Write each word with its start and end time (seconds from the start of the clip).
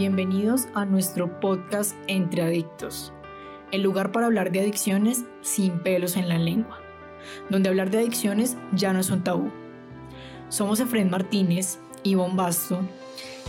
Bienvenidos 0.00 0.66
a 0.72 0.86
nuestro 0.86 1.40
podcast 1.40 1.94
Entre 2.06 2.40
Adictos, 2.40 3.12
el 3.70 3.82
lugar 3.82 4.12
para 4.12 4.24
hablar 4.24 4.50
de 4.50 4.60
adicciones 4.60 5.26
sin 5.42 5.80
pelos 5.80 6.16
en 6.16 6.26
la 6.26 6.38
lengua, 6.38 6.80
donde 7.50 7.68
hablar 7.68 7.90
de 7.90 7.98
adicciones 7.98 8.56
ya 8.72 8.94
no 8.94 9.00
es 9.00 9.10
un 9.10 9.22
tabú. 9.22 9.50
Somos 10.48 10.80
Efren 10.80 11.10
Martínez 11.10 11.80
y 12.02 12.14
Bombasto, 12.14 12.80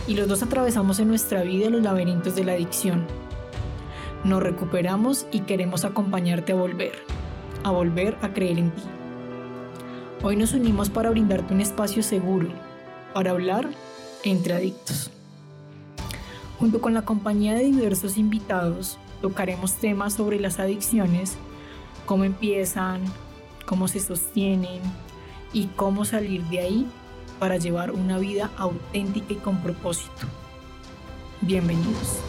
y 0.06 0.14
los 0.14 0.28
dos 0.28 0.42
atravesamos 0.42 1.00
en 1.00 1.08
nuestra 1.08 1.40
vida 1.42 1.70
los 1.70 1.82
laberintos 1.82 2.36
de 2.36 2.44
la 2.44 2.52
adicción. 2.52 3.06
Nos 4.22 4.42
recuperamos 4.42 5.24
y 5.32 5.40
queremos 5.40 5.86
acompañarte 5.86 6.52
a 6.52 6.56
volver, 6.56 6.92
a 7.64 7.70
volver 7.70 8.18
a 8.20 8.34
creer 8.34 8.58
en 8.58 8.72
ti. 8.72 8.82
Hoy 10.22 10.36
nos 10.36 10.52
unimos 10.52 10.90
para 10.90 11.08
brindarte 11.08 11.54
un 11.54 11.62
espacio 11.62 12.02
seguro, 12.02 12.50
para 13.14 13.30
hablar 13.30 13.70
entre 14.22 14.52
adictos. 14.52 15.10
Junto 16.62 16.80
con 16.80 16.94
la 16.94 17.02
compañía 17.02 17.54
de 17.54 17.64
diversos 17.64 18.16
invitados, 18.16 18.96
tocaremos 19.20 19.74
temas 19.74 20.14
sobre 20.14 20.38
las 20.38 20.60
adicciones, 20.60 21.36
cómo 22.06 22.22
empiezan, 22.22 23.02
cómo 23.66 23.88
se 23.88 23.98
sostienen 23.98 24.80
y 25.52 25.66
cómo 25.74 26.04
salir 26.04 26.44
de 26.44 26.60
ahí 26.60 26.86
para 27.40 27.56
llevar 27.56 27.90
una 27.90 28.16
vida 28.18 28.52
auténtica 28.56 29.32
y 29.32 29.36
con 29.38 29.56
propósito. 29.60 30.28
Bienvenidos. 31.40 32.20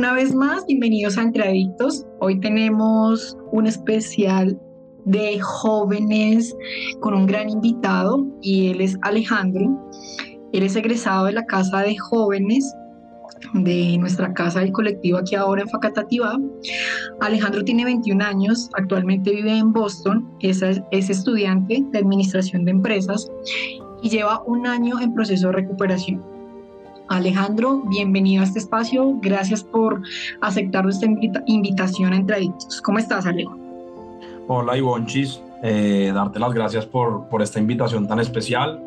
Una 0.00 0.14
vez 0.14 0.34
más, 0.34 0.64
bienvenidos 0.64 1.18
a 1.18 1.22
Entre 1.24 1.46
Adictos. 1.46 2.06
Hoy 2.20 2.40
tenemos 2.40 3.36
un 3.52 3.66
especial 3.66 4.58
de 5.04 5.38
jóvenes 5.40 6.56
con 7.00 7.12
un 7.12 7.26
gran 7.26 7.50
invitado 7.50 8.26
y 8.40 8.70
él 8.70 8.80
es 8.80 8.96
Alejandro. 9.02 9.90
Él 10.54 10.62
es 10.62 10.74
egresado 10.74 11.26
de 11.26 11.32
la 11.32 11.44
Casa 11.44 11.82
de 11.82 11.98
Jóvenes 11.98 12.74
de 13.52 13.98
nuestra 13.98 14.32
casa 14.32 14.60
del 14.60 14.72
colectivo 14.72 15.18
aquí 15.18 15.34
ahora 15.34 15.60
en 15.60 15.68
Facatativá. 15.68 16.38
Alejandro 17.20 17.62
tiene 17.62 17.84
21 17.84 18.24
años, 18.24 18.70
actualmente 18.78 19.32
vive 19.32 19.58
en 19.58 19.70
Boston, 19.70 20.26
es, 20.40 20.62
es 20.62 21.10
estudiante 21.10 21.84
de 21.92 21.98
Administración 21.98 22.64
de 22.64 22.70
Empresas 22.70 23.30
y 24.02 24.08
lleva 24.08 24.42
un 24.46 24.66
año 24.66 24.98
en 24.98 25.12
proceso 25.12 25.48
de 25.48 25.52
recuperación. 25.56 26.29
Alejandro, 27.10 27.82
bienvenido 27.86 28.40
a 28.42 28.44
este 28.46 28.60
espacio. 28.60 29.16
Gracias 29.20 29.64
por 29.64 30.00
aceptar 30.40 30.84
nuestra 30.84 31.10
invitación 31.46 32.12
a. 32.12 32.80
¿Cómo 32.84 33.00
estás, 33.00 33.26
Alejo? 33.26 33.58
Hola, 34.46 34.78
Ivonchis. 34.78 35.42
Eh, 35.64 36.12
darte 36.14 36.38
las 36.38 36.54
gracias 36.54 36.86
por, 36.86 37.28
por 37.28 37.42
esta 37.42 37.58
invitación 37.58 38.06
tan 38.06 38.20
especial. 38.20 38.80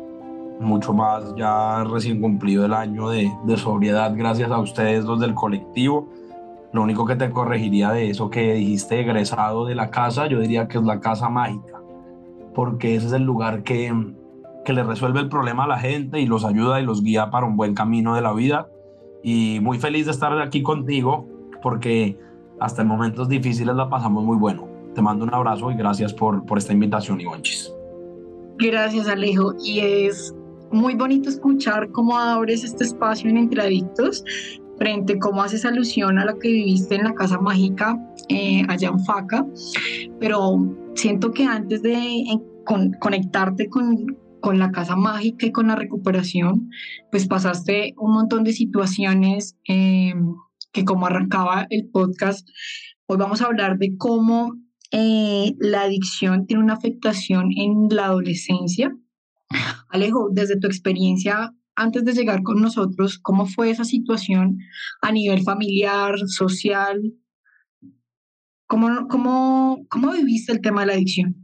Mucho 0.58 0.94
más 0.94 1.34
ya 1.36 1.84
recién 1.84 2.22
cumplido 2.22 2.64
el 2.64 2.72
año 2.72 3.10
de, 3.10 3.30
de 3.44 3.56
sobriedad, 3.58 4.14
gracias 4.16 4.50
a 4.50 4.58
ustedes, 4.58 5.04
los 5.04 5.20
del 5.20 5.34
colectivo. 5.34 6.08
Lo 6.72 6.82
único 6.82 7.04
que 7.04 7.16
te 7.16 7.28
corregiría 7.28 7.90
de 7.90 8.08
eso 8.08 8.30
que 8.30 8.54
dijiste 8.54 9.00
egresado 9.00 9.66
de 9.66 9.74
la 9.74 9.90
casa, 9.90 10.28
yo 10.28 10.40
diría 10.40 10.66
que 10.66 10.78
es 10.78 10.84
la 10.84 10.98
casa 10.98 11.28
mágica, 11.28 11.78
porque 12.54 12.96
ese 12.96 13.08
es 13.08 13.12
el 13.12 13.24
lugar 13.24 13.64
que, 13.64 13.92
que 14.64 14.72
le 14.72 14.82
resuelve 14.82 15.20
el 15.20 15.28
problema 15.28 15.64
a 15.64 15.68
la 15.68 15.78
gente 15.78 16.20
y 16.20 16.26
los 16.26 16.44
ayuda 16.44 16.80
y 16.80 16.84
los 16.84 17.02
guía 17.02 17.30
para 17.30 17.46
un 17.46 17.56
buen 17.56 17.74
camino 17.74 18.14
de 18.14 18.22
la 18.22 18.32
vida. 18.32 18.68
Y 19.22 19.58
muy 19.60 19.78
feliz 19.78 20.06
de 20.06 20.12
estar 20.12 20.38
aquí 20.40 20.62
contigo 20.62 21.26
porque 21.62 22.18
hasta 22.60 22.82
en 22.82 22.88
momentos 22.88 23.28
difíciles 23.28 23.74
la 23.74 23.88
pasamos 23.88 24.24
muy 24.24 24.36
bueno. 24.36 24.68
Te 24.94 25.02
mando 25.02 25.24
un 25.24 25.34
abrazo 25.34 25.70
y 25.70 25.76
gracias 25.76 26.12
por, 26.12 26.44
por 26.46 26.58
esta 26.58 26.72
invitación, 26.72 27.20
Ivonchis. 27.20 27.72
Gracias, 28.58 29.08
Alejo. 29.08 29.54
Y 29.62 29.80
es 29.80 30.34
muy 30.70 30.94
bonito 30.94 31.28
escuchar 31.28 31.90
cómo 31.90 32.16
abres 32.16 32.64
este 32.64 32.84
espacio 32.84 33.28
en 33.30 33.38
Entre 33.38 33.60
Adictos 33.60 34.24
frente 34.78 35.18
cómo 35.18 35.42
haces 35.42 35.64
alusión 35.64 36.18
a 36.18 36.24
lo 36.24 36.38
que 36.38 36.48
viviste 36.48 36.96
en 36.96 37.04
la 37.04 37.14
Casa 37.14 37.38
Mágica 37.38 37.98
eh, 38.28 38.62
allá 38.68 38.88
en 38.88 39.00
Faca. 39.04 39.46
Pero 40.20 40.58
siento 40.94 41.32
que 41.32 41.44
antes 41.44 41.82
de 41.82 42.24
conectarte 43.00 43.68
con, 43.68 44.16
con 44.44 44.58
la 44.58 44.72
casa 44.72 44.94
mágica 44.94 45.46
y 45.46 45.52
con 45.52 45.68
la 45.68 45.74
recuperación, 45.74 46.68
pues 47.10 47.26
pasaste 47.26 47.94
un 47.96 48.12
montón 48.12 48.44
de 48.44 48.52
situaciones 48.52 49.56
em, 49.64 50.34
que 50.70 50.84
como 50.84 51.06
arrancaba 51.06 51.66
el 51.70 51.88
podcast, 51.88 52.46
hoy 53.06 53.16
vamos 53.16 53.40
a 53.40 53.46
hablar 53.46 53.78
de 53.78 53.96
cómo 53.96 54.54
eh, 54.90 55.54
la 55.60 55.84
adicción 55.84 56.44
tiene 56.46 56.62
una 56.62 56.74
afectación 56.74 57.52
en 57.56 57.88
la 57.88 58.04
adolescencia. 58.04 58.94
Alejo, 59.88 60.28
desde 60.30 60.60
tu 60.60 60.66
experiencia 60.66 61.54
antes 61.74 62.04
de 62.04 62.12
llegar 62.12 62.42
con 62.42 62.60
nosotros, 62.60 63.18
¿cómo 63.18 63.46
fue 63.46 63.70
esa 63.70 63.84
situación 63.84 64.58
a 65.00 65.10
nivel 65.10 65.42
familiar, 65.42 66.18
social? 66.26 67.00
¿Cómo, 68.66 69.08
cómo, 69.08 69.86
cómo 69.88 70.12
viviste 70.12 70.52
el 70.52 70.60
tema 70.60 70.82
de 70.82 70.86
la 70.88 70.92
adicción? 70.92 71.43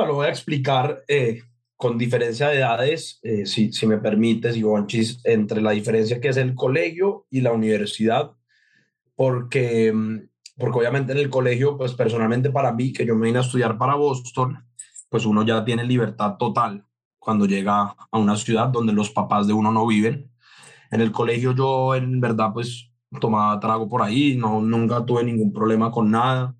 Lo 0.00 0.14
voy 0.14 0.26
a 0.26 0.30
explicar 0.30 1.04
eh, 1.08 1.42
con 1.76 1.98
diferencia 1.98 2.48
de 2.48 2.58
edades, 2.58 3.18
eh, 3.22 3.46
si, 3.46 3.72
si 3.72 3.86
me 3.86 3.98
permites, 3.98 4.56
Ivonchis, 4.56 5.20
entre 5.24 5.60
la 5.60 5.72
diferencia 5.72 6.20
que 6.20 6.28
es 6.28 6.36
el 6.36 6.54
colegio 6.54 7.26
y 7.30 7.40
la 7.40 7.52
universidad, 7.52 8.32
porque, 9.14 9.92
mm, 9.92 10.28
porque 10.56 10.78
obviamente 10.78 11.12
en 11.12 11.18
el 11.18 11.30
colegio, 11.30 11.76
pues 11.76 11.94
personalmente 11.94 12.50
para 12.50 12.72
mí, 12.72 12.92
que 12.92 13.04
yo 13.04 13.14
me 13.16 13.26
vine 13.26 13.38
a 13.38 13.42
estudiar 13.42 13.78
para 13.78 13.94
Boston, 13.94 14.64
pues 15.08 15.26
uno 15.26 15.44
ya 15.44 15.64
tiene 15.64 15.84
libertad 15.84 16.36
total 16.38 16.86
cuando 17.18 17.46
llega 17.46 17.94
a 18.10 18.18
una 18.18 18.36
ciudad 18.36 18.68
donde 18.68 18.92
los 18.92 19.10
papás 19.10 19.46
de 19.46 19.52
uno 19.52 19.70
no 19.72 19.86
viven. 19.86 20.30
En 20.90 21.00
el 21.00 21.12
colegio 21.12 21.52
yo 21.52 21.94
en 21.94 22.20
verdad 22.20 22.52
pues 22.52 22.90
tomaba 23.20 23.58
trago 23.60 23.88
por 23.88 24.02
ahí, 24.02 24.36
no, 24.36 24.60
nunca 24.60 25.04
tuve 25.04 25.24
ningún 25.24 25.52
problema 25.52 25.90
con 25.90 26.10
nada 26.10 26.56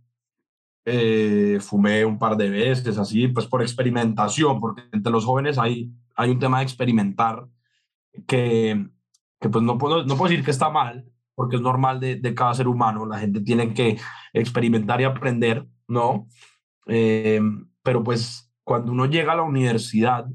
eh, 0.84 1.59
fumé 1.60 2.04
un 2.04 2.19
par 2.19 2.37
de 2.37 2.50
veces, 2.50 2.98
así, 2.98 3.28
pues 3.28 3.47
por 3.47 3.62
experimentación, 3.62 4.60
porque 4.60 4.82
entre 4.93 5.12
los 5.12 5.25
jóvenes 5.25 5.59
hay, 5.59 5.93
hay 6.16 6.31
un 6.31 6.38
tema 6.38 6.59
de 6.59 6.65
experimentar 6.65 7.47
que, 8.26 8.87
que 9.41 9.48
pues 9.48 9.65
no 9.65 9.78
puedo, 9.78 10.04
no 10.04 10.16
puedo 10.16 10.31
decir 10.31 10.44
que 10.44 10.50
está 10.50 10.70
mal, 10.70 11.04
porque 11.34 11.56
es 11.56 11.62
normal 11.62 12.00
de, 12.00 12.16
de 12.16 12.34
cada 12.34 12.54
ser 12.54 12.69
humano, 12.69 13.06
la 13.06 13.19
gente 13.19 13.41
tiene 13.41 13.72
que 13.75 13.98
experimentar 14.32 15.00
y 15.00 15.04
aprender, 15.04 15.66
¿no? 15.88 16.28
Eh, 16.87 17.41
pero 17.82 18.03
pues 18.03 18.53
cuando 18.64 18.93
uno 18.93 19.06
llega 19.06 19.32
a 19.32 19.37
la 19.37 19.43
universidad, 19.43 20.26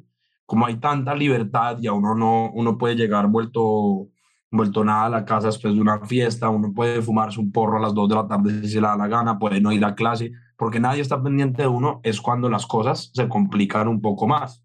como 0.45 0.65
hay 0.65 0.77
tanta 0.77 1.13
libertad 1.13 1.77
y 1.81 1.87
a 1.87 1.93
uno 1.93 2.15
no, 2.15 2.51
uno 2.51 2.77
puede 2.77 2.95
llegar 2.95 3.27
vuelto 3.27 4.07
vuelto 4.51 4.83
nada 4.83 5.05
a 5.05 5.09
la 5.09 5.25
casa 5.25 5.47
después 5.47 5.73
de 5.73 5.81
una 5.81 5.99
fiesta, 6.05 6.49
uno 6.49 6.73
puede 6.73 7.01
fumarse 7.01 7.39
un 7.39 7.51
porro 7.51 7.77
a 7.77 7.81
las 7.81 7.93
2 7.93 8.09
de 8.09 8.15
la 8.15 8.27
tarde 8.27 8.61
si 8.61 8.69
se 8.69 8.81
le 8.81 8.87
da 8.87 8.95
la 8.95 9.07
gana, 9.07 9.39
puede 9.39 9.59
no 9.59 9.71
ir 9.71 9.83
a 9.83 9.95
clase, 9.95 10.31
porque 10.57 10.79
nadie 10.79 11.01
está 11.01 11.21
pendiente 11.21 11.63
de 11.63 11.67
uno, 11.67 11.99
es 12.03 12.21
cuando 12.21 12.49
las 12.49 12.65
cosas 12.65 13.11
se 13.13 13.27
complican 13.27 13.87
un 13.87 14.01
poco 14.01 14.27
más. 14.27 14.63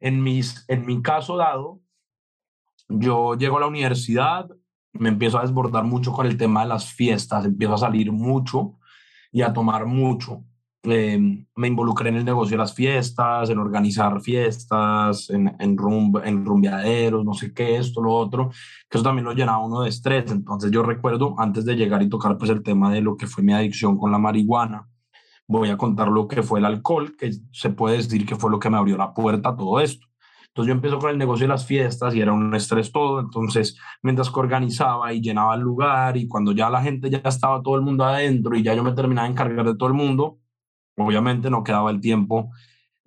En, 0.00 0.22
mis, 0.22 0.64
en 0.68 0.86
mi 0.86 1.02
caso 1.02 1.36
dado, 1.36 1.80
yo 2.88 3.34
llego 3.34 3.58
a 3.58 3.60
la 3.60 3.66
universidad, 3.66 4.48
me 4.92 5.08
empiezo 5.08 5.38
a 5.38 5.42
desbordar 5.42 5.84
mucho 5.84 6.12
con 6.12 6.26
el 6.26 6.36
tema 6.36 6.62
de 6.62 6.68
las 6.68 6.92
fiestas, 6.92 7.44
empiezo 7.44 7.74
a 7.74 7.78
salir 7.78 8.10
mucho 8.10 8.78
y 9.30 9.42
a 9.42 9.52
tomar 9.52 9.86
mucho. 9.86 10.44
Em, 10.82 11.44
me 11.56 11.68
involucré 11.68 12.08
en 12.08 12.16
el 12.16 12.24
negocio 12.24 12.52
de 12.56 12.62
las 12.62 12.74
fiestas, 12.74 13.50
en 13.50 13.58
organizar 13.58 14.18
fiestas, 14.22 15.28
en, 15.28 15.48
en, 15.58 15.76
en 16.24 16.44
rumbeaderos, 16.46 17.22
no 17.22 17.34
sé 17.34 17.52
qué, 17.52 17.76
esto, 17.76 18.00
lo 18.02 18.14
otro, 18.14 18.50
que 18.88 18.96
eso 18.96 19.04
también 19.04 19.26
lo 19.26 19.34
llenaba 19.34 19.64
uno 19.64 19.82
de 19.82 19.90
estrés. 19.90 20.30
Entonces 20.30 20.70
yo 20.70 20.82
recuerdo, 20.82 21.34
antes 21.38 21.66
de 21.66 21.76
llegar 21.76 22.02
y 22.02 22.08
tocar 22.08 22.38
pues 22.38 22.50
el 22.50 22.62
tema 22.62 22.90
de 22.90 23.02
lo 23.02 23.16
que 23.16 23.26
fue 23.26 23.44
mi 23.44 23.52
adicción 23.52 23.98
con 23.98 24.10
la 24.10 24.18
marihuana, 24.18 24.88
voy 25.46 25.68
a 25.68 25.76
contar 25.76 26.08
lo 26.08 26.26
que 26.28 26.42
fue 26.42 26.60
el 26.60 26.64
alcohol, 26.64 27.14
que 27.18 27.32
se 27.52 27.70
puede 27.70 27.98
decir 27.98 28.24
que 28.24 28.36
fue 28.36 28.50
lo 28.50 28.58
que 28.58 28.70
me 28.70 28.78
abrió 28.78 28.96
la 28.96 29.12
puerta 29.12 29.50
a 29.50 29.56
todo 29.56 29.80
esto. 29.80 30.06
Entonces 30.48 30.68
yo 30.68 30.74
empiezo 30.74 30.98
con 30.98 31.10
el 31.10 31.18
negocio 31.18 31.44
de 31.44 31.48
las 31.48 31.66
fiestas 31.66 32.14
y 32.14 32.20
era 32.20 32.32
un 32.32 32.54
estrés 32.54 32.90
todo, 32.90 33.20
entonces 33.20 33.76
mientras 34.02 34.30
que 34.30 34.40
organizaba 34.40 35.12
y 35.12 35.20
llenaba 35.20 35.54
el 35.54 35.60
lugar 35.60 36.16
y 36.16 36.26
cuando 36.26 36.52
ya 36.52 36.70
la 36.70 36.82
gente 36.82 37.10
ya 37.10 37.20
estaba 37.24 37.62
todo 37.62 37.76
el 37.76 37.82
mundo 37.82 38.04
adentro 38.04 38.56
y 38.56 38.62
ya 38.62 38.74
yo 38.74 38.82
me 38.82 38.92
terminaba 38.92 39.28
de 39.28 39.32
encargar 39.32 39.66
de 39.66 39.76
todo 39.76 39.88
el 39.88 39.94
mundo, 39.94 40.39
obviamente 40.96 41.50
no 41.50 41.64
quedaba 41.64 41.90
el 41.90 42.00
tiempo 42.00 42.50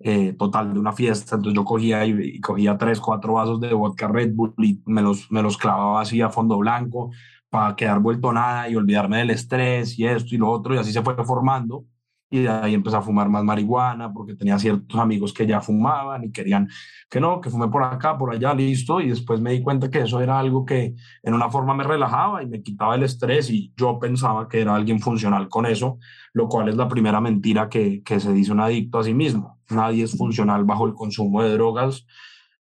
eh, 0.00 0.34
total 0.34 0.74
de 0.74 0.80
una 0.80 0.92
fiesta, 0.92 1.36
entonces 1.36 1.56
yo 1.56 1.64
cogía 1.64 2.04
y, 2.04 2.40
cogía 2.40 2.76
tres, 2.76 3.00
cuatro 3.00 3.34
vasos 3.34 3.60
de 3.60 3.72
vodka 3.72 4.08
Red 4.08 4.32
Bull 4.34 4.54
y 4.58 4.82
me 4.86 5.02
los, 5.02 5.30
me 5.30 5.42
los 5.42 5.56
clavaba 5.56 6.00
así 6.00 6.20
a 6.20 6.30
fondo 6.30 6.58
blanco 6.58 7.10
para 7.48 7.76
quedar 7.76 8.00
vuelto 8.00 8.32
nada 8.32 8.68
y 8.68 8.76
olvidarme 8.76 9.18
del 9.18 9.30
estrés 9.30 9.98
y 9.98 10.06
esto 10.06 10.34
y 10.34 10.38
lo 10.38 10.50
otro, 10.50 10.74
y 10.74 10.78
así 10.78 10.92
se 10.92 11.02
fue 11.02 11.14
formando 11.24 11.86
y 12.30 12.40
de 12.40 12.48
ahí 12.48 12.74
empecé 12.74 12.96
a 12.96 13.02
fumar 13.02 13.28
más 13.28 13.44
marihuana 13.44 14.12
porque 14.12 14.34
tenía 14.34 14.58
ciertos 14.58 14.98
amigos 14.98 15.32
que 15.32 15.46
ya 15.46 15.60
fumaban 15.60 16.24
y 16.24 16.32
querían 16.32 16.68
que 17.08 17.20
no, 17.20 17.40
que 17.40 17.50
fume 17.50 17.68
por 17.68 17.84
acá, 17.84 18.18
por 18.18 18.34
allá, 18.34 18.52
listo. 18.54 19.00
Y 19.00 19.08
después 19.08 19.40
me 19.40 19.52
di 19.52 19.62
cuenta 19.62 19.90
que 19.90 20.00
eso 20.00 20.20
era 20.20 20.38
algo 20.38 20.64
que 20.64 20.94
en 21.22 21.34
una 21.34 21.48
forma 21.48 21.74
me 21.74 21.84
relajaba 21.84 22.42
y 22.42 22.46
me 22.46 22.62
quitaba 22.62 22.96
el 22.96 23.04
estrés 23.04 23.50
y 23.50 23.72
yo 23.76 23.98
pensaba 24.00 24.48
que 24.48 24.60
era 24.60 24.74
alguien 24.74 24.98
funcional 24.98 25.48
con 25.48 25.66
eso, 25.66 25.98
lo 26.32 26.48
cual 26.48 26.68
es 26.68 26.76
la 26.76 26.88
primera 26.88 27.20
mentira 27.20 27.68
que, 27.68 28.02
que 28.02 28.18
se 28.18 28.32
dice 28.32 28.52
un 28.52 28.60
adicto 28.60 28.98
a 28.98 29.04
sí 29.04 29.14
mismo. 29.14 29.60
Nadie 29.70 30.04
es 30.04 30.16
funcional 30.16 30.64
bajo 30.64 30.86
el 30.86 30.94
consumo 30.94 31.42
de 31.42 31.52
drogas 31.52 32.04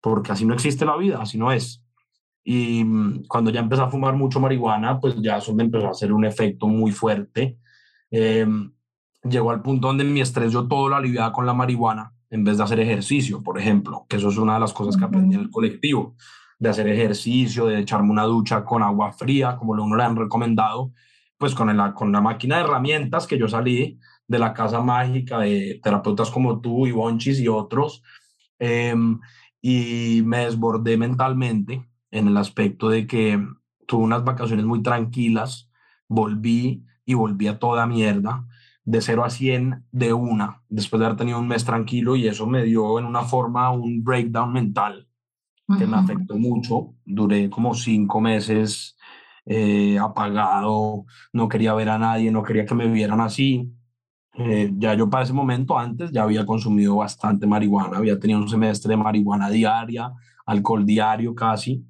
porque 0.01 0.31
así 0.31 0.45
no 0.45 0.53
existe 0.53 0.85
la 0.85 0.97
vida, 0.97 1.21
así 1.21 1.37
no 1.37 1.51
es. 1.51 1.83
Y 2.43 2.83
mm, 2.83 3.25
cuando 3.27 3.51
ya 3.51 3.59
empecé 3.59 3.83
a 3.83 3.89
fumar 3.89 4.15
mucho 4.15 4.39
marihuana, 4.39 4.99
pues 4.99 5.15
ya 5.21 5.37
eso 5.37 5.53
me 5.53 5.63
empezó 5.63 5.87
a 5.87 5.91
hacer 5.91 6.11
un 6.11 6.25
efecto 6.25 6.67
muy 6.67 6.91
fuerte. 6.91 7.59
Eh, 8.09 8.47
llegó 9.23 9.51
al 9.51 9.61
punto 9.61 9.87
donde 9.87 10.03
mi 10.03 10.21
estrés 10.21 10.51
yo 10.51 10.67
todo 10.67 10.89
lo 10.89 10.95
aliviaba 10.95 11.31
con 11.31 11.45
la 11.45 11.53
marihuana 11.53 12.13
en 12.29 12.43
vez 12.43 12.57
de 12.57 12.63
hacer 12.63 12.79
ejercicio, 12.79 13.41
por 13.41 13.59
ejemplo, 13.59 14.05
que 14.07 14.17
eso 14.17 14.29
es 14.29 14.37
una 14.37 14.55
de 14.55 14.59
las 14.59 14.73
cosas 14.73 14.95
que 14.95 15.03
aprendí 15.03 15.35
en 15.35 15.41
el 15.41 15.49
colectivo, 15.49 16.15
de 16.59 16.69
hacer 16.69 16.87
ejercicio, 16.87 17.65
de 17.65 17.79
echarme 17.79 18.11
una 18.11 18.23
ducha 18.23 18.63
con 18.63 18.83
agua 18.83 19.11
fría, 19.11 19.55
como 19.57 19.75
lo 19.75 19.83
uno 19.83 19.95
le 19.95 20.03
han 20.03 20.15
recomendado, 20.15 20.91
pues 21.37 21.55
con 21.55 21.75
la, 21.75 21.93
con 21.93 22.11
la 22.11 22.21
máquina 22.21 22.57
de 22.57 22.63
herramientas 22.65 23.25
que 23.25 23.37
yo 23.37 23.47
salí 23.47 23.99
de 24.27 24.39
la 24.39 24.53
casa 24.53 24.81
mágica 24.81 25.39
de 25.39 25.79
terapeutas 25.81 26.29
como 26.29 26.61
tú 26.61 26.85
y 26.85 26.91
Bonchis 26.91 27.39
y 27.39 27.47
otros, 27.47 28.03
em, 28.59 29.19
y 29.61 30.21
me 30.25 30.45
desbordé 30.45 30.97
mentalmente 30.97 31.89
en 32.11 32.27
el 32.27 32.37
aspecto 32.37 32.89
de 32.89 33.07
que 33.07 33.43
tuve 33.87 34.03
unas 34.03 34.23
vacaciones 34.23 34.65
muy 34.65 34.83
tranquilas, 34.83 35.71
volví 36.07 36.85
y 37.05 37.13
volví 37.15 37.47
a 37.47 37.57
toda 37.57 37.87
mierda, 37.87 38.45
de 38.85 39.01
0 39.01 39.23
a 39.23 39.29
100 39.29 39.85
de 39.91 40.13
una, 40.13 40.63
después 40.69 40.99
de 40.99 41.05
haber 41.05 41.17
tenido 41.17 41.39
un 41.39 41.47
mes 41.47 41.65
tranquilo 41.65 42.15
y 42.15 42.27
eso 42.27 42.47
me 42.47 42.63
dio 42.63 42.97
en 42.99 43.05
una 43.05 43.21
forma 43.21 43.71
un 43.71 44.03
breakdown 44.03 44.51
mental 44.51 45.07
que 45.77 45.85
me 45.85 45.97
afectó 45.97 46.35
mucho. 46.37 46.95
Duré 47.05 47.49
como 47.49 47.75
cinco 47.75 48.19
meses 48.19 48.97
eh, 49.45 49.99
apagado, 49.99 51.05
no 51.33 51.47
quería 51.47 51.73
ver 51.73 51.89
a 51.89 51.99
nadie, 51.99 52.31
no 52.31 52.43
quería 52.43 52.65
que 52.65 52.75
me 52.75 52.87
vieran 52.87 53.21
así. 53.21 53.71
Eh, 54.33 54.71
ya 54.77 54.93
yo 54.93 55.09
para 55.09 55.23
ese 55.23 55.33
momento 55.33 55.77
antes 55.77 56.11
ya 56.11 56.23
había 56.23 56.45
consumido 56.45 56.95
bastante 56.95 57.45
marihuana, 57.45 57.97
había 57.97 58.19
tenido 58.19 58.39
un 58.39 58.47
semestre 58.47 58.89
de 58.91 58.97
marihuana 58.97 59.49
diaria, 59.49 60.11
alcohol 60.45 60.85
diario 60.85 61.35
casi. 61.35 61.85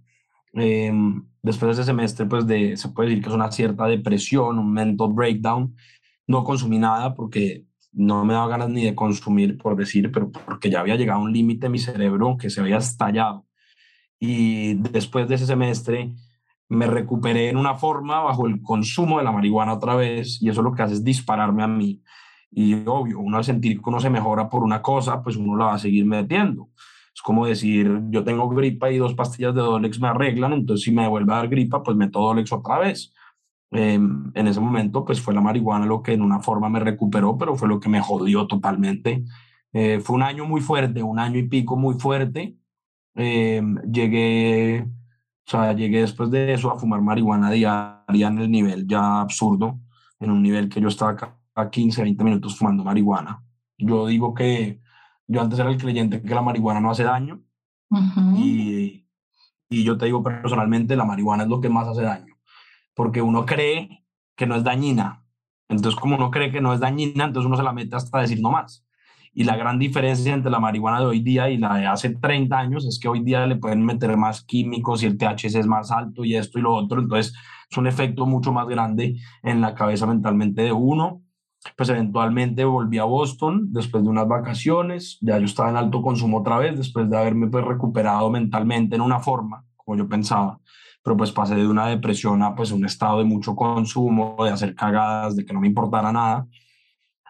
Em, 0.53 1.23
después 1.41 1.67
de 1.67 1.81
ese 1.81 1.89
semestre, 1.89 2.25
pues 2.25 2.47
de, 2.47 2.75
se 2.75 2.89
puede 2.89 3.09
decir 3.09 3.23
que 3.23 3.29
es 3.29 3.35
una 3.35 3.51
cierta 3.51 3.85
depresión, 3.85 4.57
un 4.59 4.71
mental 4.73 5.09
breakdown, 5.13 5.75
no 6.29 6.43
consumí 6.43 6.77
nada 6.77 7.15
porque 7.15 7.65
no 7.91 8.23
me 8.23 8.35
daba 8.35 8.47
ganas 8.47 8.69
ni 8.69 8.85
de 8.85 8.93
consumir, 8.93 9.57
por 9.57 9.75
decir, 9.75 10.11
pero 10.11 10.31
porque 10.31 10.69
ya 10.69 10.79
había 10.79 10.95
llegado 10.95 11.19
a 11.19 11.23
un 11.23 11.33
límite 11.33 11.69
mi 11.69 11.79
cerebro 11.79 12.37
que 12.37 12.51
se 12.51 12.61
había 12.61 12.77
estallado. 12.77 13.47
Y 14.19 14.75
después 14.75 15.27
de 15.27 15.35
ese 15.35 15.47
semestre 15.47 16.13
me 16.67 16.85
recuperé 16.85 17.49
en 17.49 17.57
una 17.57 17.73
forma 17.73 18.21
bajo 18.21 18.45
el 18.45 18.61
consumo 18.61 19.17
de 19.17 19.23
la 19.23 19.31
marihuana 19.31 19.73
otra 19.73 19.95
vez 19.95 20.39
y 20.39 20.49
eso 20.49 20.61
lo 20.61 20.71
que 20.71 20.83
hace 20.83 20.93
es 20.93 21.03
dispararme 21.03 21.63
a 21.63 21.67
mí. 21.67 21.99
Y 22.51 22.75
obvio, 22.85 23.19
uno 23.19 23.37
al 23.37 23.43
sentir 23.43 23.81
que 23.81 23.89
uno 23.89 23.99
se 23.99 24.11
mejora 24.11 24.49
por 24.49 24.61
una 24.61 24.83
cosa, 24.83 25.23
pues 25.23 25.35
uno 25.35 25.57
la 25.57 25.65
va 25.65 25.73
a 25.73 25.79
seguir 25.79 26.05
metiendo. 26.05 26.69
Es 27.11 27.23
como 27.23 27.47
decir, 27.47 28.01
yo 28.11 28.23
tengo 28.23 28.47
gripa 28.49 28.91
y 28.91 28.99
dos 28.99 29.15
pastillas 29.15 29.55
de 29.55 29.61
Dolex 29.61 29.99
me 29.99 30.09
arreglan, 30.09 30.53
entonces 30.53 30.83
si 30.83 30.91
me 30.91 31.07
vuelve 31.07 31.33
a 31.33 31.37
dar 31.37 31.47
gripa, 31.47 31.81
pues 31.81 31.97
meto 31.97 32.19
Dolex 32.19 32.51
otra 32.51 32.77
vez. 32.77 33.13
Em, 33.71 34.31
en 34.33 34.47
ese 34.47 34.59
momento, 34.59 35.05
pues 35.05 35.21
fue 35.21 35.33
la 35.33 35.41
marihuana 35.41 35.85
lo 35.85 36.01
que 36.01 36.13
en 36.13 36.21
una 36.21 36.39
forma 36.39 36.69
me 36.69 36.79
recuperó, 36.79 37.37
pero 37.37 37.55
fue 37.55 37.67
lo 37.67 37.79
que 37.79 37.89
me 37.89 38.01
jodió 38.01 38.47
totalmente. 38.47 39.23
Eh, 39.73 39.99
fue 40.01 40.15
un 40.15 40.23
año 40.23 40.45
muy 40.45 40.61
fuerte, 40.61 41.03
un 41.03 41.19
año 41.19 41.37
y 41.37 41.47
pico 41.47 41.77
muy 41.77 41.95
fuerte. 41.99 42.57
Em, 43.15 43.75
llegué, 43.91 44.83
o 45.47 45.49
sea, 45.51 45.73
llegué 45.73 46.01
después 46.01 46.31
de 46.31 46.53
eso 46.53 46.71
a 46.71 46.79
fumar 46.79 47.01
marihuana 47.01 47.51
diaria 47.51 48.27
en 48.27 48.39
el 48.39 48.51
nivel 48.51 48.87
ya 48.87 49.21
absurdo, 49.21 49.79
en 50.19 50.31
un 50.31 50.41
nivel 50.41 50.69
que 50.69 50.81
yo 50.81 50.87
estaba 50.87 51.37
a 51.55 51.69
15, 51.69 52.03
20 52.03 52.23
minutos 52.23 52.57
fumando 52.57 52.83
marihuana. 52.83 53.43
Yo 53.77 54.07
digo 54.07 54.33
que 54.33 54.81
yo 55.27 55.41
antes 55.41 55.59
era 55.59 55.69
el 55.69 55.77
creyente 55.77 56.21
que 56.21 56.35
la 56.35 56.41
marihuana 56.41 56.81
no 56.81 56.91
hace 56.91 57.03
daño 57.03 57.41
y, 58.35 59.05
y 59.69 59.83
yo 59.83 59.97
te 59.97 60.05
digo 60.05 60.23
personalmente, 60.23 60.95
la 60.95 61.05
marihuana 61.05 61.43
es 61.43 61.49
lo 61.49 61.61
que 61.61 61.69
más 61.69 61.87
hace 61.87 62.03
daño 62.03 62.38
porque 62.99 63.21
uno 63.21 63.45
cree 63.45 64.03
que 64.35 64.45
no 64.45 64.57
es 64.57 64.65
dañina. 64.65 65.23
Entonces, 65.69 65.97
como 65.97 66.17
uno 66.17 66.31
cree 66.31 66.51
que 66.51 66.59
no 66.59 66.73
es 66.73 66.81
dañina, 66.81 67.23
entonces 67.23 67.47
uno 67.47 67.55
se 67.55 67.63
la 67.63 67.71
mete 67.71 67.95
hasta 67.95 68.19
decir 68.19 68.41
no 68.41 68.51
más. 68.51 68.85
Y 69.33 69.45
la 69.45 69.55
gran 69.55 69.79
diferencia 69.79 70.33
entre 70.33 70.51
la 70.51 70.59
marihuana 70.59 70.99
de 70.99 71.05
hoy 71.05 71.21
día 71.21 71.49
y 71.49 71.57
la 71.57 71.75
de 71.75 71.85
hace 71.87 72.09
30 72.09 72.59
años 72.59 72.85
es 72.85 72.99
que 72.99 73.07
hoy 73.07 73.23
día 73.23 73.47
le 73.47 73.55
pueden 73.55 73.85
meter 73.85 74.17
más 74.17 74.43
químicos 74.43 75.01
y 75.01 75.05
el 75.05 75.17
THC 75.17 75.59
es 75.59 75.65
más 75.65 75.91
alto 75.91 76.25
y 76.25 76.35
esto 76.35 76.59
y 76.59 76.61
lo 76.61 76.73
otro. 76.73 76.99
Entonces, 76.99 77.33
es 77.71 77.77
un 77.77 77.87
efecto 77.87 78.25
mucho 78.25 78.51
más 78.51 78.67
grande 78.67 79.15
en 79.43 79.61
la 79.61 79.75
cabeza 79.75 80.05
mentalmente 80.05 80.63
de 80.63 80.73
uno. 80.73 81.21
Pues 81.77 81.87
eventualmente 81.87 82.65
volví 82.65 82.97
a 82.97 83.05
Boston 83.05 83.71
después 83.71 84.03
de 84.03 84.09
unas 84.09 84.27
vacaciones. 84.27 85.19
Ya 85.21 85.39
yo 85.39 85.45
estaba 85.45 85.69
en 85.69 85.77
alto 85.77 86.01
consumo 86.01 86.39
otra 86.39 86.57
vez 86.57 86.75
después 86.75 87.09
de 87.09 87.17
haberme 87.17 87.47
pues, 87.47 87.63
recuperado 87.63 88.29
mentalmente 88.29 88.97
en 88.97 89.01
una 89.01 89.21
forma, 89.21 89.63
como 89.77 89.97
yo 89.97 90.09
pensaba 90.09 90.59
pero 91.09 91.17
pues 91.17 91.31
pasé 91.31 91.55
de 91.55 91.67
una 91.67 91.87
depresión 91.87 92.43
a 92.43 92.53
pues 92.53 92.71
un 92.71 92.85
estado 92.85 93.17
de 93.17 93.23
mucho 93.23 93.55
consumo, 93.55 94.37
de 94.43 94.51
hacer 94.51 94.75
cagadas, 94.75 95.35
de 95.35 95.43
que 95.43 95.53
no 95.53 95.59
me 95.59 95.65
importara 95.65 96.11
nada. 96.11 96.45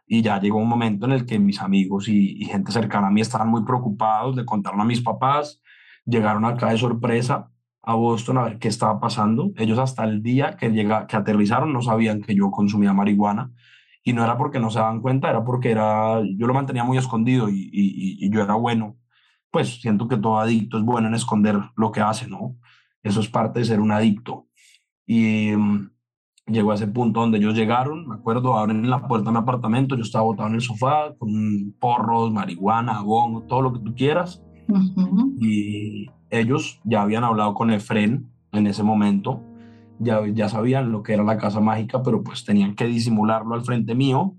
Y 0.05 0.21
ya 0.21 0.37
llegó 0.37 0.57
un 0.57 0.67
momento 0.67 1.05
en 1.05 1.13
el 1.13 1.25
que 1.25 1.39
mis 1.39 1.61
amigos 1.61 2.09
y, 2.09 2.43
gente 2.43 2.73
cercana 2.73 3.07
a 3.07 3.09
mí 3.09 3.21
estaban 3.21 3.47
muy 3.47 3.63
preocupados 3.63 4.35
de 4.35 4.43
contarlo 4.43 4.81
a 4.81 4.85
mis 4.85 4.99
papás. 4.99 5.61
Llegaron 6.05 6.43
acá 6.43 6.71
de 6.71 6.77
sorpresa 6.77 7.51
a 7.81 7.93
Boston 7.93 8.39
a 8.39 8.43
ver 8.43 8.59
qué 8.59 8.67
estaba 8.67 8.99
pasando. 8.99 9.53
Ellos 9.55 9.79
hasta 9.79 10.03
el 10.03 10.21
día 10.21 10.57
que, 10.57 10.71
llega, 10.71 11.07
que 11.07 11.15
aterrizaron 11.15 11.71
no 11.71 11.81
sabían 11.81 12.21
que 12.21 12.35
yo 12.35 12.51
consumía 12.51 12.91
marihuana. 12.91 13.49
Y 14.03 14.11
no 14.11 14.25
era 14.25 14.37
porque 14.37 14.59
no 14.59 14.71
se 14.71 14.79
daban 14.79 14.99
cuenta, 14.99 15.29
era 15.29 15.45
porque 15.45 15.71
era, 15.71 16.19
yo 16.35 16.47
lo 16.47 16.53
mantenía 16.53 16.83
muy 16.83 16.97
escondido 16.97 17.47
y, 17.47 17.69
y, 17.71 18.25
y 18.25 18.29
yo 18.29 18.43
era 18.43 18.55
bueno. 18.55 18.97
Pues 19.51 19.79
siento 19.79 20.09
que 20.09 20.17
todo 20.17 20.37
adicto 20.37 20.77
es 20.77 20.83
bueno 20.83 21.07
en 21.07 21.15
esconder 21.15 21.55
lo 21.77 21.93
que 21.93 22.01
hace, 22.01 22.27
¿no? 22.27 22.57
Eso 23.03 23.19
es 23.19 23.29
parte 23.29 23.59
de 23.59 23.65
ser 23.65 23.79
un 23.79 23.91
adicto. 23.91 24.47
Y 25.05 25.51
mm, 25.55 25.89
llegó 26.47 26.71
a 26.71 26.75
ese 26.75 26.87
punto 26.87 27.21
donde 27.21 27.37
ellos 27.37 27.55
llegaron, 27.55 28.07
me 28.07 28.15
acuerdo, 28.15 28.57
abren 28.57 28.89
la 28.89 29.07
puerta 29.07 29.29
de 29.29 29.31
mi 29.31 29.37
apartamento, 29.37 29.95
yo 29.95 30.01
estaba 30.01 30.25
botado 30.25 30.49
en 30.49 30.55
el 30.55 30.61
sofá 30.61 31.15
con 31.17 31.75
porros, 31.79 32.31
marihuana, 32.31 32.99
abón, 32.99 33.47
todo 33.47 33.61
lo 33.61 33.73
que 33.73 33.79
tú 33.79 33.95
quieras. 33.95 34.43
Y 35.39 36.07
ellos 36.29 36.79
ya 36.83 37.01
habían 37.01 37.23
hablado 37.23 37.53
con 37.55 37.71
Efren 37.71 38.29
en 38.51 38.67
ese 38.67 38.83
momento, 38.83 39.41
ya, 39.99 40.25
ya 40.27 40.47
sabían 40.47 40.91
lo 40.91 41.01
que 41.01 41.13
era 41.13 41.23
la 41.23 41.37
casa 41.37 41.59
mágica, 41.59 42.03
pero 42.03 42.23
pues 42.23 42.45
tenían 42.45 42.75
que 42.75 42.85
disimularlo 42.85 43.55
al 43.55 43.63
frente 43.63 43.95
mío 43.95 44.35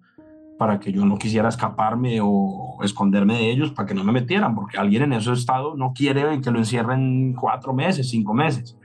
para 0.60 0.78
que 0.78 0.92
yo 0.92 1.06
no 1.06 1.16
quisiera 1.16 1.48
escaparme 1.48 2.18
o 2.22 2.76
esconderme 2.82 3.32
de 3.32 3.50
ellos 3.50 3.70
para 3.70 3.88
que 3.88 3.94
no 3.94 4.04
me 4.04 4.12
metieran, 4.12 4.54
porque 4.54 4.76
alguien 4.76 5.04
en 5.04 5.14
ese 5.14 5.32
estado 5.32 5.74
no 5.74 5.94
quiere 5.94 6.38
que 6.42 6.50
lo 6.50 6.58
encierren 6.58 7.32
cuatro 7.32 7.72
meses, 7.72 8.10
cinco 8.10 8.34
meses. 8.34 8.76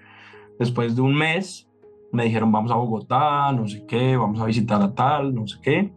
Después 0.57 0.95
de 0.95 1.01
un 1.01 1.13
mes 1.13 1.67
me 2.13 2.23
dijeron 2.23 2.49
vamos 2.49 2.71
a 2.71 2.75
Bogotá, 2.75 3.51
no 3.51 3.67
sé 3.67 3.85
qué, 3.85 4.15
vamos 4.15 4.39
a 4.39 4.45
visitar 4.45 4.81
a 4.81 4.95
tal, 4.95 5.35
no 5.35 5.45
sé 5.47 5.57
qué. 5.61 5.91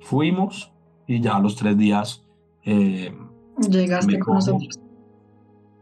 Fuimos 0.00 0.72
y 1.06 1.20
ya 1.20 1.36
a 1.36 1.40
los 1.40 1.56
tres 1.56 1.76
días... 1.76 2.26
Eh, 2.64 3.14
Llegaste 3.58 4.18
con 4.20 4.36
nosotros. 4.36 4.80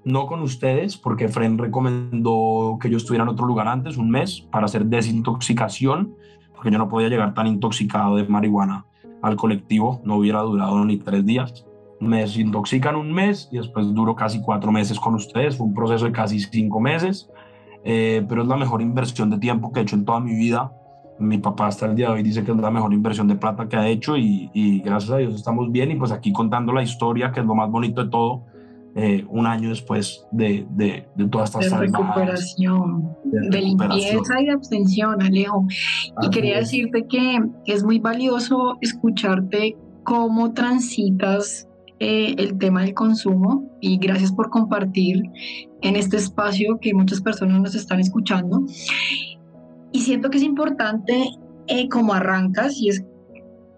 No 0.04 0.26
con 0.26 0.42
ustedes, 0.42 0.96
porque 0.96 1.28
Fren 1.28 1.56
recomendó 1.56 2.78
que 2.80 2.90
yo 2.90 2.96
estuviera 2.96 3.22
en 3.22 3.28
otro 3.28 3.46
lugar 3.46 3.68
antes, 3.68 3.96
un 3.96 4.10
mes, 4.10 4.40
para 4.40 4.64
hacer 4.64 4.86
desintoxicación, 4.86 6.16
porque 6.52 6.72
yo 6.72 6.78
no 6.78 6.88
podía 6.88 7.08
llegar 7.08 7.32
tan 7.32 7.46
intoxicado 7.46 8.16
de 8.16 8.26
marihuana 8.26 8.86
al 9.22 9.36
colectivo, 9.36 10.00
no 10.04 10.16
hubiera 10.16 10.40
durado 10.40 10.84
ni 10.84 10.98
tres 10.98 11.24
días. 11.24 11.66
Me 12.00 12.20
desintoxican 12.20 12.94
un 12.96 13.12
mes 13.12 13.48
y 13.50 13.56
después 13.56 13.92
duro 13.94 14.14
casi 14.14 14.40
cuatro 14.40 14.70
meses 14.70 15.00
con 15.00 15.14
ustedes. 15.14 15.56
Fue 15.56 15.66
un 15.66 15.74
proceso 15.74 16.04
de 16.04 16.12
casi 16.12 16.40
cinco 16.40 16.80
meses, 16.80 17.30
eh, 17.84 18.24
pero 18.28 18.42
es 18.42 18.48
la 18.48 18.56
mejor 18.56 18.82
inversión 18.82 19.30
de 19.30 19.38
tiempo 19.38 19.72
que 19.72 19.80
he 19.80 19.82
hecho 19.82 19.96
en 19.96 20.04
toda 20.04 20.20
mi 20.20 20.34
vida. 20.34 20.72
Mi 21.18 21.38
papá 21.38 21.68
hasta 21.68 21.86
el 21.86 21.96
día 21.96 22.08
de 22.08 22.14
hoy 22.14 22.22
dice 22.22 22.44
que 22.44 22.52
es 22.52 22.56
la 22.58 22.70
mejor 22.70 22.92
inversión 22.92 23.26
de 23.28 23.36
plata 23.36 23.68
que 23.68 23.76
ha 23.76 23.88
hecho 23.88 24.18
y, 24.18 24.50
y 24.52 24.80
gracias 24.80 25.12
a 25.12 25.16
Dios 25.16 25.34
estamos 25.34 25.72
bien 25.72 25.90
y 25.90 25.94
pues 25.96 26.12
aquí 26.12 26.32
contando 26.32 26.74
la 26.74 26.82
historia, 26.82 27.32
que 27.32 27.40
es 27.40 27.46
lo 27.46 27.54
más 27.54 27.70
bonito 27.70 28.04
de 28.04 28.10
todo, 28.10 28.44
eh, 28.98 29.26
un 29.28 29.46
año 29.46 29.68
después 29.68 30.26
de, 30.32 30.66
de, 30.70 31.06
de 31.16 31.28
todas 31.28 31.54
estas 31.54 31.70
de 31.70 31.86
recuperación, 31.86 33.14
de, 33.24 33.60
limpieza 33.60 34.40
y 34.40 34.46
de 34.46 34.52
abstención, 34.52 35.20
Alejo. 35.20 35.66
Y 36.22 36.30
quería 36.30 36.56
decirte 36.56 37.04
que 37.06 37.38
es 37.66 37.84
muy 37.84 37.98
valioso 37.98 38.78
escucharte 38.80 39.76
cómo 40.02 40.54
transitas 40.54 41.68
eh, 41.98 42.36
el 42.38 42.56
tema 42.56 42.84
del 42.84 42.94
consumo 42.94 43.70
y 43.82 43.98
gracias 43.98 44.32
por 44.32 44.48
compartir 44.48 45.24
en 45.82 45.96
este 45.96 46.16
espacio 46.16 46.78
que 46.80 46.94
muchas 46.94 47.20
personas 47.20 47.60
nos 47.60 47.74
están 47.74 48.00
escuchando. 48.00 48.64
Y 49.92 50.00
siento 50.00 50.30
que 50.30 50.38
es 50.38 50.44
importante 50.44 51.32
eh, 51.66 51.86
cómo 51.90 52.14
arrancas 52.14 52.78
y 52.80 52.88
es 52.88 53.04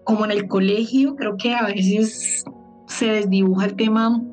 como 0.05 0.23
en 0.23 0.31
el 0.31 0.47
colegio, 0.47 1.17
creo 1.17 1.35
que 1.35 1.55
a 1.55 1.65
veces 1.65 2.45
se 2.87 3.07
desdibuja 3.07 3.65
el 3.65 3.75
tema 3.75 4.23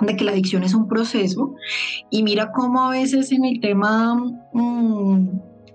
de 0.00 0.16
que 0.16 0.24
la 0.24 0.32
adicción 0.32 0.62
es 0.62 0.74
un 0.74 0.88
proceso 0.88 1.54
y 2.10 2.22
mira 2.22 2.52
cómo 2.52 2.82
a 2.82 2.90
veces 2.90 3.32
en 3.32 3.44
el 3.44 3.60
tema, 3.60 4.14
mm, 4.52 5.28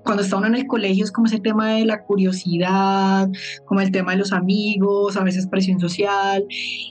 cuando 0.04 0.24
está 0.24 0.38
uno 0.38 0.48
en 0.48 0.56
el 0.56 0.68
colegio 0.68 1.04
es 1.04 1.12
como 1.12 1.28
ese 1.28 1.40
tema 1.40 1.74
de 1.74 1.86
la 1.86 2.04
curiosidad, 2.04 3.30
como 3.66 3.82
el 3.82 3.92
tema 3.92 4.12
de 4.12 4.18
los 4.18 4.34
amigos, 4.34 5.18
a 5.18 5.24
veces 5.24 5.48
presión 5.48 5.80
social 5.80 6.46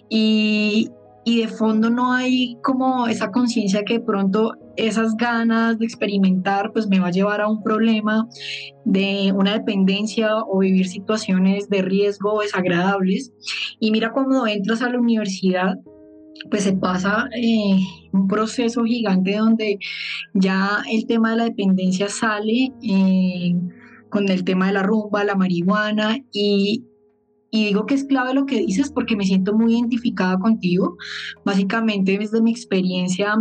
y, 0.09 0.91
y 1.25 1.43
de 1.43 1.49
fondo 1.49 1.91
no 1.91 2.13
hay 2.13 2.57
como 2.63 3.07
esa 3.07 3.31
conciencia 3.31 3.85
que 3.85 3.95
de 3.95 4.01
pronto 4.01 4.53
esas 4.77 5.17
ganas 5.17 5.79
de 5.79 5.85
experimentar 5.85 6.73
pues 6.73 6.87
me 6.87 7.01
va 7.01 7.09
a 7.09 7.11
llevar 7.11 7.41
a 7.41 7.49
un 7.49 7.63
problema 7.63 8.29
de 8.85 9.33
una 9.35 9.53
dependencia 9.55 10.31
o 10.37 10.61
vivir 10.61 10.87
situaciones 10.87 11.69
de 11.69 11.83
riesgo 11.83 12.41
desagradables. 12.41 13.33
Y 13.81 13.91
mira 13.91 14.13
cuando 14.13 14.47
entras 14.47 14.81
a 14.83 14.89
la 14.89 14.99
universidad, 14.99 15.75
pues 16.51 16.65
se 16.65 16.73
pasa 16.73 17.29
eh, 17.37 17.79
un 18.13 18.29
proceso 18.29 18.85
gigante 18.85 19.37
donde 19.37 19.79
ya 20.35 20.83
el 20.91 21.07
tema 21.07 21.33
de 21.33 21.37
la 21.37 21.45
dependencia 21.45 22.09
sale 22.09 22.73
eh, 22.83 23.55
con 24.11 24.29
el 24.29 24.45
tema 24.45 24.67
de 24.67 24.73
la 24.73 24.83
rumba, 24.83 25.25
la 25.25 25.35
marihuana 25.35 26.19
y, 26.33 26.85
y 27.51 27.67
digo 27.67 27.87
que 27.87 27.95
es 27.95 28.05
clave 28.05 28.35
lo 28.35 28.47
que 28.47 28.61
dices 28.61 28.91
porque 28.91 29.17
me 29.17 29.25
siento 29.25 29.55
muy 29.55 29.75
identificada 29.75 30.39
contigo. 30.39 30.97
Básicamente 31.45 32.19
desde 32.19 32.41
mi 32.41 32.51
experiencia 32.51 33.35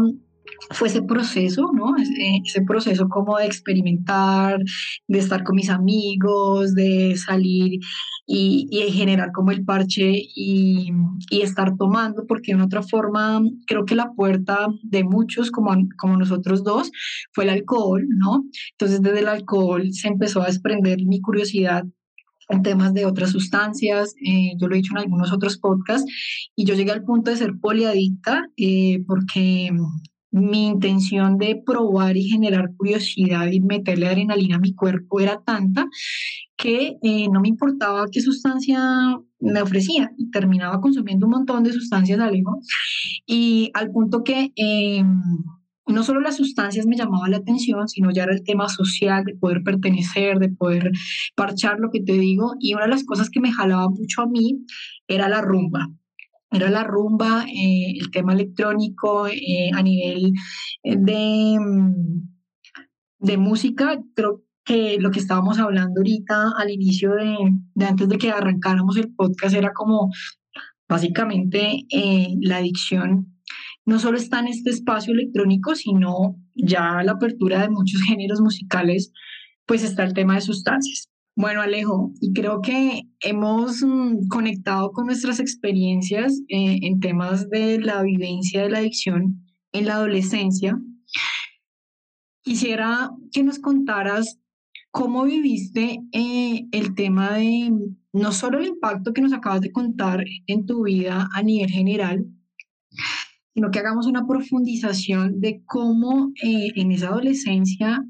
fue 0.72 0.88
ese 0.90 1.02
proceso, 1.02 1.72
¿no? 1.74 1.96
Eh, 1.98 2.42
ese, 2.46 2.62
proceso 2.62 3.08
como 3.10 3.38
de 3.38 3.46
experimentar, 3.46 4.60
de 5.08 5.20
estar 5.20 5.44
con 5.44 5.56
mis 5.56 5.70
amigos, 5.70 6.76
de 6.76 7.16
salir 7.18 7.80
y, 8.26 8.68
y 8.70 8.92
generar 8.92 9.32
como 9.32 9.52
el 9.52 9.64
parche 9.64 10.12
y, 10.36 10.92
y, 11.30 11.42
estar 11.42 11.78
tomando, 11.78 12.26
porque 12.28 12.56
de 12.56 12.62
otra 12.62 12.84
forma 12.84 13.42
creo 13.66 13.86
que 13.86 13.96
la 13.96 14.12
puerta 14.14 14.68
de 14.84 15.04
muchos 15.04 15.52
como, 15.52 15.76
como 15.98 16.18
nosotros 16.18 16.64
dos 16.64 16.92
fue 17.32 17.46
el 17.46 17.52
alcohol, 17.52 18.06
¿no? 18.10 18.44
Entonces 18.72 19.02
desde 19.02 19.20
el 19.20 19.28
alcohol 19.30 19.94
se 19.94 20.10
empezó 20.10 20.42
a 20.42 20.48
desprender 20.48 21.06
mi 21.06 21.22
curiosidad 21.22 21.86
en 22.50 22.62
temas 22.64 22.94
de 22.94 23.06
otras 23.06 23.32
sustancias, 23.32 24.16
eh, 24.26 24.54
yo 24.58 24.68
lo 24.68 24.74
he 24.74 24.78
dicho 24.78 24.94
en 24.94 25.00
algunos 25.00 25.34
otros 25.34 25.58
podcasts, 25.58 26.10
y 26.56 26.66
yo 26.66 26.76
llegué 26.76 26.92
al 26.92 27.04
punto 27.04 27.30
de 27.30 27.38
ser 27.38 27.60
poliadicta 27.60 28.48
eh, 28.56 29.04
porque 29.06 29.72
mi 30.32 30.68
intención 30.68 31.38
de 31.38 31.62
probar 31.66 32.18
y 32.18 32.30
generar 32.30 32.74
curiosidad 32.76 33.48
y 33.52 33.60
meterle 33.62 34.08
adrenalina 34.08 34.58
a 34.58 34.60
mi 34.60 34.74
cuerpo 34.74 35.20
era 35.20 35.42
tanta 35.42 35.88
que 36.58 36.98
eh, 37.02 37.28
no 37.30 37.40
me 37.40 37.50
importaba 37.50 38.08
qué 38.12 38.22
sustancia 38.22 38.80
me 39.40 39.62
ofrecía 39.62 40.12
y 40.18 40.30
terminaba 40.32 40.82
consumiendo 40.82 41.28
un 41.28 41.34
montón 41.34 41.64
de 41.64 41.74
sustancias 41.74 42.20
algo 42.20 42.60
y 43.26 43.72
al 43.74 43.92
punto 43.92 44.24
que 44.24 44.52
no 45.88 46.04
solo 46.04 46.20
las 46.20 46.36
sustancias 46.38 46.86
me 46.86 46.98
llamaban 46.98 47.32
la 47.32 47.38
atención, 47.38 47.88
sino 47.88 48.12
ya 48.12 48.24
era 48.24 48.34
el 48.34 48.44
tema 48.44 48.68
social, 48.70 49.24
de 49.24 49.36
poder 49.36 49.64
pertenecer, 49.64 50.38
de 50.40 50.50
poder 50.50 50.92
parchar 51.36 51.80
lo 51.80 51.90
que 51.92 52.02
te 52.02 52.14
digo. 52.14 52.56
Y 52.60 52.74
una 52.74 52.84
de 52.84 52.92
las 52.92 53.06
cosas 53.06 53.30
que 53.30 53.40
me 53.40 53.52
jalaba 53.52 53.90
mucho 53.90 54.22
a 54.22 54.28
mí 54.28 54.66
era 55.08 55.30
la 55.30 55.42
rumba. 55.42 55.90
Era 56.52 56.70
la 56.70 56.84
rumba, 56.84 57.46
eh, 57.46 57.98
el 58.00 58.10
tema 58.12 58.34
electrónico 58.34 59.28
eh, 59.28 59.70
a 59.74 59.82
nivel 59.84 60.34
de, 60.84 61.58
mm, 61.60 62.22
de 63.20 63.38
música. 63.38 64.00
Creo 64.16 64.44
que 64.64 64.98
lo 65.00 65.12
que 65.12 65.20
estábamos 65.20 65.60
hablando 65.60 66.00
ahorita 66.00 66.52
al 66.58 66.72
inicio 66.72 67.16
de, 67.16 67.38
de 67.74 67.86
antes 67.86 68.10
de 68.10 68.18
que 68.18 68.32
arrancáramos 68.32 68.98
el 68.98 69.14
podcast 69.14 69.56
era 69.56 69.74
como 69.74 70.12
básicamente 70.88 71.86
eh, 71.90 72.36
la 72.42 72.58
adicción 72.58 73.38
no 73.86 74.00
solo 74.00 74.18
está 74.18 74.40
en 74.40 74.48
este 74.48 74.70
espacio 74.70 75.14
electrónico, 75.14 75.74
sino 75.74 76.36
ya 76.54 77.02
la 77.04 77.14
apertura 77.14 77.62
de 77.62 77.70
muchos 77.70 78.02
géneros 78.02 78.42
musicales, 78.42 79.14
pues 79.66 79.82
está 79.82 80.04
el 80.04 80.14
tema 80.14 80.36
de 80.36 80.42
sustancias. 80.42 81.10
Bueno, 81.40 81.62
Alejo, 81.62 82.14
y 82.20 82.34
creo 82.34 82.62
que 82.64 83.04
hemos 83.20 83.84
mm, 83.84 84.28
conectado 84.28 84.92
con 84.92 85.06
nuestras 85.06 85.40
experiencias 85.40 86.34
eh, 86.48 86.80
en 86.82 87.00
temas 87.00 87.48
de 87.52 87.80
la 87.80 88.02
vivencia 88.02 88.64
de 88.64 88.72
la 88.72 88.80
adicción 88.80 89.46
en 89.72 89.86
la 89.86 89.98
adolescencia. 89.98 90.82
Quisiera 92.42 93.12
que 93.32 93.44
nos 93.44 93.60
contaras 93.60 94.40
cómo 94.90 95.26
viviste 95.26 96.00
eh, 96.12 96.66
el 96.72 96.96
tema 96.96 97.34
de 97.34 97.72
no 98.14 98.32
solo 98.32 98.58
el 98.58 98.70
impacto 98.70 99.14
que 99.14 99.22
nos 99.22 99.32
acabas 99.32 99.62
de 99.62 99.72
contar 99.72 100.24
en 100.48 100.66
tu 100.66 100.86
vida 100.86 101.30
a 101.32 101.44
nivel 101.44 101.70
general, 101.70 102.26
sino 103.54 103.70
que 103.70 103.78
hagamos 103.78 104.08
una 104.08 104.26
profundización 104.26 105.40
de 105.40 105.62
cómo 105.68 106.32
eh, 106.44 106.72
en 106.74 106.92
esa 106.94 107.10
adolescencia, 107.10 108.04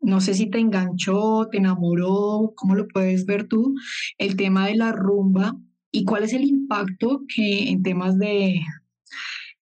no 0.00 0.20
sé 0.20 0.34
si 0.34 0.48
te 0.50 0.58
enganchó, 0.58 1.48
te 1.50 1.58
enamoró, 1.58 2.52
cómo 2.56 2.74
lo 2.74 2.86
puedes 2.88 3.26
ver 3.26 3.48
tú, 3.48 3.74
el 4.18 4.36
tema 4.36 4.66
de 4.66 4.76
la 4.76 4.92
rumba 4.92 5.56
y 5.90 6.04
cuál 6.04 6.24
es 6.24 6.32
el 6.32 6.44
impacto 6.44 7.22
que 7.34 7.70
en 7.70 7.82
temas 7.82 8.18
de 8.18 8.60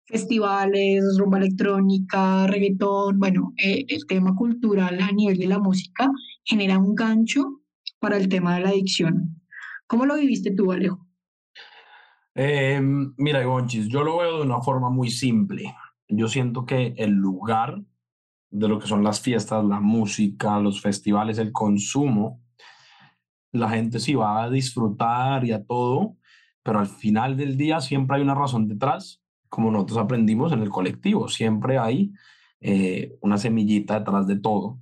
festivales, 0.06 1.02
rumba 1.18 1.38
electrónica, 1.38 2.46
reggaetón, 2.46 3.18
bueno, 3.18 3.52
eh, 3.56 3.84
el 3.88 4.06
tema 4.06 4.34
cultural 4.34 5.00
a 5.00 5.10
nivel 5.10 5.38
de 5.38 5.46
la 5.46 5.58
música 5.58 6.10
genera 6.44 6.78
un 6.78 6.94
gancho 6.94 7.60
para 7.98 8.16
el 8.16 8.28
tema 8.28 8.56
de 8.56 8.62
la 8.62 8.68
adicción. 8.70 9.40
¿Cómo 9.86 10.06
lo 10.06 10.16
viviste 10.16 10.50
tú, 10.50 10.72
Alejo? 10.72 11.06
Eh, 12.34 12.80
mira, 13.16 13.44
Gonchis, 13.44 13.88
yo 13.88 14.02
lo 14.02 14.18
veo 14.18 14.38
de 14.38 14.44
una 14.44 14.60
forma 14.60 14.90
muy 14.90 15.10
simple. 15.10 15.74
Yo 16.08 16.28
siento 16.28 16.66
que 16.66 16.94
el 16.96 17.10
lugar 17.10 17.82
de 18.52 18.68
lo 18.68 18.78
que 18.78 18.86
son 18.86 19.02
las 19.02 19.20
fiestas, 19.20 19.64
la 19.64 19.80
música, 19.80 20.60
los 20.60 20.80
festivales, 20.80 21.38
el 21.38 21.52
consumo, 21.52 22.40
la 23.50 23.70
gente 23.70 23.98
sí 23.98 24.14
va 24.14 24.44
a 24.44 24.50
disfrutar 24.50 25.44
y 25.44 25.52
a 25.52 25.64
todo, 25.64 26.16
pero 26.62 26.78
al 26.78 26.86
final 26.86 27.36
del 27.36 27.56
día 27.56 27.80
siempre 27.80 28.16
hay 28.16 28.22
una 28.22 28.34
razón 28.34 28.68
detrás, 28.68 29.22
como 29.48 29.70
nosotros 29.70 29.98
aprendimos 29.98 30.52
en 30.52 30.60
el 30.60 30.68
colectivo, 30.68 31.28
siempre 31.28 31.78
hay 31.78 32.12
eh, 32.60 33.16
una 33.20 33.38
semillita 33.38 33.98
detrás 33.98 34.26
de 34.26 34.38
todo. 34.38 34.78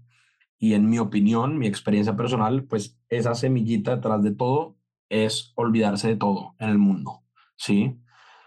Y 0.59 0.75
en 0.75 0.91
mi 0.91 0.99
opinión, 0.99 1.57
mi 1.57 1.67
experiencia 1.67 2.17
personal, 2.17 2.65
pues 2.65 2.99
esa 3.09 3.35
semillita 3.35 3.97
detrás 3.97 4.23
de 4.23 4.33
todo 4.33 4.77
es 5.09 5.53
olvidarse 5.55 6.09
de 6.09 6.17
todo 6.17 6.55
en 6.59 6.69
el 6.69 6.79
mundo. 6.79 7.23
¿sí? 7.57 7.97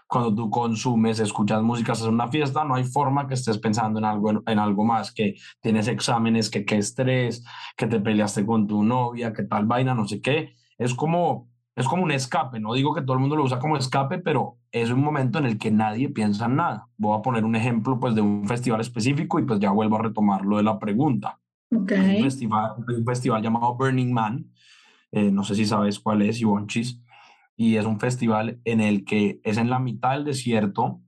Cuando 0.06 0.34
tú 0.34 0.50
consumes, 0.50 1.18
escuchas 1.18 1.62
música, 1.62 1.92
haces 1.92 2.06
una 2.06 2.28
fiesta, 2.28 2.64
no 2.64 2.74
hay 2.74 2.84
forma 2.84 3.26
que 3.26 3.34
estés 3.34 3.58
pensando 3.58 3.98
en 3.98 4.04
algo, 4.04 4.42
en, 4.46 4.58
algo 4.58 4.84
más, 4.84 5.12
que 5.12 5.34
tienes 5.60 5.88
exámenes, 5.88 6.50
que 6.50 6.64
qué 6.64 6.76
estrés, 6.76 7.44
que 7.76 7.86
te 7.86 8.00
peleaste 8.00 8.44
con 8.44 8.66
tu 8.66 8.82
novia, 8.82 9.32
que 9.32 9.44
tal 9.44 9.64
vaina, 9.64 9.94
no 9.94 10.06
sé 10.06 10.20
qué. 10.20 10.54
Es 10.78 10.94
como, 10.94 11.48
es 11.74 11.88
como 11.88 12.02
un 12.02 12.12
escape, 12.12 12.60
no 12.60 12.74
digo 12.74 12.94
que 12.94 13.02
todo 13.02 13.14
el 13.14 13.20
mundo 13.20 13.36
lo 13.36 13.44
usa 13.44 13.58
como 13.58 13.76
escape, 13.76 14.18
pero 14.18 14.58
es 14.70 14.90
un 14.90 15.00
momento 15.00 15.38
en 15.38 15.46
el 15.46 15.58
que 15.58 15.70
nadie 15.70 16.10
piensa 16.10 16.46
en 16.46 16.56
nada. 16.56 16.88
Voy 16.96 17.18
a 17.18 17.22
poner 17.22 17.44
un 17.44 17.56
ejemplo 17.56 17.98
pues 17.98 18.14
de 18.14 18.20
un 18.20 18.46
festival 18.46 18.80
específico 18.80 19.38
y 19.38 19.44
pues 19.44 19.58
ya 19.58 19.70
vuelvo 19.70 19.96
a 19.96 20.02
retomar 20.02 20.44
lo 20.44 20.58
de 20.58 20.62
la 20.62 20.78
pregunta. 20.78 21.40
Okay. 21.74 22.18
un, 22.18 22.22
festival, 22.22 22.72
un 22.86 23.04
festival 23.04 23.42
llamado 23.42 23.74
Burning 23.74 24.12
Man, 24.12 24.46
eh, 25.10 25.30
no 25.30 25.44
sé 25.44 25.54
si 25.54 25.64
sabes 25.64 26.00
cuál 26.00 26.22
es, 26.22 26.40
Ivonchis, 26.40 27.00
y 27.56 27.76
es 27.76 27.86
un 27.86 28.00
festival 28.00 28.60
en 28.64 28.80
el 28.80 29.04
que 29.04 29.40
es 29.44 29.58
en 29.58 29.70
la 29.70 29.78
mitad 29.78 30.12
del 30.12 30.24
desierto, 30.24 31.00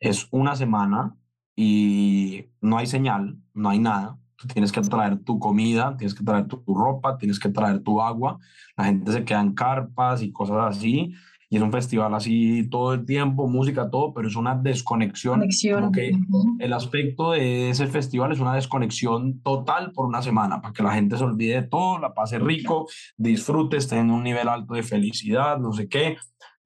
es 0.00 0.28
una 0.30 0.56
semana 0.56 1.16
y 1.56 2.46
no 2.60 2.78
hay 2.78 2.86
señal, 2.86 3.38
no 3.52 3.70
hay 3.70 3.78
nada. 3.78 4.18
Tú 4.36 4.48
tienes 4.48 4.72
que 4.72 4.80
traer 4.80 5.18
tu 5.20 5.38
comida, 5.38 5.96
tienes 5.96 6.14
que 6.14 6.24
traer 6.24 6.46
tu, 6.46 6.62
ropa, 6.66 7.16
tienes 7.16 7.38
que 7.38 7.48
traer 7.48 7.80
tu 7.80 8.00
agua. 8.00 8.38
La 8.76 8.84
gente 8.84 9.12
se 9.12 9.24
queda 9.24 9.40
en 9.40 9.54
carpas 9.54 10.22
y 10.22 10.32
cosas 10.32 10.76
así 10.76 11.14
y 11.48 11.56
es 11.56 11.62
un 11.62 11.72
festival 11.72 12.14
así 12.14 12.68
todo 12.68 12.94
el 12.94 13.04
tiempo, 13.04 13.48
música, 13.48 13.90
todo, 13.90 14.12
pero 14.12 14.28
es 14.28 14.36
una 14.36 14.54
desconexión. 14.54 15.40
Conexión. 15.40 15.92
que 15.92 16.12
el 16.58 16.72
aspecto 16.72 17.32
de 17.32 17.70
ese 17.70 17.86
festival 17.86 18.32
es 18.32 18.40
una 18.40 18.54
desconexión 18.54 19.40
total 19.42 19.92
por 19.92 20.06
una 20.06 20.22
semana, 20.22 20.60
para 20.60 20.72
que 20.72 20.82
la 20.82 20.94
gente 20.94 21.16
se 21.16 21.24
olvide 21.24 21.62
de 21.62 21.68
todo, 21.68 21.98
la 21.98 22.14
pase 22.14 22.38
rico, 22.38 22.86
disfrute, 23.16 23.76
esté 23.76 23.98
en 23.98 24.10
un 24.10 24.22
nivel 24.22 24.48
alto 24.48 24.74
de 24.74 24.82
felicidad, 24.82 25.58
no 25.58 25.72
sé 25.72 25.88
qué. 25.88 26.16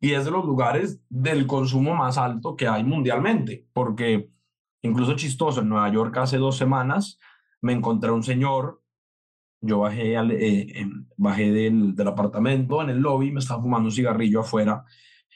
Y 0.01 0.13
es 0.13 0.25
de 0.25 0.31
los 0.31 0.45
lugares 0.45 1.01
del 1.09 1.47
consumo 1.47 1.95
más 1.95 2.19
alto 2.19 2.57
que 2.57 2.69
hay 2.69 2.85
mundialmente, 2.85 3.67
porque 3.73 4.31
incluso 4.83 5.15
chistoso, 5.15 5.61
en 5.61 5.69
Nueva 5.69 5.91
York 5.91 6.17
hace 6.19 6.39
dos 6.39 6.57
semanas 6.57 7.19
me 7.61 7.73
encontré 7.73 8.11
un 8.11 8.23
señor 8.23 8.81
yo 9.61 9.81
bajé, 9.81 10.17
al, 10.17 10.31
eh, 10.33 10.87
bajé 11.17 11.51
del, 11.51 11.95
del, 11.95 12.09
apartamento 12.09 12.83
en 12.83 12.91
el 12.91 12.99
lobby, 12.99 13.33
me 13.33 13.41
estaba 13.41 13.63
fumando 13.63 13.89
un 13.89 13.93
cigarrillo 13.93 14.41
afuera 14.41 14.85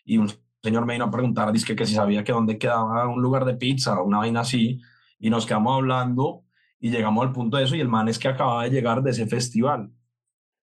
y 0.04 0.18
un 0.18 0.28
señor 0.62 0.86
me 0.86 0.94
vino 0.94 1.06
a 1.06 1.10
preguntar, 1.10 1.52
dice 1.52 1.74
que 1.74 1.86
si 1.86 1.94
sabía 1.94 2.22
que 2.22 2.32
dónde 2.32 2.58
quedaba 2.58 3.08
un 3.08 3.20
lugar 3.20 3.44
de 3.44 3.54
pizza, 3.54 4.00
una 4.00 4.18
vaina 4.18 4.40
así, 4.40 4.80
y 5.18 5.30
nos 5.30 5.46
quedamos 5.46 5.76
hablando 5.76 6.44
y 6.80 6.90
llegamos 6.90 7.26
al 7.26 7.32
punto 7.32 7.56
de 7.56 7.64
eso 7.64 7.76
y 7.76 7.80
el 7.80 7.88
man 7.88 8.08
es 8.08 8.18
que 8.18 8.28
acaba 8.28 8.64
de 8.64 8.70
llegar 8.70 9.02
de 9.02 9.10
ese 9.10 9.26
festival. 9.26 9.90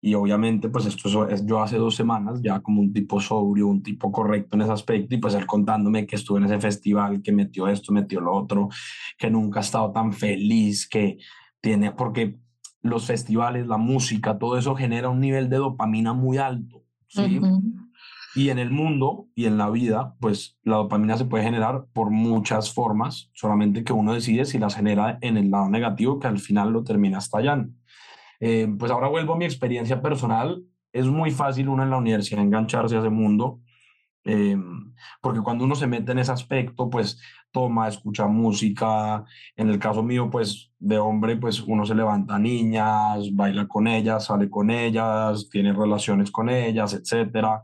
y 0.01 0.15
obviamente 0.15 0.69
pues 0.69 0.87
esto 0.87 1.29
es 1.29 1.45
yo 1.45 1.61
hace 1.61 1.77
dos 1.77 1.97
semanas 1.97 2.41
ya 2.43 2.61
como 2.61 2.81
un 2.81 2.93
tipo 2.93 3.21
sobrio, 3.21 3.67
un 3.67 3.83
tipo 3.83 4.13
correcto 4.13 4.57
en 4.57 4.63
ese 4.63 4.73
aspecto 4.73 5.15
y 5.15 5.19
pues 5.19 5.35
él 5.35 5.47
contándome 5.47 6.07
que 6.07 6.17
estuve 6.17 6.39
en 6.39 6.47
ese 6.47 6.61
festival, 6.61 7.23
que 7.23 7.33
metió 7.33 7.67
esto, 7.69 7.93
metió 7.93 8.21
lo 8.21 8.35
otro, 8.35 8.69
que 9.19 9.31
nunca 9.31 9.61
ha 9.61 9.63
estado 9.63 9.91
tan 9.93 10.13
feliz, 10.13 10.89
que 10.89 11.19
tiene, 11.61 11.93
porque 11.93 12.39
los 12.83 13.07
festivales, 13.07 13.67
la 13.67 13.77
música, 13.77 14.39
todo 14.39 14.59
eso 14.59 14.75
genera 14.75 15.09
un 15.09 15.21
nivel 15.21 15.49
de 15.49 15.57
dopamina 15.57 16.13
muy 16.13 16.39
alto, 16.39 16.85
¿sí? 17.09 17.41
Y 18.35 18.51
en 18.51 18.59
el 18.59 18.71
mundo 18.71 19.27
y 19.35 19.47
en 19.47 19.59
la 19.59 19.71
vida, 19.71 20.15
pues 20.21 20.59
la 20.63 20.77
dopamina 20.77 21.17
se 21.17 21.25
puede 21.25 21.45
generar 21.45 21.87
por 21.93 22.11
muchas 22.11 22.73
formas, 22.73 23.31
solamente 23.33 23.83
que 23.83 23.93
uno 23.93 24.15
decide 24.15 24.45
si 24.45 24.59
las 24.59 24.77
genera 24.77 25.19
en 25.23 25.37
el 25.37 25.51
lado 25.51 25.69
negativo, 25.69 26.19
que 26.21 26.29
al 26.29 26.39
final 26.39 26.71
lo 26.71 26.85
termina 26.85 27.19
estallando. 27.19 27.73
Eh, 28.41 28.73
pues 28.79 28.93
ahora 28.93 29.09
vuelvo 29.09 29.35
a 29.35 29.39
mi 29.39 29.45
experiencia 29.45 30.01
personal. 30.01 30.63
Es 30.93 31.07
muy 31.07 31.31
fácil 31.31 31.69
uno 31.69 31.83
en 31.83 31.91
la 31.91 31.97
universidad 31.97 32.43
engancharse 32.43 32.97
a 32.97 33.01
ese 33.01 33.11
mundo, 33.11 33.61
eh, 34.29 34.59
porque 35.23 35.41
cuando 35.41 35.65
uno 35.65 35.75
se 35.75 35.87
mete 35.87 36.13
en 36.13 36.19
ese 36.19 36.33
aspecto, 36.33 36.91
pues 36.91 37.19
toma, 37.51 37.89
escucha 37.89 38.27
música. 38.27 39.25
En 39.57 39.71
el 39.71 39.79
caso 39.79 40.03
mío, 40.03 40.29
pues 40.31 40.71
de 40.79 40.99
hombre, 40.99 41.37
pues 41.37 41.61
uno 41.63 41.87
se 41.87 41.95
levanta 41.95 42.39
niñas, 42.39 43.35
baila 43.35 43.67
con 43.67 43.87
ellas, 43.87 44.27
sale 44.27 44.51
con 44.51 44.71
ellas, 44.71 45.49
tiene 45.51 45.73
relaciones 45.73 46.31
con 46.31 46.51
ellas, 46.51 46.93
etcétera. 46.93 47.63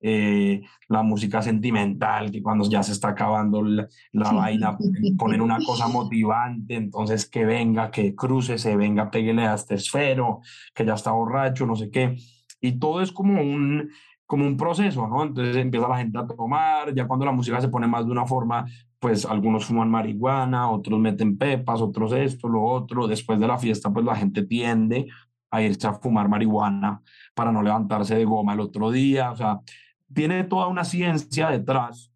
Eh, 0.00 0.62
la 0.88 1.02
música 1.02 1.42
sentimental, 1.42 2.30
que 2.30 2.42
cuando 2.42 2.66
ya 2.68 2.82
se 2.82 2.92
está 2.92 3.08
acabando 3.08 3.62
la, 3.62 4.32
vaina, 4.32 4.78
poner 5.18 5.42
una 5.42 5.58
cosa 5.66 5.86
motivante, 5.88 6.76
entonces 6.76 7.28
que 7.28 7.44
venga, 7.44 7.90
que 7.90 8.14
cruce, 8.14 8.56
se 8.56 8.74
venga, 8.74 9.10
peguele 9.10 9.46
a 9.46 9.54
este 9.54 9.74
esfero, 9.74 10.40
que 10.74 10.86
ya 10.86 10.94
está 10.94 11.10
borracho, 11.10 11.66
no 11.66 11.76
sé 11.76 11.90
qué. 11.90 12.16
Y 12.60 12.78
todo 12.78 13.02
es 13.02 13.12
como 13.12 13.42
un, 13.42 13.90
como 14.26 14.46
un 14.46 14.56
proceso, 14.56 15.06
¿no? 15.06 15.22
Entonces 15.22 15.56
empieza 15.56 15.88
la 15.88 15.98
gente 15.98 16.18
a 16.18 16.26
tomar, 16.26 16.92
ya 16.94 17.06
cuando 17.06 17.24
la 17.24 17.32
música 17.32 17.60
se 17.60 17.68
pone 17.68 17.86
más 17.86 18.04
de 18.04 18.12
una 18.12 18.26
forma, 18.26 18.66
pues 18.98 19.24
algunos 19.24 19.64
fuman 19.64 19.90
marihuana, 19.90 20.70
otros 20.70 20.98
meten 20.98 21.38
pepas, 21.38 21.80
otros 21.80 22.12
esto, 22.12 22.48
lo 22.48 22.64
otro. 22.64 23.06
Después 23.06 23.38
de 23.38 23.46
la 23.46 23.58
fiesta, 23.58 23.90
pues 23.90 24.04
la 24.04 24.16
gente 24.16 24.42
tiende 24.42 25.06
a 25.50 25.62
irse 25.62 25.86
a 25.86 25.94
fumar 25.94 26.28
marihuana 26.28 27.00
para 27.34 27.52
no 27.52 27.62
levantarse 27.62 28.16
de 28.16 28.24
goma 28.24 28.54
el 28.54 28.60
otro 28.60 28.90
día, 28.90 29.30
o 29.30 29.36
sea, 29.36 29.60
tiene 30.12 30.44
toda 30.44 30.66
una 30.66 30.84
ciencia 30.84 31.50
detrás, 31.50 32.12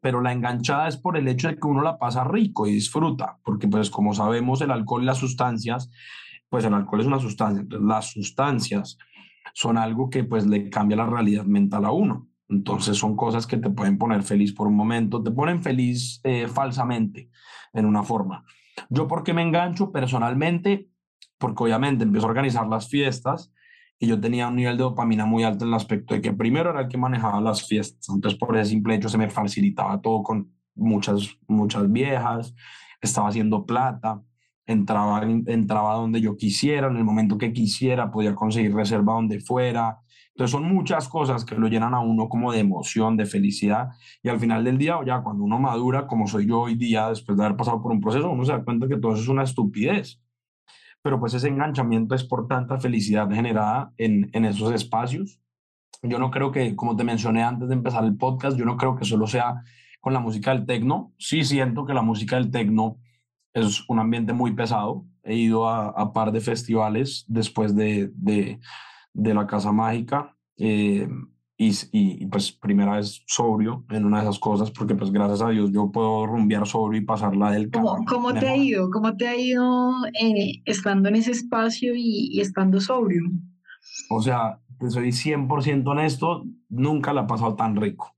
pero 0.00 0.20
la 0.20 0.32
enganchada 0.32 0.88
es 0.88 0.96
por 0.96 1.16
el 1.16 1.28
hecho 1.28 1.48
de 1.48 1.56
que 1.56 1.66
uno 1.66 1.82
la 1.82 1.98
pasa 1.98 2.24
rico 2.24 2.66
y 2.66 2.72
disfruta, 2.72 3.38
porque 3.44 3.68
pues 3.68 3.90
como 3.90 4.14
sabemos 4.14 4.60
el 4.60 4.70
alcohol 4.70 5.02
y 5.02 5.06
las 5.06 5.18
sustancias, 5.18 5.90
pues 6.48 6.64
el 6.64 6.74
alcohol 6.74 7.00
es 7.00 7.06
una 7.06 7.18
sustancia, 7.18 7.64
las 7.80 8.12
sustancias 8.12 8.96
son 9.54 9.78
algo 9.78 10.10
que 10.10 10.24
pues 10.24 10.46
le 10.46 10.70
cambia 10.70 10.96
la 10.96 11.06
realidad 11.06 11.44
mental 11.44 11.84
a 11.84 11.92
uno. 11.92 12.28
Entonces 12.48 12.96
son 12.96 13.16
cosas 13.16 13.46
que 13.46 13.58
te 13.58 13.70
pueden 13.70 13.98
poner 13.98 14.22
feliz 14.22 14.52
por 14.52 14.66
un 14.66 14.74
momento, 14.74 15.22
te 15.22 15.30
ponen 15.30 15.62
feliz 15.62 16.20
eh, 16.24 16.48
falsamente 16.48 17.30
en 17.72 17.84
una 17.84 18.02
forma. 18.02 18.44
Yo 18.88 19.06
porque 19.06 19.34
me 19.34 19.42
engancho 19.42 19.92
personalmente, 19.92 20.88
porque 21.36 21.64
obviamente 21.64 22.04
empiezo 22.04 22.26
a 22.26 22.30
organizar 22.30 22.66
las 22.66 22.88
fiestas 22.88 23.52
y 23.98 24.06
yo 24.06 24.20
tenía 24.20 24.48
un 24.48 24.56
nivel 24.56 24.76
de 24.76 24.84
dopamina 24.84 25.26
muy 25.26 25.44
alto 25.44 25.64
en 25.64 25.70
el 25.70 25.74
aspecto 25.74 26.14
de 26.14 26.22
que 26.22 26.32
primero 26.32 26.70
era 26.70 26.82
el 26.82 26.88
que 26.88 26.96
manejaba 26.96 27.40
las 27.40 27.66
fiestas, 27.66 28.08
entonces 28.08 28.38
por 28.38 28.56
ese 28.56 28.70
simple 28.70 28.94
hecho 28.94 29.08
se 29.08 29.18
me 29.18 29.28
facilitaba 29.28 30.00
todo 30.00 30.22
con 30.22 30.52
muchas, 30.74 31.36
muchas 31.48 31.90
viejas, 31.90 32.54
estaba 33.00 33.28
haciendo 33.28 33.66
plata, 33.66 34.22
entraba, 34.68 35.22
entraba 35.24 35.94
donde 35.94 36.20
yo 36.20 36.36
quisiera, 36.36 36.86
en 36.86 36.96
el 36.96 37.04
momento 37.04 37.36
que 37.36 37.52
quisiera, 37.52 38.12
podía 38.12 38.34
conseguir 38.34 38.74
reserva 38.74 39.14
donde 39.14 39.40
fuera. 39.40 39.98
Entonces 40.28 40.52
son 40.52 40.64
muchas 40.72 41.08
cosas 41.08 41.44
que 41.44 41.56
lo 41.56 41.66
llenan 41.66 41.94
a 41.94 42.00
uno 42.00 42.28
como 42.28 42.52
de 42.52 42.60
emoción, 42.60 43.16
de 43.16 43.26
felicidad. 43.26 43.88
Y 44.22 44.28
al 44.28 44.38
final 44.38 44.62
del 44.62 44.78
día, 44.78 44.96
ya 45.04 45.22
cuando 45.22 45.42
uno 45.42 45.58
madura, 45.58 46.06
como 46.06 46.28
soy 46.28 46.46
yo 46.46 46.60
hoy 46.60 46.76
día, 46.76 47.08
después 47.08 47.36
de 47.36 47.44
haber 47.44 47.56
pasado 47.56 47.82
por 47.82 47.90
un 47.90 48.00
proceso, 48.00 48.30
uno 48.30 48.44
se 48.44 48.52
da 48.52 48.62
cuenta 48.62 48.86
que 48.86 48.98
todo 48.98 49.14
eso 49.14 49.22
es 49.22 49.28
una 49.28 49.42
estupidez 49.42 50.20
pero 51.00 51.20
pues 51.20 51.32
ese 51.32 51.48
enganchamiento 51.48 52.14
es 52.14 52.24
por 52.24 52.48
tanta 52.48 52.78
felicidad 52.78 53.30
generada 53.30 53.92
en, 53.96 54.28
en 54.32 54.44
esos 54.44 54.72
espacios. 54.74 55.40
Yo 56.02 56.18
no 56.18 56.30
creo 56.30 56.52
que, 56.52 56.76
como 56.76 56.96
te 56.96 57.04
mencioné 57.04 57.42
antes 57.42 57.68
de 57.68 57.74
empezar 57.74 58.04
el 58.04 58.16
podcast, 58.16 58.58
yo 58.58 58.64
no 58.64 58.76
creo 58.76 58.96
que 58.96 59.04
solo 59.04 59.26
sea 59.26 59.62
con 60.00 60.12
la 60.12 60.20
música 60.20 60.52
del 60.52 60.66
tecno. 60.66 61.14
Sí 61.18 61.44
siento 61.44 61.86
que 61.86 61.94
la 61.94 62.02
música 62.02 62.36
del 62.36 62.50
tecno 62.50 62.98
es 63.52 63.88
un 63.88 63.98
ambiente 63.98 64.32
muy 64.32 64.54
pesado. 64.54 65.04
He 65.22 65.34
ido 65.36 65.68
a, 65.68 65.88
a 65.88 66.12
par 66.12 66.32
de 66.32 66.40
festivales 66.40 67.24
después 67.28 67.74
de, 67.74 68.10
de, 68.14 68.60
de 69.12 69.34
la 69.34 69.46
Casa 69.46 69.72
Mágica. 69.72 70.36
Eh, 70.56 71.08
y, 71.60 71.72
y, 71.90 72.26
pues 72.26 72.52
primera 72.52 72.94
vez 72.94 73.24
sobrio 73.26 73.84
en 73.90 74.04
una 74.04 74.18
de 74.18 74.24
esas 74.24 74.38
cosas, 74.38 74.70
porque 74.70 74.94
pues 74.94 75.10
gracias 75.10 75.42
a 75.42 75.48
Dios 75.48 75.72
yo 75.72 75.90
puedo 75.90 76.24
rumbear 76.24 76.64
sobrio 76.68 77.00
y 77.00 77.04
pasarla 77.04 77.50
del 77.50 77.68
¿Cómo, 77.72 78.04
¿Cómo 78.06 78.32
te 78.32 78.48
ha 78.48 78.56
ido? 78.56 78.88
¿Cómo 78.90 79.16
te 79.16 79.26
ha 79.26 79.36
ido 79.36 79.92
eh, 80.22 80.62
estando 80.66 81.08
en 81.08 81.16
ese 81.16 81.32
espacio 81.32 81.96
y, 81.96 82.28
y, 82.30 82.40
estando 82.40 82.80
sobrio? 82.80 83.22
O 84.08 84.22
sea, 84.22 84.60
te 84.78 84.88
soy 84.88 85.08
100% 85.08 85.84
honesto, 85.88 86.44
nunca 86.68 87.12
la 87.12 87.22
he 87.22 87.26
pasado 87.26 87.56
tan 87.56 87.74
rico. 87.74 88.14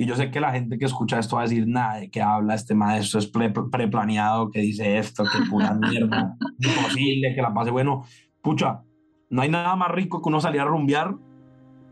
Y 0.00 0.06
yo 0.06 0.16
sé 0.16 0.30
que 0.30 0.40
la 0.40 0.50
gente 0.50 0.78
que 0.78 0.86
escucha 0.86 1.18
esto 1.18 1.36
va 1.36 1.42
a 1.42 1.44
decir, 1.44 1.68
nada, 1.68 1.96
de 1.96 2.10
qué 2.10 2.22
habla 2.22 2.54
este 2.54 2.74
maestro, 2.74 3.20
es 3.20 3.26
preplaneado, 3.26 4.50
que 4.50 4.60
dice 4.60 4.96
esto, 4.96 5.24
que 5.24 5.44
pura 5.50 5.74
mierda, 5.78 6.38
imposible, 6.58 7.34
que 7.34 7.42
la 7.42 7.52
pase 7.52 7.70
bueno. 7.70 8.04
Pucha, 8.40 8.80
no 9.28 9.42
hay 9.42 9.50
nada 9.50 9.76
más 9.76 9.90
rico 9.90 10.22
que 10.22 10.30
uno 10.30 10.40
salir 10.40 10.62
a 10.62 10.64
rumbear 10.64 11.16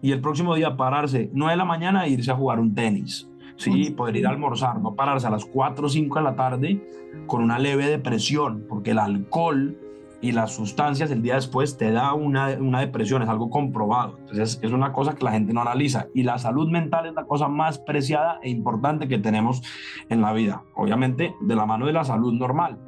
y 0.01 0.12
el 0.12 0.23
próximo 0.23 0.55
día 0.55 0.75
pararse 0.75 1.29
9 1.35 1.53
de 1.53 1.57
la 1.59 1.66
mañana 1.66 2.07
e 2.07 2.09
irse 2.09 2.31
a 2.31 2.35
jugar 2.35 2.61
un 2.61 2.75
tenis. 2.75 3.29
Sí, 3.57 3.90
poder 3.90 4.16
ir 4.16 4.27
a 4.27 4.31
almorzar, 4.31 4.81
no 4.81 4.94
pararse 4.94 5.27
a 5.27 5.31
las 5.31 5.44
4 5.44 5.85
o 5.85 5.90
5 5.90 6.18
de 6.18 6.25
la 6.25 6.35
tarde 6.35 6.88
con 7.27 7.42
una 7.42 7.59
leve 7.59 7.90
depresión, 7.90 8.64
porque 8.71 8.92
el 8.92 9.01
alcohol 9.01 9.77
y 10.20 10.33
las 10.33 10.54
sustancias 10.54 11.11
el 11.11 11.22
día 11.22 11.37
después 11.37 11.76
te 11.76 11.92
da 11.92 12.12
una, 12.12 12.48
una 12.59 12.81
depresión, 12.81 13.22
es 13.22 13.28
algo 13.28 13.50
comprobado. 13.50 14.18
Entonces 14.18 14.59
es 14.62 14.72
una 14.72 14.92
cosa 14.92 15.14
que 15.14 15.24
la 15.24 15.33
gente 15.33 15.52
no 15.52 15.61
analiza. 15.61 16.07
Y 16.14 16.24
la 16.24 16.38
salud 16.38 16.68
mental 16.68 17.07
es 17.07 17.14
la 17.14 17.24
cosa 17.24 17.48
más 17.48 17.78
preciada 17.78 18.38
e 18.42 18.50
importante 18.50 19.07
que 19.07 19.18
tenemos 19.18 19.62
en 20.09 20.20
la 20.20 20.33
vida. 20.33 20.62
Obviamente 20.74 21.35
de 21.40 21.54
la 21.54 21.66
mano 21.66 21.87
de 21.87 21.92
la 21.92 22.04
salud 22.04 22.33
normal, 22.33 22.78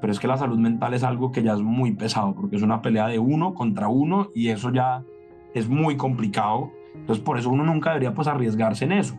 pero 0.00 0.12
es 0.12 0.18
que 0.18 0.26
la 0.26 0.36
salud 0.36 0.58
mental 0.58 0.94
es 0.94 1.04
algo 1.04 1.30
que 1.30 1.44
ya 1.44 1.52
es 1.52 1.62
muy 1.62 1.92
pesado, 1.92 2.34
porque 2.34 2.56
es 2.56 2.62
una 2.62 2.82
pelea 2.82 3.06
de 3.06 3.20
uno 3.20 3.54
contra 3.54 3.86
uno 3.86 4.28
y 4.34 4.48
eso 4.48 4.72
ya 4.72 5.04
es 5.54 5.68
muy 5.68 5.96
complicado. 5.96 6.72
Entonces, 6.96 7.24
por 7.24 7.38
eso 7.38 7.48
uno 7.50 7.64
nunca 7.64 7.90
debería 7.90 8.12
pues 8.12 8.26
arriesgarse 8.26 8.84
en 8.84 8.92
eso. 8.92 9.16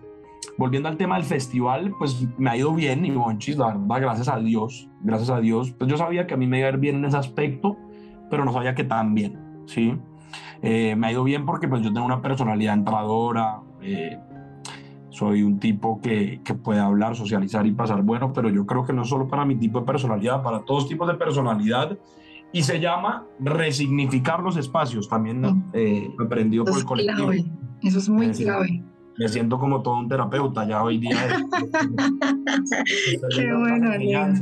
Volviendo 0.57 0.87
al 0.89 0.97
tema 0.97 1.15
del 1.15 1.23
festival, 1.23 1.93
pues 1.97 2.27
me 2.37 2.49
ha 2.51 2.57
ido 2.57 2.73
bien 2.73 3.05
y 3.05 3.11
bonchis, 3.11 3.57
la 3.57 3.67
verdad, 3.67 4.01
gracias 4.01 4.27
a 4.29 4.37
Dios, 4.37 4.89
gracias 5.01 5.29
a 5.29 5.39
Dios. 5.39 5.71
Pues 5.71 5.89
yo 5.89 5.97
sabía 5.97 6.27
que 6.27 6.35
a 6.35 6.37
mí 6.37 6.47
me 6.47 6.59
iba 6.59 6.67
a 6.67 6.71
ir 6.71 6.77
bien 6.77 6.97
en 6.97 7.05
ese 7.05 7.17
aspecto, 7.17 7.77
pero 8.29 8.45
no 8.45 8.53
sabía 8.53 8.75
que 8.75 8.83
tan 8.83 9.15
bien, 9.15 9.39
¿sí? 9.65 9.97
Eh, 10.61 10.95
me 10.95 11.07
ha 11.07 11.11
ido 11.11 11.23
bien 11.23 11.45
porque 11.45 11.67
pues 11.67 11.81
yo 11.81 11.91
tengo 11.91 12.05
una 12.05 12.21
personalidad 12.21 12.75
entradora, 12.75 13.61
eh, 13.81 14.19
soy 15.09 15.43
un 15.43 15.59
tipo 15.59 15.99
que, 16.01 16.41
que, 16.43 16.53
puede 16.53 16.79
hablar, 16.79 17.15
socializar 17.15 17.65
y 17.67 17.71
pasar 17.71 18.01
bueno, 18.01 18.31
pero 18.33 18.49
yo 18.49 18.65
creo 18.65 18.85
que 18.85 18.93
no 18.93 19.05
solo 19.05 19.27
para 19.27 19.45
mi 19.45 19.55
tipo 19.55 19.79
de 19.79 19.85
personalidad, 19.85 20.41
para 20.41 20.61
todos 20.61 20.87
tipos 20.87 21.07
de 21.07 21.15
personalidad 21.15 21.97
y 22.53 22.61
se 22.61 22.79
llama 22.79 23.25
resignificar 23.39 24.39
los 24.39 24.55
espacios. 24.55 25.09
También 25.09 25.65
eh, 25.73 26.09
aprendido 26.23 26.63
por 26.63 26.77
el 26.77 26.85
colectivo. 26.85 27.31
Eso 27.81 27.97
es 27.97 28.07
muy 28.07 28.29
clave. 28.29 28.83
Me 29.17 29.27
siento 29.27 29.59
como 29.59 29.81
todo 29.81 29.97
un 29.97 30.07
terapeuta 30.07 30.67
ya 30.67 30.83
hoy 30.83 30.97
día. 30.97 31.17
Qué 33.35 33.53
bueno, 33.53 33.93
eh, 33.93 34.33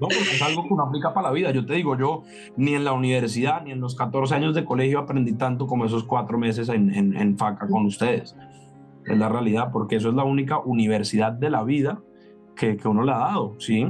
No, 0.00 0.08
es 0.08 0.42
algo 0.42 0.62
que 0.62 0.74
uno 0.74 0.84
aplica 0.84 1.12
para 1.12 1.28
la 1.28 1.34
vida. 1.34 1.50
Yo 1.50 1.66
te 1.66 1.74
digo, 1.74 1.98
yo 1.98 2.22
ni 2.56 2.74
en 2.74 2.84
la 2.84 2.92
universidad 2.92 3.62
ni 3.62 3.72
en 3.72 3.80
los 3.80 3.94
14 3.94 4.34
años 4.34 4.54
de 4.54 4.64
colegio 4.64 4.98
aprendí 5.00 5.34
tanto 5.34 5.66
como 5.66 5.84
esos 5.84 6.04
cuatro 6.04 6.38
meses 6.38 6.68
en, 6.68 6.94
en, 6.94 7.16
en 7.16 7.36
FACA 7.36 7.66
con 7.68 7.84
ustedes. 7.86 8.36
Es 9.04 9.18
la 9.18 9.28
realidad, 9.28 9.70
porque 9.72 9.96
eso 9.96 10.08
es 10.08 10.14
la 10.14 10.24
única 10.24 10.58
universidad 10.58 11.32
de 11.32 11.50
la 11.50 11.62
vida 11.62 12.00
que, 12.56 12.76
que 12.76 12.88
uno 12.88 13.04
le 13.04 13.12
ha 13.12 13.18
dado, 13.18 13.54
¿sí? 13.58 13.86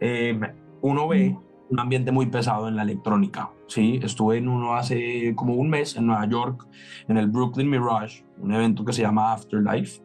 Eh, 0.00 0.38
uno 0.80 1.08
ve 1.08 1.36
un 1.70 1.80
ambiente 1.80 2.12
muy 2.12 2.26
pesado 2.26 2.68
en 2.68 2.76
la 2.76 2.82
electrónica. 2.82 3.50
Sí, 3.66 4.00
estuve 4.02 4.38
en 4.38 4.48
uno 4.48 4.74
hace 4.74 5.34
como 5.34 5.54
un 5.54 5.68
mes 5.68 5.96
en 5.96 6.06
Nueva 6.06 6.26
York, 6.26 6.66
en 7.08 7.18
el 7.18 7.28
Brooklyn 7.28 7.68
Mirage, 7.68 8.24
un 8.40 8.52
evento 8.52 8.84
que 8.84 8.92
se 8.92 9.02
llama 9.02 9.32
Afterlife. 9.32 10.02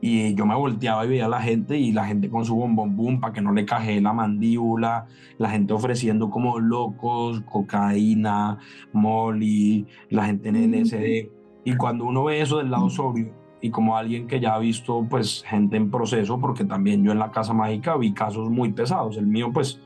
Y 0.00 0.34
yo 0.34 0.46
me 0.46 0.56
volteaba 0.56 1.04
y 1.04 1.08
veía 1.08 1.26
a 1.26 1.28
la 1.28 1.40
gente 1.40 1.78
y 1.78 1.92
la 1.92 2.04
gente 2.04 2.28
con 2.28 2.44
su 2.44 2.56
bombón 2.56 2.96
boom 2.96 3.20
para 3.20 3.32
que 3.32 3.40
no 3.40 3.52
le 3.52 3.64
caje 3.64 4.00
la 4.00 4.12
mandíbula, 4.12 5.06
la 5.38 5.50
gente 5.50 5.72
ofreciendo 5.74 6.28
como 6.28 6.58
locos, 6.58 7.40
cocaína, 7.42 8.58
molly, 8.92 9.86
la 10.10 10.24
gente 10.24 10.48
en 10.48 10.72
LSD. 10.72 11.30
Y 11.64 11.76
cuando 11.76 12.04
uno 12.04 12.24
ve 12.24 12.40
eso 12.40 12.58
del 12.58 12.72
lado 12.72 12.90
sobrio 12.90 13.32
y 13.60 13.70
como 13.70 13.96
alguien 13.96 14.26
que 14.26 14.40
ya 14.40 14.54
ha 14.54 14.58
visto 14.58 15.06
pues 15.08 15.44
gente 15.46 15.76
en 15.76 15.88
proceso, 15.88 16.40
porque 16.40 16.64
también 16.64 17.04
yo 17.04 17.12
en 17.12 17.20
la 17.20 17.30
Casa 17.30 17.54
Mágica 17.54 17.96
vi 17.96 18.12
casos 18.12 18.50
muy 18.50 18.72
pesados, 18.72 19.16
el 19.16 19.28
mío 19.28 19.52
pues 19.52 19.80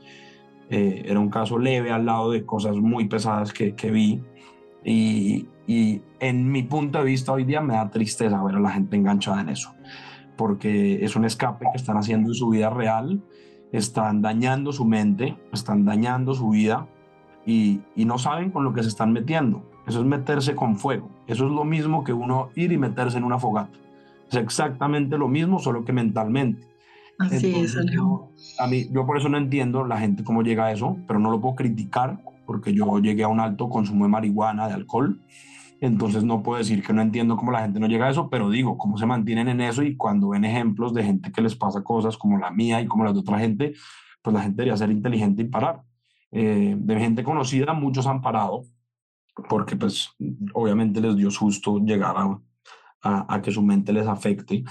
eh, 0.69 1.03
era 1.05 1.19
un 1.19 1.29
caso 1.29 1.57
leve 1.57 1.91
al 1.91 2.05
lado 2.05 2.31
de 2.31 2.45
cosas 2.45 2.77
muy 2.77 3.07
pesadas 3.07 3.53
que, 3.53 3.75
que 3.75 3.91
vi. 3.91 4.21
Y, 4.83 5.47
y 5.65 6.01
en 6.19 6.51
mi 6.51 6.63
punto 6.63 6.99
de 6.99 7.05
vista 7.05 7.31
hoy 7.31 7.43
día 7.43 7.61
me 7.61 7.73
da 7.73 7.89
tristeza 7.89 8.41
ver 8.43 8.55
a 8.55 8.59
la 8.59 8.71
gente 8.71 8.95
enganchada 8.95 9.41
en 9.41 9.49
eso, 9.49 9.73
porque 10.37 11.03
es 11.03 11.15
un 11.15 11.25
escape 11.25 11.65
que 11.71 11.77
están 11.77 11.97
haciendo 11.97 12.29
en 12.29 12.35
su 12.35 12.49
vida 12.49 12.69
real, 12.69 13.21
están 13.71 14.21
dañando 14.21 14.71
su 14.71 14.85
mente, 14.85 15.35
están 15.51 15.83
dañando 15.83 16.33
su 16.33 16.49
vida 16.49 16.87
y, 17.45 17.81
y 17.95 18.05
no 18.05 18.17
saben 18.17 18.51
con 18.51 18.63
lo 18.63 18.73
que 18.73 18.83
se 18.83 18.89
están 18.89 19.11
metiendo. 19.11 19.63
Eso 19.87 19.99
es 20.01 20.05
meterse 20.05 20.53
con 20.53 20.77
fuego. 20.77 21.09
Eso 21.27 21.45
es 21.45 21.51
lo 21.51 21.63
mismo 21.63 22.03
que 22.03 22.11
uno 22.11 22.49
ir 22.55 22.73
y 22.73 22.77
meterse 22.77 23.17
en 23.17 23.23
una 23.23 23.39
fogata. 23.39 23.77
Es 24.29 24.35
exactamente 24.35 25.17
lo 25.17 25.29
mismo, 25.29 25.59
solo 25.59 25.85
que 25.85 25.93
mentalmente. 25.93 26.67
Así 27.19 27.55
es, 27.55 27.75
yo, 27.91 28.31
a 28.59 28.67
mí, 28.67 28.87
yo 28.91 29.05
por 29.05 29.17
eso 29.17 29.27
no 29.27 29.37
entiendo 29.37 29.85
la 29.85 29.97
gente 29.97 30.23
cómo 30.23 30.43
llega 30.43 30.65
a 30.65 30.71
eso, 30.71 30.97
pero 31.07 31.19
no 31.19 31.31
lo 31.31 31.41
puedo 31.41 31.55
criticar 31.55 32.19
porque 32.45 32.73
yo 32.73 32.99
llegué 32.99 33.23
a 33.23 33.27
un 33.27 33.39
alto 33.39 33.69
consumo 33.69 34.05
de 34.05 34.09
marihuana, 34.09 34.67
de 34.67 34.75
alcohol. 34.75 35.19
Entonces 35.79 36.23
no 36.23 36.41
puedo 36.41 36.57
decir 36.57 36.83
que 36.83 36.93
no 36.93 37.01
entiendo 37.01 37.37
cómo 37.37 37.51
la 37.51 37.61
gente 37.61 37.79
no 37.79 37.87
llega 37.87 38.07
a 38.07 38.09
eso, 38.09 38.29
pero 38.29 38.49
digo, 38.49 38.77
cómo 38.77 38.97
se 38.97 39.05
mantienen 39.05 39.47
en 39.47 39.61
eso 39.61 39.83
y 39.83 39.95
cuando 39.95 40.29
ven 40.29 40.45
ejemplos 40.45 40.93
de 40.93 41.03
gente 41.03 41.31
que 41.31 41.41
les 41.41 41.55
pasa 41.55 41.83
cosas 41.83 42.17
como 42.17 42.39
la 42.39 42.49
mía 42.49 42.81
y 42.81 42.87
como 42.87 43.03
las 43.03 43.13
de 43.13 43.19
otra 43.19 43.37
gente, 43.37 43.73
pues 44.23 44.33
la 44.33 44.41
gente 44.41 44.57
debería 44.57 44.77
ser 44.77 44.89
inteligente 44.89 45.43
y 45.43 45.45
parar. 45.45 45.83
Eh, 46.31 46.75
de 46.77 46.99
gente 46.99 47.23
conocida, 47.23 47.73
muchos 47.73 48.07
han 48.07 48.21
parado, 48.21 48.63
porque 49.49 49.75
pues 49.75 50.09
obviamente 50.53 50.99
les 50.99 51.15
dio 51.15 51.29
susto 51.29 51.79
llegar 51.79 52.15
a, 52.17 53.35
a, 53.35 53.41
que 53.41 53.51
su 53.51 53.61
mente 53.61 53.93
les 53.93 54.07
afecte, 54.07 54.63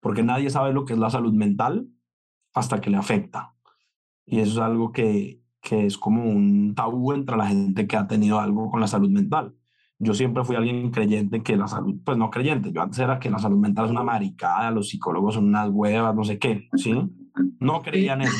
porque 0.00 0.22
nadie 0.22 0.48
sabe 0.50 0.72
lo 0.72 0.84
que 0.84 0.94
es 0.94 0.98
la 0.98 1.10
salud 1.10 1.32
mental 1.32 1.88
hasta 2.54 2.80
que 2.80 2.90
le 2.90 2.96
afecta. 2.96 3.54
Y 4.24 4.40
eso 4.40 4.52
es 4.52 4.58
algo 4.58 4.92
que, 4.92 5.40
que 5.60 5.86
es 5.86 5.98
como 5.98 6.24
un 6.24 6.74
tabú 6.74 7.12
entre 7.12 7.36
la 7.36 7.46
gente 7.46 7.86
que 7.86 7.96
ha 7.96 8.06
tenido 8.06 8.40
algo 8.40 8.70
con 8.70 8.80
la 8.80 8.86
salud 8.86 9.10
mental. 9.10 9.54
Yo 9.98 10.14
siempre 10.14 10.44
fui 10.44 10.56
alguien 10.56 10.90
creyente 10.90 11.42
que 11.42 11.56
la 11.56 11.68
salud, 11.68 11.96
pues 12.04 12.18
no 12.18 12.30
creyente, 12.30 12.72
yo 12.72 12.82
antes 12.82 12.98
era 12.98 13.18
que 13.18 13.30
la 13.30 13.38
salud 13.38 13.58
mental 13.58 13.86
es 13.86 13.90
una 13.90 14.02
maricada, 14.02 14.70
los 14.70 14.88
psicólogos 14.88 15.34
son 15.34 15.46
unas 15.46 15.68
huevas, 15.70 16.14
no 16.14 16.24
sé 16.24 16.38
qué, 16.38 16.68
¿sí? 16.74 16.94
No 17.60 17.82
creía 17.82 18.14
en 18.14 18.22
eso. 18.22 18.36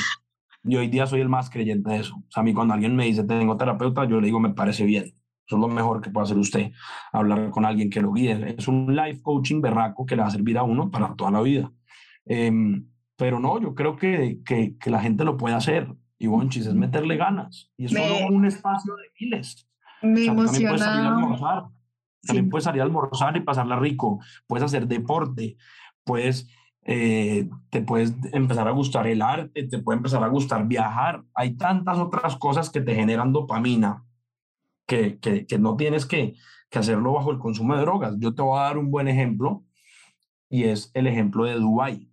Y 0.65 0.77
hoy 0.77 0.89
día 0.89 1.07
soy 1.07 1.21
el 1.21 1.29
más 1.29 1.51
creyente 1.51 1.91
de 1.91 1.99
eso. 1.99 2.17
O 2.17 2.31
sea, 2.31 2.41
a 2.41 2.45
mí 2.45 2.55
cuando 2.55 2.75
alguien 2.75 2.97
me 2.97 3.05
dice 3.05 3.25
tengo 3.25 3.57
terapeuta, 3.57 4.05
yo 4.07 4.21
le 4.21 4.27
digo 4.27 4.41
me 4.41 4.51
parece 4.51 4.85
bien. 4.85 5.05
Eso 5.47 5.57
es 5.57 5.61
lo 5.61 5.69
mejor 5.69 6.01
que 6.01 6.11
puede 6.11 6.25
hacer 6.25 6.39
usted, 6.39 6.73
hablar 7.13 7.51
con 7.51 7.67
alguien 7.67 7.91
que 7.91 8.01
lo 8.01 8.13
guíe. 8.13 8.55
Es 8.59 8.67
un 8.67 8.95
life 8.97 9.21
coaching 9.23 9.61
berraco 9.61 10.07
que 10.07 10.17
le 10.17 10.23
va 10.23 10.29
a 10.29 10.31
servir 10.31 10.57
a 10.57 10.63
uno 10.63 10.91
para 10.91 11.15
toda 11.15 11.31
la 11.31 11.43
vida. 11.43 11.71
Em, 12.25 12.87
pero 13.17 13.39
no, 13.39 13.61
yo 13.61 13.75
creo 13.75 13.97
que, 13.97 14.41
que, 14.45 14.77
que, 14.79 14.91
la 14.91 15.01
gente 15.01 15.25
lo 15.25 15.37
puede 15.37 15.55
hacer. 15.55 15.95
Y 16.19 16.27
Bonchis 16.27 16.67
es 16.67 16.75
meterle 16.75 17.17
ganas. 17.17 17.71
Y 17.77 17.87
es 17.87 17.93
solo 17.93 18.29
un 18.29 18.45
espacio 18.47 18.95
de 18.97 19.05
miles. 19.21 19.69
Me 20.03 20.31
o 20.31 20.49
sea, 20.49 20.51
También 20.53 20.69
puedes 20.69 20.83
salir 20.83 21.07
a 21.07 21.17
almorzar. 21.17 21.65
También 22.27 22.51
puedes 22.51 22.65
salir 22.65 22.81
a 22.81 22.85
almorzar 22.85 23.37
y 23.37 23.41
pasarla 23.41 23.79
rico. 23.79 24.21
Puedes 24.47 24.65
hacer 24.65 24.87
deporte. 24.87 25.57
Puedes, 26.05 26.49
eh, 26.83 27.49
te 27.71 27.83
puedes 27.83 28.15
empezar 28.33 28.69
a 28.69 28.73
gustar 28.73 29.07
el 29.07 29.23
arte. 29.23 29.65
Te 29.65 29.79
puede 29.79 29.99
empezar 29.99 30.23
a 30.23 30.29
gustar 30.29 30.67
viajar. 30.67 31.23
Hay 31.35 31.57
tantas 31.57 31.99
otras 31.99 32.37
cosas 32.37 32.71
que 32.71 32.81
te 32.81 32.95
generan 32.95 33.33
dopamina 33.33 34.05
que, 34.87 35.19
que, 35.19 35.59
no 35.59 35.77
tienes 35.77 36.07
que, 36.07 36.35
que, 36.71 36.79
hacerlo 36.79 37.13
bajo 37.13 37.31
el 37.31 37.39
consumo 37.39 37.75
de 37.75 37.83
drogas. 37.83 38.17
Yo 38.19 38.35
te 38.35 38.43
voy 38.43 38.59
a 38.59 38.65
dar 38.65 38.79
un 38.79 38.91
buen 38.91 39.09
ejemplo 39.09 39.65
y 40.51 40.65
es 40.65 40.91
el 40.95 41.07
ejemplo 41.07 41.45
de 41.45 41.55
Dubái. 41.55 42.11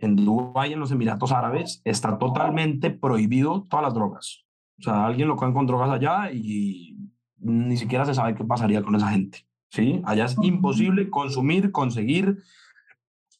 En 0.00 0.16
Dubái, 0.16 0.72
en 0.72 0.80
los 0.80 0.90
Emiratos 0.90 1.32
Árabes, 1.32 1.82
está 1.84 2.18
totalmente 2.18 2.90
prohibido 2.90 3.66
todas 3.68 3.84
las 3.84 3.94
drogas. 3.94 4.44
O 4.78 4.82
sea, 4.82 5.04
alguien 5.06 5.28
lo 5.28 5.36
coge 5.36 5.52
con 5.52 5.66
drogas 5.66 5.90
allá 5.90 6.32
y 6.32 6.96
ni 7.38 7.76
siquiera 7.76 8.04
se 8.04 8.14
sabe 8.14 8.34
qué 8.34 8.44
pasaría 8.44 8.82
con 8.82 8.94
esa 8.94 9.08
gente. 9.08 9.46
¿sí? 9.70 10.00
Allá 10.04 10.24
es 10.24 10.36
imposible 10.42 11.10
consumir, 11.10 11.70
conseguir 11.70 12.38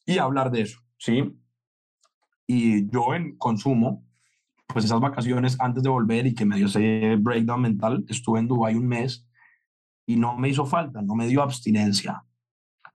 y 0.05 0.19
hablar 0.19 0.51
de 0.51 0.61
eso. 0.61 0.79
¿sí? 0.97 1.35
Y 2.45 2.89
yo 2.89 3.15
en 3.15 3.37
consumo, 3.37 4.05
pues 4.67 4.85
esas 4.85 4.99
vacaciones 4.99 5.59
antes 5.59 5.83
de 5.83 5.89
volver 5.89 6.27
y 6.27 6.35
que 6.35 6.45
me 6.45 6.57
dio 6.57 6.67
ese 6.67 7.15
breakdown 7.19 7.61
mental, 7.61 8.05
estuve 8.07 8.39
en 8.39 8.47
Dubái 8.47 8.75
un 8.75 8.87
mes 8.87 9.27
y 10.05 10.15
no 10.15 10.37
me 10.37 10.49
hizo 10.49 10.65
falta, 10.65 11.01
no 11.01 11.15
me 11.15 11.27
dio 11.27 11.41
abstinencia 11.41 12.23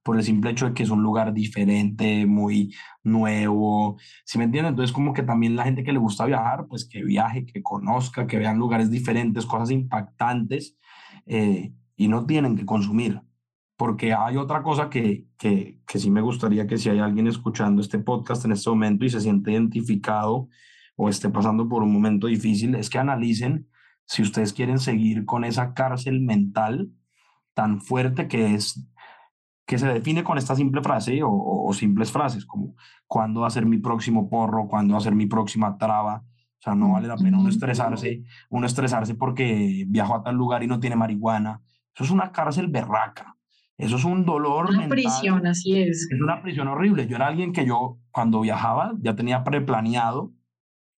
por 0.07 0.17
el 0.17 0.23
simple 0.23 0.53
hecho 0.53 0.67
de 0.67 0.73
que 0.73 0.85
es 0.85 0.91
un 0.91 1.03
lugar 1.03 1.35
diferente, 1.35 2.27
muy 2.27 2.73
nuevo, 3.03 3.99
¿sí 4.25 4.39
me 4.39 4.45
entienden? 4.45 4.71
Entonces 4.71 4.93
como 4.93 5.13
que 5.13 5.25
también 5.25 5.57
la 5.57 5.65
gente 5.65 5.83
que 5.83 5.93
le 5.93 5.99
gusta 5.99 6.27
viajar, 6.27 6.67
pues 6.69 6.89
que 6.89 7.03
viaje, 7.03 7.45
que 7.45 7.61
conozca, 7.61 8.29
que 8.29 8.39
vean 8.39 8.57
lugares 8.57 8.89
diferentes, 8.89 9.47
cosas 9.47 9.73
impactantes 9.73 10.79
eh, 11.27 11.73
y 11.97 12.07
no 12.07 12.25
tienen 12.25 12.57
que 12.57 12.65
consumir. 12.65 13.21
Porque 13.77 14.15
hay 14.15 14.37
otra 14.37 14.63
cosa 14.63 14.89
que, 14.91 15.27
que, 15.37 15.81
que 15.89 15.99
sí 15.99 16.09
me 16.09 16.21
gustaría 16.21 16.69
que 16.69 16.79
si 16.79 16.89
hay 16.89 17.01
alguien 17.01 17.27
escuchando 17.27 17.83
este 17.83 17.99
podcast 17.99 18.45
en 18.45 18.53
este 18.53 18.71
momento 18.71 19.05
y 19.05 19.11
se 19.11 19.21
siente 19.21 19.51
identificado 19.51 20.49
o 20.95 21.09
esté 21.09 21.31
pasando 21.31 21.69
por 21.69 21.83
un 21.83 21.93
momento 21.93 22.29
difícil, 22.29 22.77
es 22.77 22.91
que 22.91 22.99
analicen 22.99 23.69
si 24.05 24.23
ustedes 24.23 24.53
quieren 24.53 24.79
seguir 24.79 25.25
con 25.25 25.43
esa 25.43 25.75
cárcel 25.75 26.21
mental 26.21 26.93
tan 27.55 27.81
fuerte 27.81 28.29
que 28.29 28.55
es 28.55 28.87
que 29.67 29.79
se 29.79 29.89
define 29.89 30.23
con 30.23 30.39
esta 30.39 30.55
simple 30.55 30.81
frase 30.81 31.23
o, 31.23 31.31
o, 31.31 31.73
simples 31.73 32.13
frases 32.13 32.47
como 32.47 32.77
cuándo 33.07 33.41
va 33.41 33.49
a 33.49 33.51
ser 33.51 33.67
mi 33.67 33.79
próximo 33.79 34.31
porro, 34.31 34.69
cuándo 34.69 34.93
va 34.93 34.99
a 34.99 35.03
ser 35.03 35.15
mi 35.15 35.27
próxima 35.27 35.77
traba. 35.77 36.25
O 36.59 36.63
sea, 36.63 36.75
no 36.75 36.93
vale 36.93 37.09
la 37.09 37.17
pena 37.17 37.39
uno 37.39 37.49
estresarse, 37.49 38.23
uno 38.49 38.67
estresarse 38.67 39.15
porque 39.15 39.85
viajó 39.89 40.15
a 40.15 40.23
tal 40.23 40.37
lugar 40.37 40.63
y 40.63 40.69
no 40.69 40.81
tiene 40.81 40.97
marihuana. 40.97 41.63
Eso 41.95 42.05
es 42.05 42.11
una 42.11 42.33
cárcel 42.33 42.69
berraca. 42.69 43.37
Eso 43.79 43.97
es 43.97 44.05
un 44.05 44.25
dolor. 44.25 44.71
Una 44.71 44.89
prisión, 44.89 45.47
así 45.47 45.81
es. 45.81 46.09
Es 46.11 46.21
una 46.21 46.41
prisión 46.43 46.69
horrible. 46.69 47.07
Yo 47.07 47.17
era 47.17 47.27
alguien 47.27 47.53
que 47.53 47.67
yo, 47.67 47.99
cuando 48.11 48.41
viajaba, 48.41 48.95
ya 49.01 49.17
tenía 49.17 49.45
preplaneado 49.45 50.33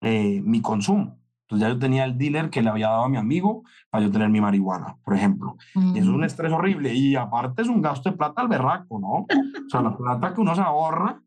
eh, 0.00 0.40
mi 0.44 0.60
consumo. 0.60 1.17
Entonces 1.48 1.66
ya 1.66 1.72
yo 1.72 1.78
tenía 1.78 2.04
el 2.04 2.18
dealer 2.18 2.50
que 2.50 2.60
le 2.60 2.68
había 2.68 2.88
dado 2.88 3.04
a 3.04 3.08
mi 3.08 3.16
amigo 3.16 3.64
para 3.88 4.04
yo 4.04 4.10
tener 4.10 4.28
mi 4.28 4.38
marihuana, 4.38 4.98
por 5.02 5.14
ejemplo. 5.14 5.56
Y 5.74 5.98
eso 5.98 6.10
es 6.10 6.14
un 6.14 6.24
estrés 6.24 6.52
horrible. 6.52 6.92
Y 6.92 7.16
aparte 7.16 7.62
es 7.62 7.68
un 7.68 7.80
gasto 7.80 8.10
de 8.10 8.18
plata 8.18 8.42
al 8.42 8.48
berraco, 8.48 9.00
¿no? 9.00 9.08
O 9.08 9.70
sea, 9.70 9.80
la 9.80 9.96
plata 9.96 10.34
que 10.34 10.42
uno 10.42 10.54
se 10.54 10.60
ahorra 10.60 11.22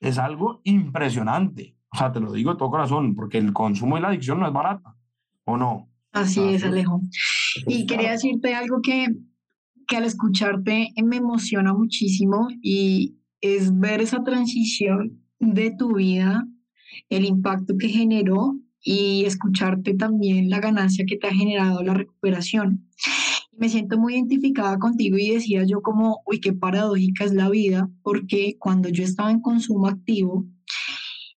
es 0.00 0.16
algo 0.16 0.62
impresionante. 0.64 1.76
O 1.92 1.98
sea, 1.98 2.10
te 2.10 2.18
lo 2.18 2.32
digo 2.32 2.52
de 2.52 2.58
todo 2.58 2.70
corazón, 2.70 3.14
porque 3.14 3.36
el 3.36 3.52
consumo 3.52 3.98
y 3.98 4.00
la 4.00 4.08
adicción 4.08 4.40
no 4.40 4.46
es 4.46 4.54
barata, 4.54 4.96
¿o 5.44 5.58
no? 5.58 5.90
Así 6.12 6.40
es, 6.40 6.64
Alejo. 6.64 7.02
Y 7.66 7.84
quería 7.84 8.12
decirte 8.12 8.54
algo 8.54 8.80
que, 8.80 9.08
que 9.86 9.96
al 9.98 10.04
escucharte 10.04 10.94
me 11.04 11.16
emociona 11.16 11.74
muchísimo 11.74 12.48
y 12.62 13.18
es 13.42 13.78
ver 13.78 14.00
esa 14.00 14.24
transición 14.24 15.22
de 15.40 15.72
tu 15.72 15.96
vida 15.96 16.46
el 17.10 17.26
impacto 17.26 17.74
que 17.78 17.88
generó 17.88 18.56
y 18.82 19.24
escucharte 19.24 19.94
también 19.94 20.50
la 20.50 20.60
ganancia 20.60 21.04
que 21.06 21.16
te 21.16 21.26
ha 21.26 21.34
generado 21.34 21.82
la 21.82 21.94
recuperación. 21.94 22.88
Me 23.56 23.68
siento 23.68 23.98
muy 23.98 24.14
identificada 24.14 24.78
contigo 24.78 25.18
y 25.18 25.30
decía 25.30 25.64
yo 25.64 25.82
como, 25.82 26.22
uy, 26.26 26.40
qué 26.40 26.52
paradójica 26.52 27.24
es 27.24 27.32
la 27.32 27.50
vida, 27.50 27.90
porque 28.02 28.56
cuando 28.58 28.88
yo 28.88 29.02
estaba 29.02 29.30
en 29.30 29.40
consumo 29.40 29.88
activo, 29.88 30.46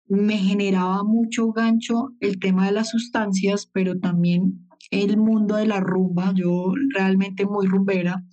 me 0.08 0.38
generaba 0.38 1.04
mucho 1.04 1.52
gancho 1.52 2.10
el 2.20 2.38
tema 2.38 2.66
de 2.66 2.72
las 2.72 2.88
sustancias, 2.88 3.68
pero 3.72 3.98
también 4.00 4.66
el 4.90 5.18
mundo 5.18 5.56
de 5.56 5.66
la 5.66 5.80
rumba, 5.80 6.32
yo 6.34 6.72
realmente 6.94 7.44
muy 7.46 7.66
rumbera, 7.66 8.24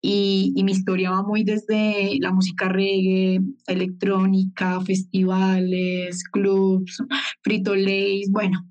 y, 0.00 0.52
mi 0.64 0.72
historia 0.72 1.10
va 1.10 1.22
muy 1.22 1.44
desde 1.44 2.18
la 2.20 2.32
música 2.32 2.68
reggae, 2.68 3.40
electrónica, 3.66 4.80
festivales, 4.80 6.24
clubs, 6.24 7.02
frito 7.42 7.74
lays, 7.74 8.30
bueno. 8.30 8.66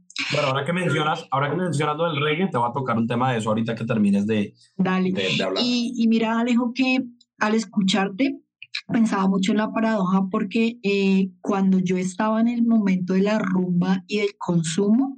Ahora 0.45 0.63
que 0.63 0.71
mencionas, 0.71 1.25
ahora 1.29 1.49
que 1.49 1.57
mencionas 1.57 1.97
lo 1.97 2.05
del 2.05 2.21
reggae, 2.21 2.47
te 2.47 2.57
va 2.57 2.69
a 2.69 2.73
tocar 2.73 2.97
un 2.97 3.07
tema 3.07 3.31
de 3.31 3.39
eso 3.39 3.49
ahorita 3.49 3.75
que 3.75 3.85
termines 3.85 4.25
de, 4.25 4.53
Dale. 4.77 5.11
de, 5.11 5.43
hablar. 5.43 5.61
Y, 5.65 5.93
y 5.97 6.07
mira, 6.07 6.39
Alejo, 6.39 6.71
que 6.73 6.99
al 7.39 7.53
escucharte, 7.53 8.39
pensaba 8.87 9.27
mucho 9.27 9.51
en 9.51 9.57
la 9.57 9.71
paradoja 9.71 10.27
porque 10.29 10.79
eh, 10.83 11.29
cuando 11.41 11.79
yo 11.79 11.97
estaba 11.97 12.41
en 12.41 12.47
el 12.47 12.63
momento 12.63 13.13
de 13.13 13.21
la 13.21 13.39
rumba 13.39 14.03
y 14.07 14.19
del 14.19 14.35
consumo, 14.37 15.17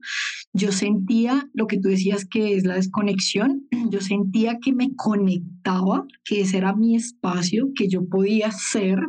yo 0.53 0.71
sentía 0.71 1.49
lo 1.53 1.67
que 1.67 1.79
tú 1.79 1.89
decías 1.89 2.25
que 2.25 2.55
es 2.55 2.65
la 2.65 2.75
desconexión, 2.75 3.67
yo 3.91 4.01
sentía 4.01 4.59
que 4.59 4.73
me 4.73 4.95
conectaba, 4.95 6.05
que 6.23 6.41
ese 6.41 6.57
era 6.57 6.75
mi 6.75 6.95
espacio, 6.95 7.69
que 7.75 7.87
yo 7.87 8.07
podía 8.07 8.51
ser. 8.51 8.99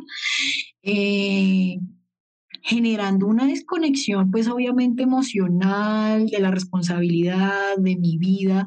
Eh, 0.83 1.79
generando 2.61 3.27
una 3.27 3.47
desconexión, 3.47 4.31
pues 4.31 4.49
obviamente 4.49 5.03
emocional, 5.05 6.27
de 6.27 6.41
la 6.41 6.51
responsabilidad, 6.51 7.77
de 7.79 7.97
mi 7.97 8.19
vida, 8.19 8.67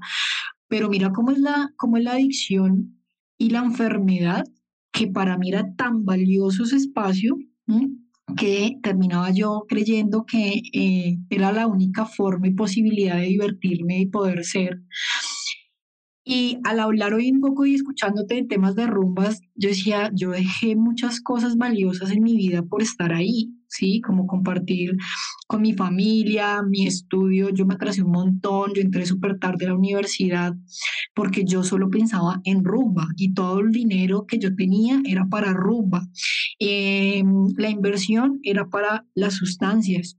pero 0.67 0.89
mira 0.89 1.11
cómo 1.11 1.31
es 1.31 1.37
la, 1.37 1.71
cómo 1.75 1.97
es 1.97 2.03
la 2.03 2.13
adicción 2.13 2.97
y 3.37 3.49
la 3.49 3.59
enfermedad 3.59 4.45
que 4.91 5.07
para 5.07 5.37
mí 5.37 5.49
era 5.49 5.73
tan 5.75 6.05
valioso 6.05 6.63
ese 6.63 6.77
espacio 6.77 7.37
que 8.37 8.77
terminaba 8.83 9.31
yo 9.31 9.65
creyendo 9.67 10.25
que 10.25 10.61
eh, 10.73 11.17
era 11.29 11.51
la 11.51 11.67
única 11.67 12.05
forma 12.05 12.47
y 12.47 12.53
posibilidad 12.53 13.17
de 13.17 13.27
divertirme 13.27 13.99
y 13.99 14.05
poder 14.05 14.43
ser. 14.43 14.81
Y 16.23 16.59
al 16.63 16.79
hablar 16.79 17.13
hoy 17.13 17.31
un 17.31 17.41
poco 17.41 17.65
y 17.65 17.75
escuchándote 17.75 18.37
en 18.37 18.47
temas 18.47 18.75
de 18.75 18.87
rumbas, 18.87 19.41
yo 19.55 19.69
decía, 19.69 20.11
yo 20.13 20.31
dejé 20.31 20.75
muchas 20.75 21.19
cosas 21.19 21.57
valiosas 21.57 22.11
en 22.11 22.21
mi 22.23 22.35
vida 22.35 22.61
por 22.61 22.81
estar 22.81 23.11
ahí, 23.11 23.51
¿sí? 23.71 24.01
Como 24.01 24.27
compartir 24.27 24.95
con 25.47 25.61
mi 25.61 25.73
familia, 25.73 26.61
mi 26.61 26.85
estudio, 26.85 27.49
yo 27.49 27.65
me 27.65 27.75
atrasé 27.75 28.03
un 28.03 28.11
montón, 28.11 28.73
yo 28.75 28.81
entré 28.81 29.05
súper 29.05 29.39
tarde 29.39 29.65
a 29.65 29.69
la 29.69 29.75
universidad 29.75 30.53
porque 31.15 31.43
yo 31.45 31.63
solo 31.63 31.89
pensaba 31.89 32.41
en 32.43 32.63
rumba 32.63 33.07
y 33.17 33.33
todo 33.33 33.59
el 33.59 33.71
dinero 33.71 34.25
que 34.27 34.39
yo 34.39 34.55
tenía 34.55 35.01
era 35.05 35.25
para 35.29 35.53
rumba. 35.53 36.07
Em, 36.59 37.47
la 37.57 37.69
inversión 37.69 38.39
era 38.43 38.69
para 38.69 39.05
las 39.15 39.35
sustancias. 39.35 40.17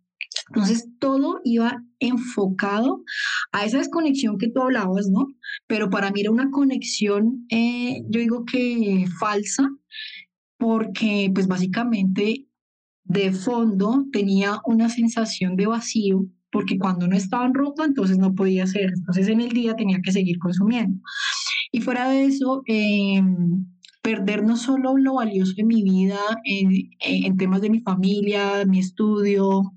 Entonces, 0.49 0.89
todo 0.99 1.41
iba 1.45 1.83
enfocado 1.99 3.05
a 3.53 3.65
esa 3.65 3.79
desconexión 3.79 4.39
que 4.39 4.49
tú 4.49 4.63
hablabas, 4.63 5.09
¿no? 5.09 5.29
Pero 5.67 5.91
para 5.91 6.11
mí 6.11 6.21
era 6.21 6.31
una 6.31 6.51
conexión, 6.51 7.47
eh, 7.51 8.03
yo 8.09 8.21
digo 8.21 8.45
que 8.45 9.05
falsa, 9.19 9.69
porque 10.59 11.31
pues 11.35 11.49
básicamente 11.49 12.47
de 13.13 13.33
fondo 13.33 14.07
tenía 14.13 14.61
una 14.65 14.89
sensación 14.89 15.57
de 15.57 15.67
vacío, 15.67 16.27
porque 16.51 16.79
cuando 16.79 17.07
no 17.07 17.17
estaba 17.17 17.47
en 17.47 17.55
ropa, 17.55 17.85
entonces 17.85 18.19
no 18.19 18.35
podía 18.35 18.65
hacer, 18.65 18.91
entonces 18.97 19.29
en 19.29 19.41
el 19.41 19.51
día 19.51 19.75
tenía 19.75 20.01
que 20.03 20.13
seguir 20.13 20.39
consumiendo. 20.39 21.01
Y 21.73 21.81
fuera 21.81 22.09
de 22.09 22.25
eso, 22.25 22.63
em, 22.67 23.67
perder 24.03 24.45
no 24.45 24.57
solo 24.57 24.97
lo 24.97 25.15
valioso 25.15 25.55
de 25.57 25.65
mi 25.65 25.83
vida 25.83 26.19
en, 26.45 26.91
en 27.01 27.37
temas 27.37 27.61
de 27.61 27.71
mi 27.71 27.81
familia, 27.81 28.65
mi 28.67 28.81
estudio, 28.81 29.73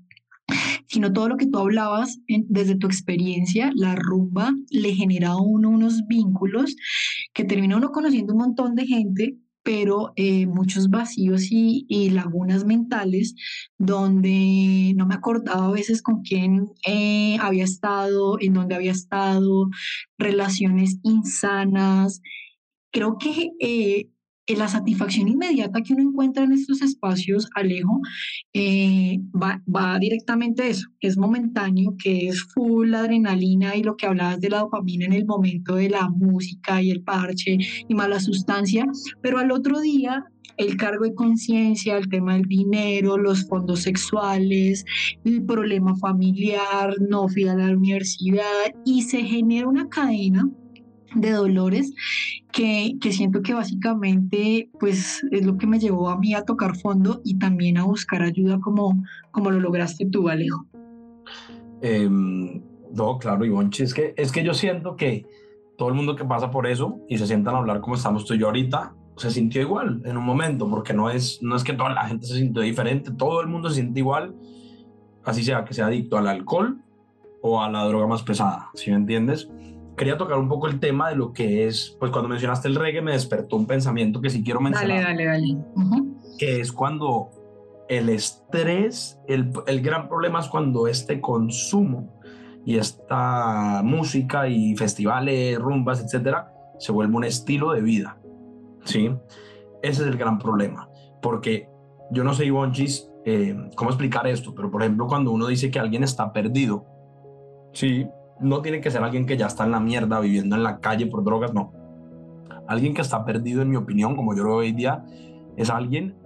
sino 0.88 1.12
todo 1.12 1.28
lo 1.28 1.36
que 1.36 1.46
tú 1.46 1.58
hablabas 1.58 2.18
desde 2.26 2.76
tu 2.76 2.86
experiencia, 2.86 3.70
la 3.74 3.94
rumba 3.94 4.52
le 4.70 4.94
genera 4.94 5.30
a 5.30 5.40
uno 5.40 5.70
unos 5.70 6.06
vínculos 6.06 6.76
que 7.34 7.44
termina 7.44 7.76
uno 7.76 7.90
conociendo 7.90 8.32
un 8.32 8.40
montón 8.40 8.74
de 8.74 8.86
gente, 8.86 9.36
pero 9.66 10.12
eh, 10.14 10.46
muchos 10.46 10.90
vacíos 10.90 11.48
y, 11.50 12.10
lagunas 12.10 12.64
mentales 12.64 13.34
donde 13.78 14.92
no 14.94 15.06
me 15.06 15.16
acordaba 15.16 15.66
a 15.66 15.72
veces 15.72 16.02
con 16.02 16.22
quién 16.22 16.68
eh, 16.86 17.36
había 17.40 17.64
estado, 17.64 18.38
en 18.40 18.54
dónde 18.54 18.76
había 18.76 18.92
estado, 18.92 19.68
relaciones 20.18 20.98
insanas. 21.02 22.22
Creo 22.92 23.18
que 23.18 23.50
eh, 23.58 24.08
la 24.54 24.68
satisfacción 24.68 25.28
inmediata 25.28 25.82
que 25.82 25.94
uno 25.94 26.02
encuentra 26.02 26.44
en 26.44 26.52
estos 26.52 26.82
espacios, 26.82 27.48
Alejo, 27.54 28.00
eh, 28.52 29.18
va, 29.34 29.62
va, 29.66 29.98
directamente 29.98 30.62
a 30.62 30.68
eso, 30.68 30.88
es 31.00 31.18
momentáneo, 31.18 31.96
que 31.98 32.28
es 32.28 32.42
full 32.54 32.94
adrenalina 32.94 33.74
y 33.74 33.82
lo 33.82 33.96
que 33.96 34.06
hablabas 34.06 34.40
de 34.40 34.50
la 34.50 34.60
dopamina 34.60 35.06
en 35.06 35.14
el 35.14 35.26
momento 35.26 35.74
de 35.74 35.90
la 35.90 36.08
música 36.08 36.80
y 36.80 36.90
el 36.90 37.02
parche 37.02 37.58
y 37.88 37.94
mala 37.94 38.20
sustancia, 38.20 38.86
pero 39.20 39.38
al 39.38 39.50
otro 39.50 39.80
día 39.80 40.24
el 40.56 40.76
cargo 40.76 41.04
de 41.04 41.14
conciencia, 41.14 41.96
el 41.96 42.08
tema 42.08 42.34
del 42.34 42.46
dinero, 42.46 43.18
los 43.18 43.46
fondos 43.46 43.82
sexuales, 43.82 44.84
el 45.24 45.44
problema 45.44 45.94
familiar, 45.96 46.94
no 47.00 47.28
fui 47.28 47.46
a 47.46 47.54
la 47.54 47.72
universidad 47.72 48.44
y 48.84 49.02
se 49.02 49.22
genera 49.22 49.68
una 49.68 49.88
cadena 49.88 50.48
de 51.20 51.30
dolores 51.32 51.92
que, 52.52 52.94
que, 53.00 53.12
siento 53.12 53.42
que 53.42 53.54
básicamente 53.54 54.70
pues 54.78 55.22
es 55.30 55.44
lo 55.44 55.56
que 55.56 55.66
me 55.66 55.78
llevó 55.78 56.08
a 56.08 56.18
mí 56.18 56.34
a 56.34 56.44
tocar 56.44 56.76
fondo 56.76 57.20
y 57.24 57.38
también 57.38 57.78
a 57.78 57.84
buscar 57.84 58.22
ayuda 58.22 58.60
como, 58.60 59.02
como 59.30 59.50
lo 59.50 59.60
lograste 59.60 60.06
tú, 60.06 60.28
Alejo. 60.28 60.66
Em, 61.82 62.62
no, 62.94 63.18
claro, 63.18 63.44
Ivonchi, 63.44 63.82
es 63.82 63.94
que, 63.94 64.14
es 64.16 64.32
que 64.32 64.44
yo 64.44 64.54
siento 64.54 64.96
que 64.96 65.26
todo 65.76 65.88
el 65.88 65.94
mundo 65.94 66.16
que 66.16 66.24
pasa 66.24 66.50
por 66.50 66.66
eso 66.66 67.00
y 67.08 67.18
se 67.18 67.26
sientan 67.26 67.54
a 67.54 67.58
hablar 67.58 67.80
como 67.80 67.96
estamos 67.96 68.24
tú 68.24 68.34
y 68.34 68.38
yo 68.38 68.46
ahorita, 68.46 68.94
se 69.16 69.30
sintió 69.30 69.62
igual 69.62 70.02
en 70.04 70.16
un 70.16 70.24
momento, 70.24 70.68
porque 70.68 70.92
no 70.92 71.10
es, 71.10 71.42
no 71.42 71.56
es 71.56 71.64
que 71.64 71.72
toda 71.72 71.90
la 71.90 72.06
gente 72.06 72.26
se 72.26 72.36
sintió 72.36 72.62
diferente, 72.62 73.10
todo 73.12 73.40
el 73.40 73.48
mundo 73.48 73.68
se 73.68 73.76
siente 73.76 74.00
igual, 74.00 74.34
así 75.24 75.42
sea 75.42 75.64
que 75.64 75.74
sea 75.74 75.86
adicto 75.86 76.18
al 76.18 76.28
alcohol 76.28 76.78
o 77.42 77.62
a 77.62 77.70
la 77.70 77.84
droga 77.84 78.06
más 78.06 78.22
pesada, 78.22 78.70
¿sí 78.74 78.90
me 78.90 78.96
entiendes? 78.96 79.48
Quería 79.96 80.16
tocar 80.16 80.38
un 80.38 80.48
poco 80.48 80.68
el 80.68 80.78
tema 80.78 81.08
de 81.08 81.16
lo 81.16 81.32
que 81.32 81.66
es, 81.66 81.96
pues 81.98 82.12
cuando 82.12 82.28
mencionaste 82.28 82.68
el 82.68 82.74
reggae 82.74 83.02
me 83.02 83.12
despertó 83.12 83.56
un 83.56 83.66
pensamiento 83.66 84.20
que 84.20 84.30
sí 84.30 84.44
quiero 84.44 84.60
mencionar. 84.60 85.02
Dale, 85.02 85.24
dale, 85.24 85.46
dale. 85.46 85.62
Que 86.38 86.60
es 86.60 86.70
cuando 86.70 87.30
el 87.88 88.08
estrés, 88.08 89.18
el, 89.26 89.52
el, 89.66 89.80
gran 89.80 90.08
problema 90.08 90.40
es 90.40 90.48
cuando 90.48 90.86
este 90.86 91.20
consumo 91.20 92.20
y 92.64 92.78
esta 92.78 93.80
música 93.84 94.48
y 94.48 94.76
festivales, 94.76 95.58
rumbas, 95.58 96.02
etcétera, 96.02 96.52
se 96.78 96.92
vuelve 96.92 97.16
un 97.16 97.24
estilo 97.24 97.72
de 97.72 97.80
vida. 97.80 98.18
¿Sí? 98.84 99.10
Ese 99.82 100.02
es 100.02 100.08
el 100.08 100.16
gran 100.16 100.38
problema. 100.38 100.88
Porque 101.22 101.68
yo 102.10 102.22
no 102.22 102.34
sé, 102.34 102.44
Ivonchis, 102.44 103.10
eh, 103.24 103.56
cómo 103.76 103.90
explicar 103.90 104.26
esto, 104.26 104.54
pero 104.54 104.70
por 104.70 104.82
ejemplo, 104.82 105.06
cuando 105.06 105.30
uno 105.30 105.46
dice 105.46 105.70
que 105.70 105.78
alguien 105.78 106.04
está 106.04 106.32
perdido, 106.32 106.84
sí, 107.72 108.06
no 108.40 108.62
tiene 108.62 108.80
que 108.80 108.90
ser 108.90 109.02
alguien 109.02 109.26
que 109.26 109.36
ya 109.36 109.46
está 109.46 109.64
en 109.64 109.72
la 109.72 109.80
mierda 109.80 110.20
viviendo 110.20 110.56
en 110.56 110.62
la 110.62 110.80
calle 110.80 111.06
por 111.06 111.24
drogas, 111.24 111.54
no. 111.54 111.72
Alguien 112.68 112.94
que 112.94 113.02
está 113.02 113.24
perdido, 113.24 113.62
en 113.62 113.70
mi 113.70 113.76
opinión, 113.76 114.16
como 114.16 114.34
yo 114.34 114.42
lo 114.42 114.50
veo 114.50 114.58
hoy 114.58 114.72
día, 114.72 115.04
es 115.56 115.70
alguien 115.70 116.16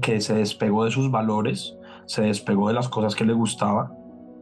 que 0.00 0.20
se 0.20 0.34
despegó 0.34 0.84
de 0.84 0.90
sus 0.90 1.10
valores, 1.10 1.76
se 2.06 2.22
despegó 2.22 2.68
de 2.68 2.74
las 2.74 2.88
cosas 2.88 3.14
que 3.14 3.24
le 3.24 3.32
gustaba 3.32 3.92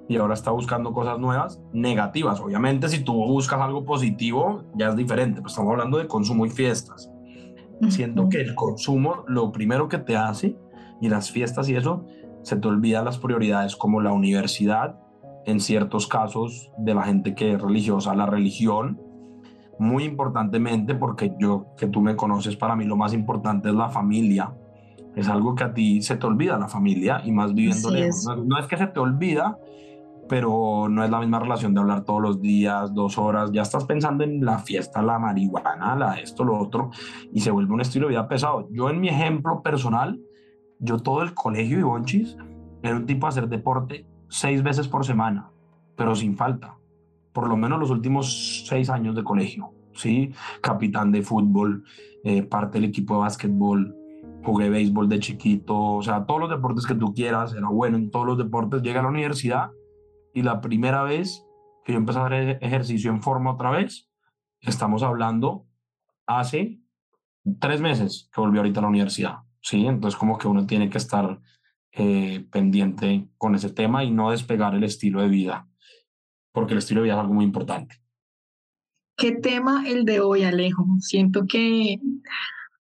y 0.09 0.17
ahora 0.17 0.35
está 0.35 0.51
buscando 0.51 0.93
cosas 0.93 1.19
nuevas, 1.19 1.61
negativas. 1.73 2.41
Obviamente, 2.41 2.89
si 2.89 3.03
tú 3.05 3.15
buscas 3.15 3.61
algo 3.61 3.85
positivo, 3.85 4.65
ya 4.75 4.89
es 4.89 4.97
diferente, 4.97 5.41
pues 5.41 5.53
estamos 5.53 5.73
hablando 5.73 5.99
de 5.99 6.07
consumo 6.07 6.47
y 6.47 6.51
fiestas. 6.51 7.11
Siento 7.89 8.29
que 8.29 8.43
el 8.43 8.55
consumo, 8.55 9.25
lo 9.27 9.53
primero 9.53 9.89
que 9.89 9.99
te 9.99 10.17
hace, 10.17 10.59
y 11.01 11.09
las 11.09 11.31
fiestas 11.31 11.69
y 11.69 11.77
eso, 11.77 12.05
se 12.43 12.57
te 12.57 12.69
olvidan 12.69 13.05
las 13.05 13.19
prioridades 13.19 13.75
como 13.77 14.01
la 14.01 14.13
universidad, 14.13 15.00
en 15.47 15.61
ciertos 15.61 16.07
casos 16.07 16.71
de 16.79 16.95
la 16.95 17.03
gente 17.03 17.35
que 17.35 17.53
es 17.53 17.61
religiosa, 17.61 18.15
la 18.15 18.27
religión, 18.27 19.01
muy 19.79 20.05
importantemente 20.05 20.95
porque 20.95 21.33
yo, 21.39 21.69
que 21.77 21.87
tú 21.87 22.03
me 22.03 22.15
conoces, 22.15 22.57
para 22.57 22.77
mí 22.77 22.85
lo 22.85 22.97
más 22.97 23.15
importante 23.15 23.71
es 23.71 23.75
la 23.75 23.89
familia. 23.89 24.53
Es 25.17 25.29
algo 25.29 25.55
que 25.55 25.65
a 25.65 25.73
ti 25.73 26.03
se 26.03 26.17
te 26.17 26.27
olvida 26.27 26.59
la 26.59 26.69
familia 26.69 27.23
y 27.25 27.33
más 27.33 27.55
viviendo 27.55 27.91
lejos. 27.91 28.27
No, 28.47 28.59
es 28.59 28.67
que 28.67 28.77
se 28.77 28.87
te 28.87 29.01
olvida, 29.01 29.59
pero 30.29 30.87
no 30.89 31.03
es 31.03 31.11
la 31.11 31.19
misma 31.19 31.41
relación 31.41 31.75
de 31.75 31.81
hablar 31.81 32.05
todos 32.05 32.21
los 32.21 32.41
días, 32.41 32.95
dos 32.95 33.19
horas. 33.19 33.51
Ya 33.53 33.63
estás 33.63 33.85
pensando 33.85 34.23
en 34.23 34.45
la 34.45 34.59
fiesta, 34.59 35.03
la 35.03 35.19
marihuana, 35.19 35.97
la 35.97 36.21
esto, 36.21 36.45
lo 36.45 36.61
otro, 36.61 36.91
y 37.33 37.41
se 37.41 37.51
vuelve 37.51 37.73
un 37.73 37.81
estilo 37.81 38.07
de 38.07 38.11
vida 38.11 38.29
pesado. 38.29 38.69
Yo, 38.71 38.91
en 38.91 39.01
mi 39.01 39.09
ejemplo 39.09 39.63
personal, 39.63 40.21
yo 40.79 40.99
todo 40.99 41.23
el 41.23 41.35
colegio 41.35 41.79
y 41.79 41.83
bonchis 41.83 42.37
era 42.83 42.97
un 42.97 43.07
tipo 43.07 43.27
a 43.27 43.31
hacer 43.31 43.49
deporte 43.49 44.07
seis 44.31 44.63
veces 44.63 44.89
por 44.89 45.05
semana, 45.05 45.51
pero 45.97 46.15
sin 46.15 46.37
falta. 46.37 46.79
Por 47.33 47.49
lo 47.49 47.57
menos 47.57 47.79
los 47.79 47.91
últimos 47.91 48.65
seis 48.67 48.89
años 48.89 49.15
de 49.15 49.25
colegio, 49.25 49.75
¿sí? 49.93 50.33
Capitán 50.63 51.13
de 51.13 51.23
fútbol, 51.23 51.85
eh, 52.25 52.43
parte 52.43 52.79
del 52.81 52.89
equipo 52.89 53.15
de 53.15 53.21
básquetbol, 53.21 53.95
jugué 54.43 54.71
béisbol 54.71 55.09
de 55.09 55.21
chiquito, 55.21 55.77
o 55.79 56.03
sea, 56.03 56.25
todos 56.25 56.41
los 56.41 56.51
deportes 56.51 56.87
que 56.87 56.95
tú 56.95 57.13
quieras, 57.13 57.53
era 57.53 57.69
bueno 57.69 57.99
en 57.99 58.11
todos 58.11 58.27
los 58.27 58.39
deportes. 58.39 58.83
Llegué 58.83 58.99
a 58.99 59.03
la 59.03 59.09
universidad 59.09 59.71
y 60.33 60.43
la 60.43 60.61
primera 60.61 61.03
vez 61.03 61.45
que 61.85 61.93
yo 61.93 61.99
empecé 61.99 62.19
a 62.19 62.27
hacer 62.27 62.59
ejercicio 62.63 63.11
en 63.11 63.23
forma 63.23 63.53
otra 63.53 63.71
vez, 63.71 64.09
estamos 64.61 65.03
hablando 65.03 65.67
hace 66.27 66.81
tres 67.59 67.81
meses 67.81 68.31
que 68.33 68.41
volví 68.41 68.59
ahorita 68.59 68.81
a 68.81 68.83
la 68.83 68.89
universidad, 68.89 69.39
¿sí? 69.61 69.87
Entonces 69.87 70.19
como 70.19 70.39
que 70.39 70.49
uno 70.49 70.67
tiene 70.67 70.89
que 70.89 70.99
estar 70.99 71.41
eh, 71.93 72.47
pendiente 72.53 73.29
con 73.37 73.55
ese 73.55 73.71
tema 73.71 74.05
y 74.05 74.11
no 74.11 74.31
despegar 74.31 74.75
el 74.75 74.85
estilo 74.85 75.21
de 75.23 75.29
vida, 75.29 75.69
porque 76.53 76.73
el 76.73 76.79
estilo 76.79 77.01
de 77.01 77.05
vida 77.07 77.15
es 77.15 77.21
algo 77.21 77.35
muy 77.35 77.45
importante. 77.45 77.97
¿Qué 79.17 79.33
tema 79.33 79.85
el 79.87 80.05
de 80.05 80.21
hoy, 80.21 80.45
Alejo? 80.45 80.87
Siento 81.01 81.45
que 81.49 81.99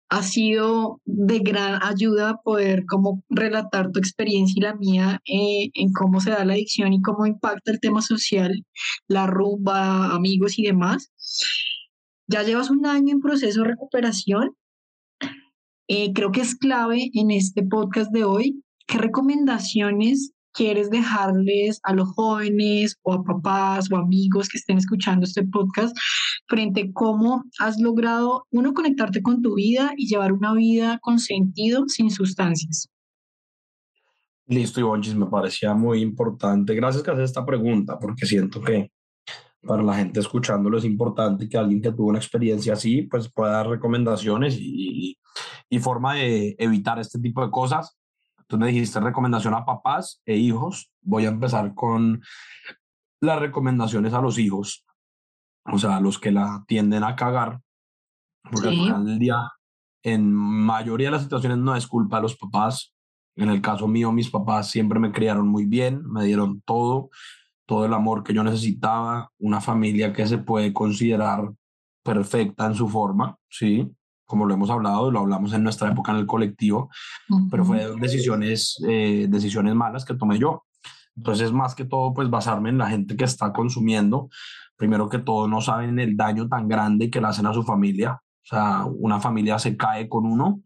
ha 0.10 0.24
sido 0.24 1.02
de 1.06 1.40
gran 1.40 1.82
ayuda 1.84 2.42
poder 2.44 2.86
como 2.86 3.24
relatar 3.30 3.92
tu 3.92 4.00
experiencia 4.00 4.54
y 4.58 4.62
la 4.62 4.76
mía 4.76 5.22
eh, 5.26 5.70
en 5.74 5.92
cómo 5.92 6.20
se 6.20 6.32
da 6.32 6.46
la 6.46 6.54
adicción 6.54 6.94
y 6.94 7.02
cómo 7.02 7.26
impacta 7.26 7.72
el 7.72 7.80
tema 7.80 8.02
social, 8.02 8.66
la 9.08 9.28
rumba, 9.28 10.14
amigos 10.16 10.58
y 10.58 10.64
demás. 10.64 11.12
Ya 12.28 12.44
llevas 12.44 12.70
un 12.70 12.86
año 12.86 13.14
en 13.14 13.22
proceso 13.22 13.62
de 13.62 13.70
recuperación. 13.70 14.56
Eh, 15.88 16.14
creo 16.14 16.32
que 16.32 16.42
es 16.42 16.56
clave 16.56 17.10
en 17.14 17.32
este 17.32 17.64
podcast 17.64 18.12
de 18.12 18.24
hoy 18.24 18.64
¿qué 18.90 18.98
recomendaciones 18.98 20.34
quieres 20.52 20.90
dejarles 20.90 21.80
a 21.84 21.94
los 21.94 22.10
jóvenes 22.10 22.98
o 23.04 23.14
a 23.14 23.24
papás 23.24 23.90
o 23.92 23.98
amigos 23.98 24.50
que 24.50 24.58
estén 24.58 24.80
escuchando 24.80 25.26
este 25.26 25.46
podcast 25.46 25.96
frente 26.48 26.82
a 26.82 26.94
cómo 26.94 27.44
has 27.60 27.80
logrado, 27.80 28.48
uno, 28.50 28.74
conectarte 28.74 29.22
con 29.22 29.44
tu 29.44 29.56
vida 29.56 29.94
y 29.96 30.08
llevar 30.08 30.34
una 30.34 30.54
vida 30.54 30.98
con 31.02 31.20
sentido 31.20 31.84
sin 31.88 32.10
sustancias? 32.10 32.90
Listo, 34.48 34.80
Ivonchis, 34.80 35.14
me 35.14 35.28
parecía 35.28 35.76
muy 35.76 36.02
importante. 36.02 36.74
Gracias 36.74 37.04
que 37.04 37.12
haces 37.12 37.26
esta 37.26 37.46
pregunta, 37.46 38.00
porque 38.00 38.26
siento 38.26 38.60
que 38.60 38.92
para 39.62 39.84
la 39.84 39.94
gente 39.94 40.20
escuchándolo 40.20 40.80
es 40.80 40.86
importante 40.86 41.48
que 41.48 41.58
alguien 41.58 41.82
que 41.82 41.92
tuvo 41.92 42.08
una 42.08 42.18
experiencia 42.18 42.74
así, 42.74 43.04
pues 43.04 43.32
pueda 43.32 43.52
dar 43.52 43.68
recomendaciones 43.68 44.58
y, 44.60 45.16
y 45.70 45.80
forma 45.80 46.16
de 46.16 46.56
evitar 46.58 46.98
este 46.98 47.20
tipo 47.20 47.46
de 47.46 47.52
cosas. 47.52 47.99
Tú 48.50 48.58
me 48.58 48.68
dijiste 48.68 49.00
recomendación 49.00 49.54
a 49.54 49.64
papás 49.64 50.24
e 50.26 50.36
hijos. 50.36 50.92
Voy 51.02 51.26
a 51.26 51.30
empezar 51.30 51.76
con 51.76 52.24
las 53.22 53.40
recomendaciones 53.40 54.14
a 54.14 54.22
los 54.22 54.40
hijos, 54.40 54.86
o 55.66 55.78
sea, 55.78 55.98
a 55.98 56.02
los 56.02 56.18
que 56.18 56.32
la 56.32 56.64
tienden 56.68 57.04
a 57.04 57.16
cagar, 57.16 57.62
porque 58.50 58.70
al 58.70 58.76
final 58.76 59.06
del 59.06 59.20
día, 59.20 59.52
en 60.04 60.34
mayoría 60.34 61.10
de 61.10 61.12
las 61.12 61.22
situaciones 61.22 61.60
no 61.60 61.76
es 61.76 61.86
culpa 61.86 62.16
de 62.18 62.24
los 62.24 62.38
papás. 62.38 62.96
En 63.36 63.50
el 63.50 63.62
caso 63.62 63.88
mío, 63.88 64.12
mis 64.12 64.32
papás 64.32 64.72
siempre 64.72 65.00
me 65.00 65.12
criaron 65.12 65.48
muy 65.48 65.66
bien, 65.66 66.04
me 66.06 66.26
dieron 66.26 66.62
todo, 66.62 67.12
todo 67.68 67.86
el 67.86 67.94
amor 67.94 68.24
que 68.24 68.34
yo 68.34 68.44
necesitaba, 68.44 69.30
una 69.38 69.62
familia 69.62 70.12
que 70.12 70.26
se 70.26 70.40
puede 70.40 70.74
considerar 70.74 71.52
perfecta 72.04 72.66
en 72.66 72.74
su 72.74 72.90
forma, 72.90 73.38
¿sí? 73.48 73.88
Como 74.30 74.46
lo 74.46 74.54
hemos 74.54 74.70
hablado, 74.70 75.10
lo 75.10 75.22
hablamos 75.22 75.54
en 75.54 75.64
nuestra 75.64 75.90
época 75.90 76.12
en 76.12 76.20
el 76.20 76.28
colectivo, 76.28 76.92
pero 77.50 77.66
fue 77.66 77.96
decisiones, 78.00 78.78
eh, 78.88 79.26
decisiones 79.28 79.74
malas 79.74 80.06
que 80.06 80.14
tomé 80.14 80.38
yo. 80.38 80.66
Entonces, 81.18 81.52
más 81.52 81.74
que 81.74 81.84
todo, 81.84 82.14
pues 82.14 82.30
basarme 82.30 82.70
en 82.70 82.78
la 82.78 82.88
gente 82.88 83.18
que 83.18 83.24
está 83.24 83.52
consumiendo. 83.52 84.30
Primero 84.76 85.10
que 85.10 85.18
todo, 85.18 85.48
no 85.48 85.62
saben 85.62 85.98
el 85.98 86.16
daño 86.16 86.48
tan 86.48 86.68
grande 86.68 87.10
que 87.10 87.20
le 87.20 87.26
hacen 87.26 87.48
a 87.48 87.54
su 87.56 87.64
familia. 87.64 88.22
O 88.22 88.46
sea, 88.46 88.86
una 88.86 89.20
familia 89.20 89.58
se 89.58 89.76
cae 89.76 90.08
con 90.08 90.28
uno 90.28 90.62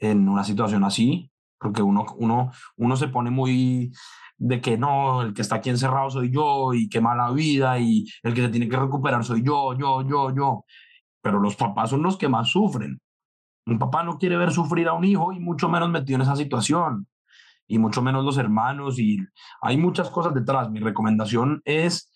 en 0.00 0.28
una 0.28 0.42
situación 0.42 0.82
así, 0.82 1.30
porque 1.60 1.82
uno, 1.82 2.06
uno, 2.16 2.50
uno 2.78 2.96
se 2.96 3.06
pone 3.06 3.30
muy 3.30 3.92
de 4.38 4.60
que 4.60 4.76
no, 4.76 5.22
el 5.22 5.34
que 5.34 5.42
está 5.42 5.56
aquí 5.56 5.70
encerrado 5.70 6.10
soy 6.10 6.32
yo 6.32 6.74
y 6.74 6.88
qué 6.88 7.00
mala 7.00 7.30
vida 7.30 7.78
y 7.78 8.06
el 8.24 8.34
que 8.34 8.42
se 8.42 8.48
tiene 8.48 8.68
que 8.68 8.76
recuperar 8.76 9.24
soy 9.24 9.44
yo, 9.44 9.78
yo, 9.78 10.02
yo, 10.02 10.34
yo. 10.34 10.64
Pero 11.24 11.40
los 11.40 11.56
papás 11.56 11.90
son 11.90 12.02
los 12.02 12.18
que 12.18 12.28
más 12.28 12.50
sufren. 12.50 13.00
Un 13.66 13.78
papá 13.78 14.04
no 14.04 14.18
quiere 14.18 14.36
ver 14.36 14.52
sufrir 14.52 14.88
a 14.88 14.92
un 14.92 15.04
hijo 15.04 15.32
y 15.32 15.40
mucho 15.40 15.70
menos 15.70 15.88
metido 15.88 16.16
en 16.16 16.22
esa 16.22 16.36
situación 16.36 17.08
y 17.66 17.78
mucho 17.78 18.02
menos 18.02 18.26
los 18.26 18.36
hermanos 18.36 18.98
y 18.98 19.18
hay 19.62 19.78
muchas 19.78 20.10
cosas 20.10 20.34
detrás. 20.34 20.70
Mi 20.70 20.80
recomendación 20.80 21.62
es 21.64 22.12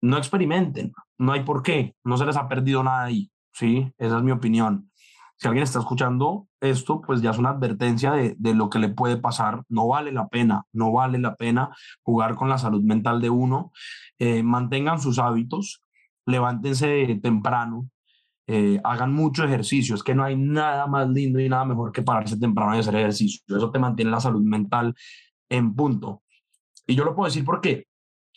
no 0.00 0.16
experimenten, 0.18 0.92
no 1.18 1.32
hay 1.32 1.42
por 1.42 1.64
qué, 1.64 1.96
no 2.04 2.16
se 2.16 2.24
les 2.24 2.36
ha 2.36 2.48
perdido 2.48 2.84
nada 2.84 3.04
ahí, 3.04 3.30
¿sí? 3.52 3.92
Esa 3.98 4.18
es 4.18 4.22
mi 4.22 4.30
opinión. 4.30 4.88
Si 5.36 5.48
alguien 5.48 5.64
está 5.64 5.80
escuchando 5.80 6.46
esto, 6.60 7.00
pues 7.00 7.20
ya 7.22 7.30
es 7.30 7.38
una 7.38 7.50
advertencia 7.50 8.12
de, 8.12 8.36
de 8.38 8.54
lo 8.54 8.70
que 8.70 8.78
le 8.78 8.88
puede 8.88 9.16
pasar. 9.16 9.64
No 9.68 9.88
vale 9.88 10.12
la 10.12 10.28
pena, 10.28 10.66
no 10.72 10.92
vale 10.92 11.18
la 11.18 11.34
pena 11.34 11.70
jugar 12.02 12.36
con 12.36 12.48
la 12.48 12.58
salud 12.58 12.82
mental 12.84 13.20
de 13.20 13.30
uno. 13.30 13.72
Eh, 14.20 14.44
mantengan 14.44 15.00
sus 15.00 15.18
hábitos, 15.18 15.82
levántense 16.26 17.18
temprano, 17.20 17.90
eh, 18.46 18.80
hagan 18.84 19.12
mucho 19.12 19.44
ejercicio. 19.44 19.94
Es 19.94 20.02
que 20.02 20.14
no 20.14 20.24
hay 20.24 20.36
nada 20.36 20.86
más 20.86 21.08
lindo 21.08 21.40
y 21.40 21.48
nada 21.48 21.64
mejor 21.64 21.92
que 21.92 22.02
pararse 22.02 22.38
temprano 22.38 22.74
y 22.74 22.80
hacer 22.80 22.96
ejercicio. 22.96 23.40
Eso 23.56 23.70
te 23.70 23.78
mantiene 23.78 24.10
la 24.10 24.20
salud 24.20 24.42
mental 24.42 24.94
en 25.48 25.74
punto. 25.74 26.22
Y 26.86 26.94
yo 26.94 27.04
lo 27.04 27.14
puedo 27.14 27.28
decir 27.28 27.44
porque 27.44 27.86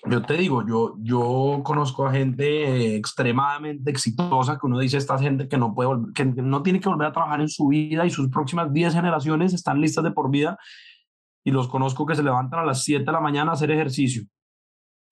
yo 0.07 0.21
te 0.21 0.35
digo, 0.35 0.65
yo, 0.67 0.95
yo 0.99 1.61
conozco 1.63 2.05
a 2.05 2.11
gente 2.11 2.95
extremadamente 2.95 3.89
exitosa 3.89 4.57
que 4.59 4.67
uno 4.67 4.79
dice, 4.79 4.97
esta 4.97 5.17
gente 5.17 5.47
que 5.47 5.57
no, 5.57 5.73
puede, 5.73 6.13
que 6.13 6.25
no 6.25 6.61
tiene 6.61 6.79
que 6.79 6.89
volver 6.89 7.07
a 7.07 7.11
trabajar 7.11 7.41
en 7.41 7.49
su 7.49 7.67
vida 7.67 8.05
y 8.05 8.11
sus 8.11 8.29
próximas 8.29 8.71
10 8.71 8.93
generaciones 8.93 9.53
están 9.53 9.81
listas 9.81 10.03
de 10.03 10.11
por 10.11 10.29
vida 10.29 10.57
y 11.43 11.51
los 11.51 11.67
conozco 11.67 12.05
que 12.05 12.15
se 12.15 12.23
levantan 12.23 12.59
a 12.59 12.65
las 12.65 12.83
7 12.83 13.03
de 13.03 13.11
la 13.11 13.19
mañana 13.19 13.51
a 13.51 13.53
hacer 13.53 13.71
ejercicio. 13.71 14.23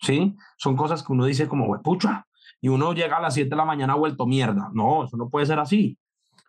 ¿Sí? 0.01 0.36
Son 0.58 0.75
cosas 0.75 1.01
que 1.01 1.13
uno 1.13 1.25
dice 1.25 1.47
como, 1.47 1.82
pucha, 1.82 2.25
y 2.63 2.69
uno 2.69 2.93
llega 2.93 3.17
a 3.17 3.21
las 3.21 3.34
7 3.34 3.49
de 3.49 3.56
la 3.58 3.65
mañana 3.65 3.93
vuelto 3.95 4.26
mierda. 4.26 4.71
No, 4.73 5.04
eso 5.04 5.17
no 5.17 5.30
puede 5.30 5.45
ser 5.45 5.60
así. 5.60 5.97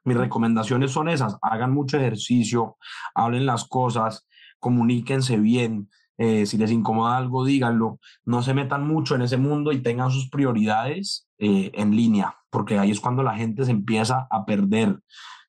Mis 0.05 0.17
recomendaciones 0.17 0.93
son 0.93 1.09
esas, 1.09 1.37
hagan 1.43 1.75
mucho 1.75 1.97
ejercicio, 1.97 2.77
hablen 3.17 3.47
las 3.47 3.65
cosas, 3.65 4.29
comuníquense 4.61 5.39
bien, 5.39 5.89
eh, 6.17 6.47
si 6.47 6.57
les 6.57 6.71
incomoda 6.71 7.17
algo, 7.17 7.45
díganlo, 7.45 7.99
no 8.27 8.43
se 8.43 8.55
metan 8.55 8.87
mucho 8.87 9.17
en 9.17 9.23
ese 9.23 9.39
mundo 9.39 9.73
y 9.73 9.83
tengan 9.83 10.13
sus 10.13 10.31
prioridades 10.31 11.29
eh, 11.39 11.73
en 11.75 11.97
línea, 11.97 12.37
porque 12.49 12.79
ahí 12.79 12.93
es 12.93 13.01
cuando 13.01 13.25
la 13.25 13.35
gente 13.35 13.65
se 13.65 13.73
empieza 13.73 14.29
a 14.31 14.45
perder, 14.45 15.01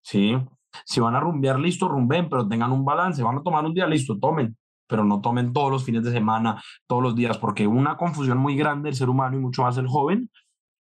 ¿sí? 0.02 0.36
Si 0.84 1.00
van 1.00 1.16
a 1.16 1.20
rumbear, 1.20 1.60
listo, 1.60 1.88
rumben, 1.88 2.28
pero 2.28 2.48
tengan 2.48 2.72
un 2.72 2.84
balance, 2.84 3.22
van 3.22 3.38
a 3.38 3.44
tomar 3.44 3.64
un 3.66 3.74
día, 3.76 3.86
listo, 3.86 4.18
tomen, 4.18 4.58
pero 4.88 5.04
no 5.04 5.22
tomen 5.22 5.54
todos 5.54 5.70
los 5.70 5.84
fines 5.84 6.04
de 6.04 6.12
semana, 6.12 6.64
todos 6.88 7.04
los 7.04 7.16
días, 7.16 7.38
porque 7.38 7.68
una 7.68 7.98
confusión 7.98 8.40
muy 8.40 8.56
grande 8.56 8.88
del 8.88 8.96
ser 8.96 9.10
humano 9.10 9.38
y 9.38 9.42
mucho 9.42 9.62
más 9.62 9.78
el 9.78 9.88
joven 9.88 10.30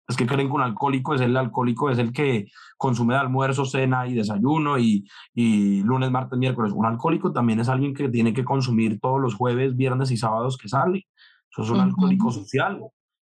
es 0.07 0.17
que 0.17 0.27
creen 0.27 0.49
que 0.49 0.55
un 0.55 0.61
alcohólico 0.61 1.15
es 1.15 1.21
el 1.21 1.37
alcohólico, 1.37 1.91
es 1.91 1.99
el 1.99 2.13
que 2.13 2.47
consume 2.77 3.15
almuerzo, 3.15 3.65
cena 3.65 4.07
y 4.07 4.15
desayuno 4.15 4.79
y, 4.79 5.09
y 5.35 5.83
lunes, 5.83 6.11
martes, 6.11 6.39
miércoles. 6.39 6.73
Un 6.75 6.87
alcohólico 6.87 7.33
también 7.33 7.61
es 7.61 7.69
alguien 7.69 7.95
que 7.95 8.09
tiene 8.09 8.35
que 8.35 8.45
consumir 8.45 9.01
todos 9.01 9.21
los 9.21 9.35
jueves, 9.35 9.77
viernes 9.77 10.11
y 10.11 10.17
sábados 10.17 10.59
que 10.59 10.69
sale. 10.69 11.07
Eso 11.51 11.63
es 11.63 11.71
un 11.71 11.81
alcohólico 11.81 12.31
social. 12.31 12.81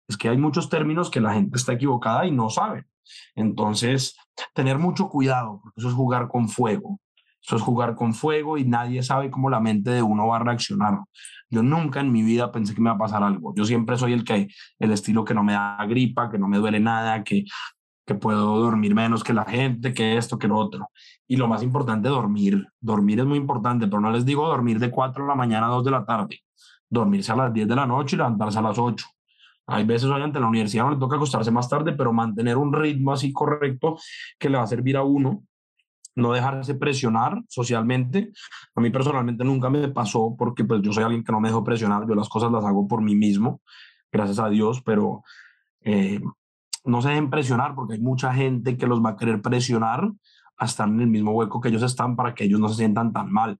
Es 0.08 0.16
que 0.16 0.28
hay 0.28 0.38
muchos 0.38 0.68
términos 0.68 1.10
que 1.10 1.20
la 1.20 1.34
gente 1.34 1.56
está 1.56 1.74
equivocada 1.74 2.26
y 2.26 2.30
no 2.30 2.48
sabe. 2.48 2.86
Entonces, 3.34 4.16
tener 4.54 4.78
mucho 4.78 5.08
cuidado, 5.08 5.60
porque 5.62 5.80
eso 5.80 5.88
es 5.88 5.94
jugar 5.94 6.28
con 6.28 6.48
fuego. 6.48 7.00
Eso 7.44 7.56
es 7.56 7.62
jugar 7.62 7.94
con 7.94 8.14
fuego 8.14 8.56
y 8.56 8.64
nadie 8.64 9.02
sabe 9.02 9.30
cómo 9.30 9.50
la 9.50 9.60
mente 9.60 9.90
de 9.90 10.02
uno 10.02 10.28
va 10.28 10.36
a 10.36 10.40
reaccionar. 10.40 11.00
Yo 11.50 11.62
nunca 11.62 12.00
en 12.00 12.12
mi 12.12 12.22
vida 12.22 12.52
pensé 12.52 12.74
que 12.74 12.80
me 12.80 12.88
iba 12.88 12.94
a 12.94 12.98
pasar 12.98 13.22
algo. 13.22 13.52
Yo 13.54 13.64
siempre 13.64 13.98
soy 13.98 14.12
el 14.12 14.24
que, 14.24 14.48
el 14.78 14.92
estilo 14.92 15.24
que 15.24 15.34
no 15.34 15.42
me 15.42 15.52
da 15.52 15.84
gripa, 15.86 16.30
que 16.30 16.38
no 16.38 16.48
me 16.48 16.58
duele 16.58 16.80
nada, 16.80 17.24
que, 17.24 17.44
que 18.06 18.14
puedo 18.14 18.58
dormir 18.58 18.94
menos 18.94 19.24
que 19.24 19.32
la 19.32 19.44
gente, 19.44 19.92
que 19.92 20.16
esto, 20.16 20.38
que 20.38 20.48
lo 20.48 20.56
otro. 20.56 20.88
Y 21.26 21.36
lo 21.36 21.48
más 21.48 21.62
importante, 21.62 22.08
dormir. 22.08 22.66
Dormir 22.80 23.20
es 23.20 23.26
muy 23.26 23.38
importante, 23.38 23.86
pero 23.86 24.00
no 24.00 24.10
les 24.10 24.24
digo 24.24 24.46
dormir 24.46 24.78
de 24.78 24.90
4 24.90 25.24
de 25.24 25.28
la 25.28 25.34
mañana 25.34 25.66
a 25.66 25.70
2 25.70 25.84
de 25.84 25.90
la 25.90 26.04
tarde. 26.04 26.40
Dormirse 26.88 27.32
a 27.32 27.36
las 27.36 27.52
10 27.52 27.68
de 27.68 27.76
la 27.76 27.86
noche 27.86 28.16
y 28.16 28.18
levantarse 28.18 28.58
a 28.58 28.62
las 28.62 28.78
8. 28.78 29.04
Hay 29.66 29.84
veces, 29.84 30.08
obviamente, 30.08 30.38
en 30.38 30.42
la 30.42 30.48
universidad 30.48 30.84
no 30.84 30.90
le 30.92 30.96
toca 30.96 31.16
acostarse 31.16 31.50
más 31.50 31.68
tarde, 31.68 31.92
pero 31.92 32.12
mantener 32.12 32.56
un 32.56 32.72
ritmo 32.72 33.12
así 33.12 33.32
correcto 33.32 33.96
que 34.38 34.48
le 34.48 34.58
va 34.58 34.64
a 34.64 34.66
servir 34.66 34.96
a 34.96 35.02
uno 35.02 35.42
no 36.14 36.32
dejarse 36.32 36.74
presionar 36.74 37.42
socialmente. 37.48 38.32
A 38.74 38.80
mí 38.80 38.90
personalmente 38.90 39.44
nunca 39.44 39.70
me 39.70 39.88
pasó 39.88 40.34
porque 40.38 40.64
pues 40.64 40.82
yo 40.82 40.92
soy 40.92 41.04
alguien 41.04 41.24
que 41.24 41.32
no 41.32 41.40
me 41.40 41.48
dejo 41.48 41.64
presionar, 41.64 42.06
yo 42.06 42.14
las 42.14 42.28
cosas 42.28 42.52
las 42.52 42.64
hago 42.64 42.86
por 42.86 43.02
mí 43.02 43.14
mismo, 43.14 43.60
gracias 44.10 44.38
a 44.38 44.48
Dios, 44.48 44.82
pero 44.82 45.22
eh, 45.80 46.20
no 46.84 47.02
se 47.02 47.08
dejen 47.10 47.30
presionar 47.30 47.74
porque 47.74 47.94
hay 47.94 48.00
mucha 48.00 48.32
gente 48.34 48.76
que 48.76 48.86
los 48.86 49.02
va 49.02 49.10
a 49.10 49.16
querer 49.16 49.40
presionar 49.40 50.10
a 50.56 50.64
estar 50.64 50.88
en 50.88 51.00
el 51.00 51.08
mismo 51.08 51.32
hueco 51.32 51.60
que 51.60 51.68
ellos 51.68 51.82
están 51.82 52.16
para 52.16 52.34
que 52.34 52.44
ellos 52.44 52.60
no 52.60 52.68
se 52.68 52.76
sientan 52.76 53.12
tan 53.12 53.32
mal. 53.32 53.58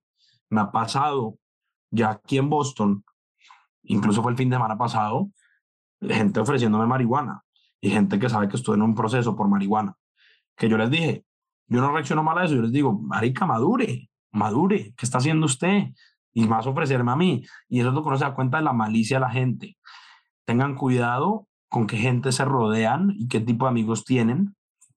Me 0.51 0.61
ha 0.61 0.71
pasado 0.71 1.39
ya 1.91 2.11
aquí 2.11 2.39
en 2.39 2.49
Boston, 2.49 3.05
incluso 3.85 4.23
fue 4.23 4.33
el 4.33 4.39
fin 4.39 4.51
de 4.51 4.57
semana 4.57 4.77
pasado, 4.77 5.31
gente 6.01 6.41
ofreciéndome 6.41 6.87
marihuana 6.87 7.43
y 7.81 7.91
gente 7.91 8.19
que 8.19 8.29
sabe 8.29 8.49
que 8.49 8.57
estoy 8.57 8.77
en 8.77 8.83
un 8.83 8.95
proceso 8.95 9.35
por 9.37 9.49
marihuana, 9.49 9.97
que 10.57 10.69
yo 10.69 10.77
les 10.77 10.91
dije, 10.91 11.25
yo 11.73 11.81
no 11.81 11.93
reacciono 11.93 12.23
mal 12.23 12.39
a 12.39 12.45
eso, 12.45 12.55
yo 12.55 12.63
les 12.63 12.73
digo, 12.73 12.93
marica, 12.93 13.47
madure, 13.47 14.11
madure, 14.31 14.93
¿qué 14.97 15.07
está 15.07 15.19
haciendo 15.19 15.47
usted? 15.47 15.85
Y 16.35 16.47
más 16.47 16.67
ofrecerme 16.67 17.13
a 17.13 17.17
mí. 17.17 17.45
Y 17.69 17.81
eso 17.81 17.89
es 17.89 17.95
lo 17.95 18.03
que 18.03 18.09
uno 18.09 18.19
se 18.19 18.25
da 18.25 18.35
cuenta 18.35 18.59
de 18.59 18.65
la 18.65 18.73
malicia 18.73 19.17
de 19.17 19.21
la 19.21 19.31
gente. 19.31 19.77
Tengan 20.45 20.75
cuidado 20.75 21.49
con 21.69 21.87
qué 21.87 21.97
gente 21.97 22.33
se 22.33 22.45
rodean 22.45 23.13
y 23.17 23.29
qué 23.29 23.41
tipo 23.41 23.65
de 23.65 23.71
amigos 23.71 24.05
tienen. 24.05 24.55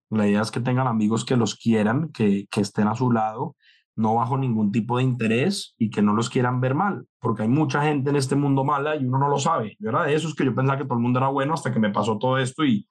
La 0.10 0.28
idea 0.28 0.42
es 0.42 0.52
que 0.52 0.60
tengan 0.60 0.88
amigos 0.88 1.26
que 1.26 1.38
los 1.38 1.56
quieran, 1.56 2.10
que, 2.10 2.48
que 2.50 2.62
estén 2.62 2.88
a 2.88 2.96
su 2.96 3.12
lado, 3.12 3.56
no 3.96 4.16
bajo 4.16 4.38
ningún 4.38 4.72
tipo 4.72 4.98
de 4.98 5.04
interés 5.04 5.74
y 5.78 5.90
que 5.90 6.02
no 6.02 6.14
los 6.14 6.30
quieran 6.30 6.60
ver 6.60 6.76
mal, 6.76 7.08
porque 7.20 7.44
hay 7.44 7.48
mucha 7.48 7.82
gente 7.82 8.10
en 8.10 8.18
este 8.18 8.36
mundo 8.36 8.64
mala 8.64 8.96
y 8.96 9.06
uno 9.06 9.18
no 9.18 9.30
lo 9.30 9.40
sabe. 9.40 9.78
Yo 9.80 9.90
era 9.90 10.04
de 10.04 10.14
esos 10.14 10.36
que 10.36 10.44
yo 10.46 10.54
pensaba 10.54 10.78
que 10.78 10.84
todo 10.84 10.96
el 10.96 11.02
mundo 11.02 11.20
era 11.20 11.30
bueno 11.30 11.54
hasta 11.54 11.72
que 11.72 11.80
me 11.80 11.92
pasó 11.92 12.18
todo 12.18 12.38
esto 12.38 12.66
y 12.66 12.88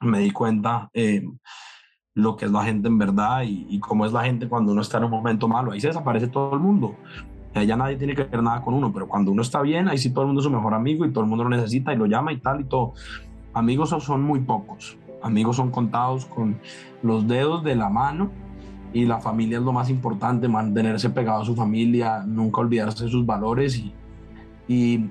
me 0.00 0.20
di 0.20 0.30
cuenta 0.30 0.88
eh, 0.94 1.22
lo 2.18 2.36
que 2.36 2.46
es 2.46 2.50
la 2.50 2.64
gente 2.64 2.88
en 2.88 2.98
verdad 2.98 3.42
y, 3.44 3.78
cómo 3.78 4.04
es 4.04 4.12
la 4.12 4.24
gente 4.24 4.48
cuando 4.48 4.72
uno 4.72 4.80
está 4.80 4.98
en 4.98 5.04
un 5.04 5.10
momento 5.12 5.46
malo. 5.46 5.70
Ahí 5.70 5.80
se 5.80 5.86
desaparece 5.86 6.26
todo 6.26 6.52
el 6.52 6.58
mundo. 6.58 6.96
Ya 7.54 7.76
nadie 7.76 7.94
tiene 7.94 8.16
que 8.16 8.24
ver 8.24 8.42
nada 8.42 8.60
con 8.60 8.74
uno, 8.74 8.92
pero 8.92 9.06
cuando 9.06 9.30
uno 9.30 9.40
está 9.40 9.62
bien, 9.62 9.88
ahí 9.88 9.98
sí 9.98 10.10
todo 10.10 10.22
el 10.22 10.26
mundo 10.26 10.40
es 10.40 10.44
su 10.44 10.50
mejor 10.50 10.74
amigo 10.74 11.06
y 11.06 11.12
todo 11.12 11.22
el 11.22 11.30
mundo 11.30 11.44
lo 11.44 11.50
necesita 11.50 11.94
y 11.94 11.96
lo 11.96 12.06
llama 12.06 12.32
y 12.32 12.38
tal 12.38 12.60
y 12.62 12.64
todo. 12.64 12.94
Amigos 13.54 13.90
son 13.90 14.22
muy 14.22 14.40
pocos. 14.40 14.98
Amigos 15.22 15.56
son 15.56 15.70
contados 15.70 16.26
con 16.26 16.58
los 17.04 17.28
dedos 17.28 17.62
de 17.62 17.76
la 17.76 17.88
mano 17.88 18.30
y 18.92 19.04
la 19.04 19.20
familia 19.20 19.58
es 19.58 19.64
lo 19.64 19.72
más 19.72 19.88
importante, 19.88 20.48
mantenerse 20.48 21.10
pegado 21.10 21.42
a 21.42 21.44
su 21.44 21.54
familia, 21.54 22.24
nunca 22.26 22.60
olvidarse 22.60 23.04
de 23.04 23.10
sus 23.10 23.24
valores 23.24 23.78
y, 23.78 23.92
y 24.66 25.08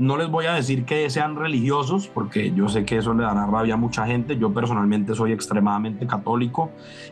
no 0.00 0.16
les 0.16 0.30
voy 0.30 0.46
a 0.46 0.54
decir 0.54 0.86
que 0.86 1.08
sean 1.10 1.36
religiosos, 1.36 2.08
porque 2.08 2.52
yo 2.52 2.68
sé 2.68 2.86
que 2.86 2.96
eso 2.96 3.12
le 3.12 3.22
dará 3.22 3.46
rabia 3.46 3.74
a 3.74 3.76
mucha 3.76 4.06
gente. 4.06 4.38
Yo 4.38 4.52
personalmente 4.52 5.14
soy 5.14 5.32
extremadamente 5.32 6.06
católico 6.06 6.70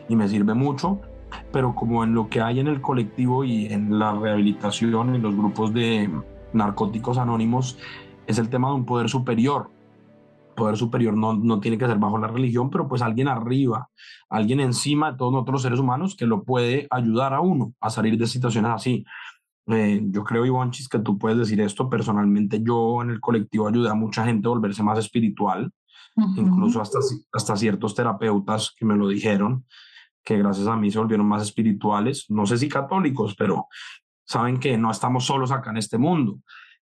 y 0.09 0.15
me 0.15 0.27
sirve 0.27 0.55
mucho, 0.55 0.99
pero 1.51 1.75
como 1.75 2.03
en 2.03 2.15
lo 2.15 2.29
que 2.29 2.41
hay 2.41 2.59
en 2.59 2.67
el 2.67 2.81
colectivo 2.81 3.43
y 3.43 3.67
en 3.67 3.99
la 3.99 4.13
rehabilitación, 4.13 5.15
en 5.15 5.21
los 5.21 5.35
grupos 5.35 5.71
de 5.71 6.09
narcóticos 6.51 7.19
anónimos, 7.19 7.77
es 8.25 8.39
el 8.39 8.49
tema 8.49 8.69
de 8.69 8.75
un 8.75 8.85
poder 8.85 9.07
superior. 9.07 9.69
poder 10.55 10.75
superior 10.75 11.15
no, 11.15 11.35
no 11.35 11.59
tiene 11.59 11.77
que 11.77 11.85
ser 11.85 11.97
bajo 11.99 12.17
la 12.17 12.27
religión, 12.27 12.71
pero 12.71 12.87
pues 12.87 13.01
alguien 13.03 13.27
arriba, 13.27 13.89
alguien 14.29 14.59
encima 14.59 15.11
de 15.11 15.17
todos 15.17 15.31
nosotros 15.31 15.61
seres 15.61 15.79
humanos 15.79 16.15
que 16.15 16.25
lo 16.25 16.43
puede 16.43 16.87
ayudar 16.89 17.33
a 17.33 17.39
uno 17.39 17.73
a 17.79 17.89
salir 17.91 18.17
de 18.17 18.25
situaciones 18.25 18.71
así. 18.71 19.05
Eh, 19.71 20.01
yo 20.05 20.23
creo, 20.23 20.45
Ivonchis, 20.45 20.89
que 20.89 20.99
tú 20.99 21.17
puedes 21.17 21.37
decir 21.37 21.61
esto. 21.61 21.89
Personalmente, 21.89 22.61
yo 22.63 23.01
en 23.01 23.11
el 23.11 23.19
colectivo 23.19 23.67
ayudé 23.67 23.89
a 23.89 23.93
mucha 23.93 24.25
gente 24.25 24.47
a 24.47 24.51
volverse 24.51 24.81
más 24.81 24.97
espiritual, 24.97 25.71
incluso 26.35 26.81
hasta, 26.81 26.99
hasta 27.31 27.55
ciertos 27.55 27.95
terapeutas 27.95 28.73
que 28.75 28.85
me 28.85 28.95
lo 28.95 29.07
dijeron, 29.07 29.65
que 30.23 30.37
gracias 30.37 30.67
a 30.67 30.75
mí 30.75 30.89
se 30.91 30.99
volvieron 30.99 31.27
más 31.27 31.43
espirituales. 31.43 32.25
No 32.29 32.45
sé 32.45 32.57
si 32.57 32.67
católicos, 32.67 33.35
pero 33.37 33.67
saben 34.25 34.59
que 34.59 34.77
no 34.77 34.91
estamos 34.91 35.25
solos 35.25 35.51
acá 35.51 35.69
en 35.69 35.77
este 35.77 35.97
mundo 35.97 36.39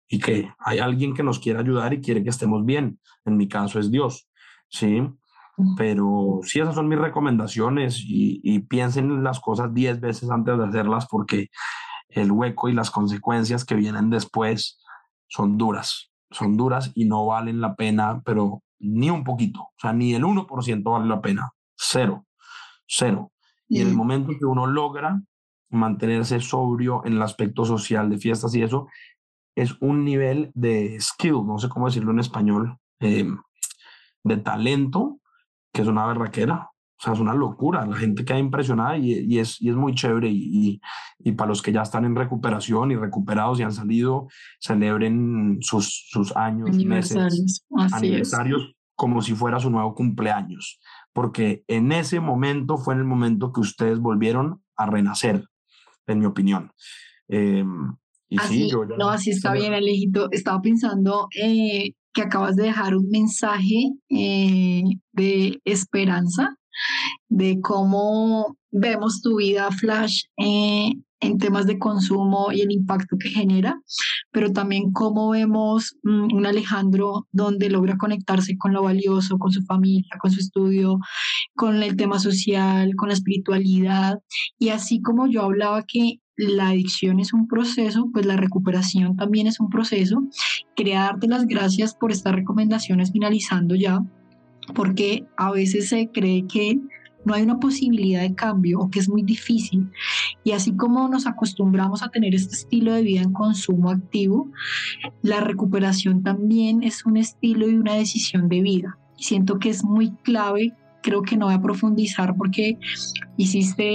y 0.07 0.19
que 0.19 0.51
hay 0.59 0.79
alguien 0.79 1.13
que 1.13 1.23
nos 1.23 1.39
quiere 1.39 1.59
ayudar 1.59 1.93
y 1.93 2.01
quiere 2.01 2.23
que 2.23 2.29
estemos 2.29 2.65
bien. 2.65 2.99
En 3.25 3.35
mi 3.35 3.49
caso 3.49 3.79
es 3.79 3.91
Dios, 3.91 4.29
¿sí? 4.69 5.03
Pero 5.75 6.39
sí, 6.43 6.59
esas 6.59 6.75
son 6.75 6.87
mis 6.87 6.99
recomendaciones 6.99 7.99
y, 7.99 8.39
y 8.43 8.59
piensen 8.59 9.23
las 9.23 9.39
cosas 9.39 9.73
diez 9.73 9.99
veces 9.99 10.29
antes 10.29 10.55
de 10.57 10.65
hacerlas 10.65 11.07
porque 11.09 11.49
el 12.09 12.31
hueco 12.31 12.69
y 12.69 12.73
las 12.73 12.91
consecuencias 12.91 13.65
que 13.65 13.75
vienen 13.75 14.09
después 14.09 14.79
son 15.27 15.57
duras, 15.57 16.11
son 16.31 16.57
duras 16.57 16.91
y 16.95 17.05
no 17.05 17.25
valen 17.25 17.61
la 17.61 17.75
pena, 17.75 18.21
pero 18.23 18.63
ni 18.79 19.09
un 19.09 19.23
poquito, 19.23 19.61
o 19.61 19.73
sea, 19.77 19.93
ni 19.93 20.13
el 20.13 20.23
1% 20.23 20.91
vale 20.91 21.07
la 21.07 21.21
pena, 21.21 21.51
cero, 21.75 22.25
cero. 22.85 23.31
Y 23.67 23.81
en 23.81 23.89
el 23.89 23.95
momento 23.95 24.31
que 24.37 24.45
uno 24.45 24.65
logra 24.65 25.21
mantenerse 25.69 26.39
sobrio 26.39 27.01
en 27.05 27.13
el 27.13 27.21
aspecto 27.21 27.65
social 27.65 28.09
de 28.09 28.17
fiestas 28.17 28.55
y 28.55 28.63
eso, 28.63 28.87
es 29.55 29.75
un 29.81 30.05
nivel 30.05 30.51
de 30.53 30.99
skill, 31.01 31.45
no 31.45 31.57
sé 31.57 31.67
cómo 31.67 31.87
decirlo 31.87 32.11
en 32.11 32.19
español, 32.19 32.77
em, 32.99 33.39
de 34.23 34.37
talento, 34.37 35.19
que 35.73 35.81
es 35.81 35.87
una 35.87 36.05
berraquera. 36.05 36.69
O 36.99 37.03
sea, 37.03 37.13
es 37.13 37.19
una 37.19 37.33
locura. 37.33 37.85
La 37.85 37.95
gente 37.95 38.25
queda 38.25 38.39
impresionada 38.39 38.97
y, 38.97 39.13
y, 39.13 39.39
es, 39.39 39.61
y 39.61 39.69
es 39.69 39.75
muy 39.75 39.93
chévere. 39.93 40.29
Y, 40.29 40.81
y, 41.19 41.31
para 41.33 41.49
los 41.49 41.61
que 41.61 41.71
ya 41.71 41.83
están 41.83 42.05
en 42.05 42.15
recuperación 42.15 42.91
y 42.91 42.95
recuperados 42.95 43.59
y 43.59 43.63
han 43.63 43.71
salido, 43.71 44.27
celebren 44.59 45.59
sus, 45.61 46.07
sus 46.09 46.35
años, 46.35 46.69
aniversarios, 46.69 47.65
meses, 47.69 47.93
aniversarios 47.93 48.73
como 48.95 49.21
si 49.21 49.35
fuera 49.35 49.59
su 49.59 49.69
nuevo 49.69 49.93
cumpleaños. 49.93 50.79
Porque 51.13 51.63
en 51.67 51.91
ese 51.91 52.19
momento 52.19 52.77
fue 52.77 52.95
en 52.95 53.01
el 53.01 53.05
momento 53.05 53.53
que 53.53 53.61
ustedes 53.61 53.99
volvieron 53.99 54.63
a 54.75 54.87
renacer, 54.87 55.45
en 56.07 56.19
mi 56.19 56.25
opinión. 56.25 56.71
Eh, 57.27 57.63
y 58.29 58.39
así, 58.39 58.63
sí, 58.63 58.69
yo 58.71 58.83
ya, 58.87 58.97
no, 58.97 59.09
así 59.09 59.29
está 59.29 59.53
bien, 59.53 59.73
Alejito. 59.73 60.29
Estaba 60.31 60.61
pensando 60.61 61.27
eh, 61.39 61.93
que 62.13 62.23
acabas 62.23 62.55
de 62.55 62.63
dejar 62.63 62.95
un 62.95 63.09
mensaje 63.09 63.93
eh, 64.09 64.83
de 65.13 65.61
esperanza, 65.63 66.57
de 67.29 67.59
cómo 67.61 68.57
vemos 68.71 69.21
tu 69.21 69.37
vida 69.37 69.71
flash 69.71 70.23
eh, 70.37 70.91
en 71.19 71.37
temas 71.37 71.65
de 71.65 71.79
consumo 71.79 72.51
y 72.51 72.61
el 72.61 72.71
impacto 72.71 73.17
que 73.17 73.29
genera, 73.29 73.81
pero 74.31 74.51
también 74.51 74.91
cómo 74.91 75.29
vemos 75.29 75.95
mm, 76.03 76.33
un 76.33 76.45
Alejandro 76.45 77.27
donde 77.31 77.69
logra 77.69 77.97
conectarse 77.97 78.57
con 78.57 78.73
lo 78.73 78.83
valioso, 78.83 79.39
con 79.39 79.51
su 79.51 79.63
familia, 79.63 80.09
con 80.21 80.31
su 80.31 80.39
estudio, 80.39 80.99
con 81.55 81.81
el 81.81 81.95
tema 81.95 82.19
social, 82.19 82.95
con 82.95 83.09
la 83.09 83.15
espiritualidad. 83.15 84.19
Y 84.59 84.69
así 84.69 85.01
como 85.01 85.27
yo 85.27 85.43
hablaba 85.43 85.83
que 85.83 86.19
la 86.35 86.69
adicción 86.69 87.19
es 87.19 87.33
un 87.33 87.47
proceso, 87.47 88.09
pues 88.13 88.25
la 88.25 88.37
recuperación 88.37 89.15
también 89.15 89.47
es 89.47 89.59
un 89.59 89.69
proceso. 89.69 90.21
Quería 90.75 91.01
darte 91.01 91.27
las 91.27 91.47
gracias 91.47 91.95
por 91.95 92.11
estas 92.11 92.35
recomendaciones 92.35 93.11
finalizando 93.11 93.73
ya, 93.73 93.99
porque 94.73 95.25
a 95.37 95.51
veces 95.51 95.89
se 95.89 96.09
cree 96.09 96.45
que 96.47 96.79
no 97.25 97.33
hay 97.33 97.43
una 97.43 97.59
posibilidad 97.59 98.21
de 98.21 98.35
cambio 98.35 98.79
o 98.79 98.89
que 98.89 98.99
es 98.99 99.09
muy 99.09 99.21
difícil. 99.21 99.89
Y 100.43 100.51
así 100.51 100.75
como 100.75 101.09
nos 101.09 101.27
acostumbramos 101.27 102.01
a 102.01 102.09
tener 102.09 102.33
este 102.33 102.55
estilo 102.55 102.93
de 102.93 103.01
vida 103.01 103.21
en 103.21 103.33
consumo 103.33 103.89
activo, 103.89 104.49
la 105.21 105.41
recuperación 105.41 106.23
también 106.23 106.83
es 106.83 107.05
un 107.05 107.17
estilo 107.17 107.67
y 107.67 107.75
una 107.75 107.95
decisión 107.95 108.47
de 108.47 108.61
vida. 108.61 108.97
Siento 109.17 109.59
que 109.59 109.69
es 109.69 109.83
muy 109.83 110.11
clave 110.23 110.73
creo 111.07 111.21
que 111.21 111.37
no 111.37 111.45
voy 111.45 111.55
a 111.55 111.61
profundizar 111.61 112.35
porque 112.35 112.77
hiciste 113.37 113.85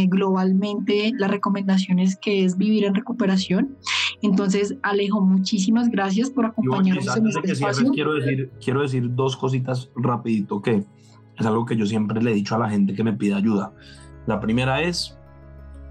eh, 0.00 0.06
globalmente 0.08 1.12
las 1.16 1.30
recomendaciones 1.30 2.16
que 2.16 2.44
es 2.44 2.56
vivir 2.56 2.84
en 2.84 2.96
recuperación. 2.96 3.76
Entonces, 4.22 4.76
Alejo, 4.82 5.20
muchísimas 5.20 5.88
gracias 5.90 6.30
por 6.30 6.46
acompañarnos 6.46 7.16
en 7.16 7.26
este 7.28 7.52
espacio. 7.52 7.90
quiero 7.92 8.14
decir, 8.14 8.50
quiero 8.62 8.82
decir 8.82 9.14
dos 9.14 9.36
cositas 9.36 9.90
rapidito 9.94 10.60
que 10.60 10.84
es 11.36 11.46
algo 11.46 11.64
que 11.64 11.76
yo 11.76 11.86
siempre 11.86 12.20
le 12.20 12.32
he 12.32 12.34
dicho 12.34 12.56
a 12.56 12.58
la 12.58 12.68
gente 12.68 12.94
que 12.94 13.04
me 13.04 13.12
pide 13.12 13.34
ayuda. 13.34 13.72
La 14.26 14.40
primera 14.40 14.82
es, 14.82 15.16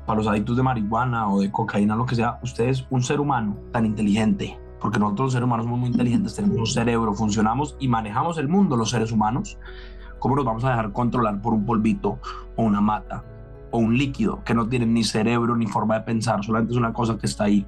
para 0.06 0.18
los 0.18 0.28
adictos 0.28 0.58
de 0.58 0.64
marihuana 0.64 1.30
o 1.30 1.40
de 1.40 1.52
cocaína, 1.52 1.96
lo 1.96 2.06
que 2.06 2.16
sea, 2.16 2.40
usted 2.44 2.68
es 2.68 2.86
un 2.90 3.02
ser 3.02 3.20
humano 3.22 3.58
tan 3.72 3.86
inteligente, 3.86 4.60
porque 4.82 5.00
nosotros 5.00 5.28
los 5.28 5.34
seres 5.34 5.46
humanos 5.46 5.66
somos 5.66 5.80
muy 5.80 5.90
inteligentes, 5.90 6.36
tenemos 6.36 6.58
un 6.58 6.68
cerebro, 6.68 7.14
funcionamos 7.14 7.78
y 7.80 7.88
manejamos 7.88 8.38
el 8.38 8.50
mundo 8.50 8.76
los 8.76 8.90
seres 8.90 9.12
humanos. 9.12 9.58
¿Cómo 10.20 10.36
nos 10.36 10.46
vamos 10.46 10.64
a 10.66 10.72
dejar 10.72 10.92
controlar 10.92 11.42
por 11.42 11.54
un 11.54 11.66
polvito 11.66 12.20
o 12.58 12.64
una 12.64 12.82
mata 12.82 13.24
o 13.72 13.78
un 13.78 13.98
líquido 13.98 14.44
que 14.44 14.54
no 14.54 14.68
tiene 14.68 14.86
ni 14.86 15.04
cerebro 15.04 15.56
ni 15.56 15.68
forma 15.68 15.96
de 15.96 16.02
pensar, 16.02 16.44
solamente 16.44 16.74
es 16.74 16.78
una 16.78 16.92
cosa 16.92 17.18
que 17.18 17.28
está 17.28 17.46
ahí? 17.46 17.66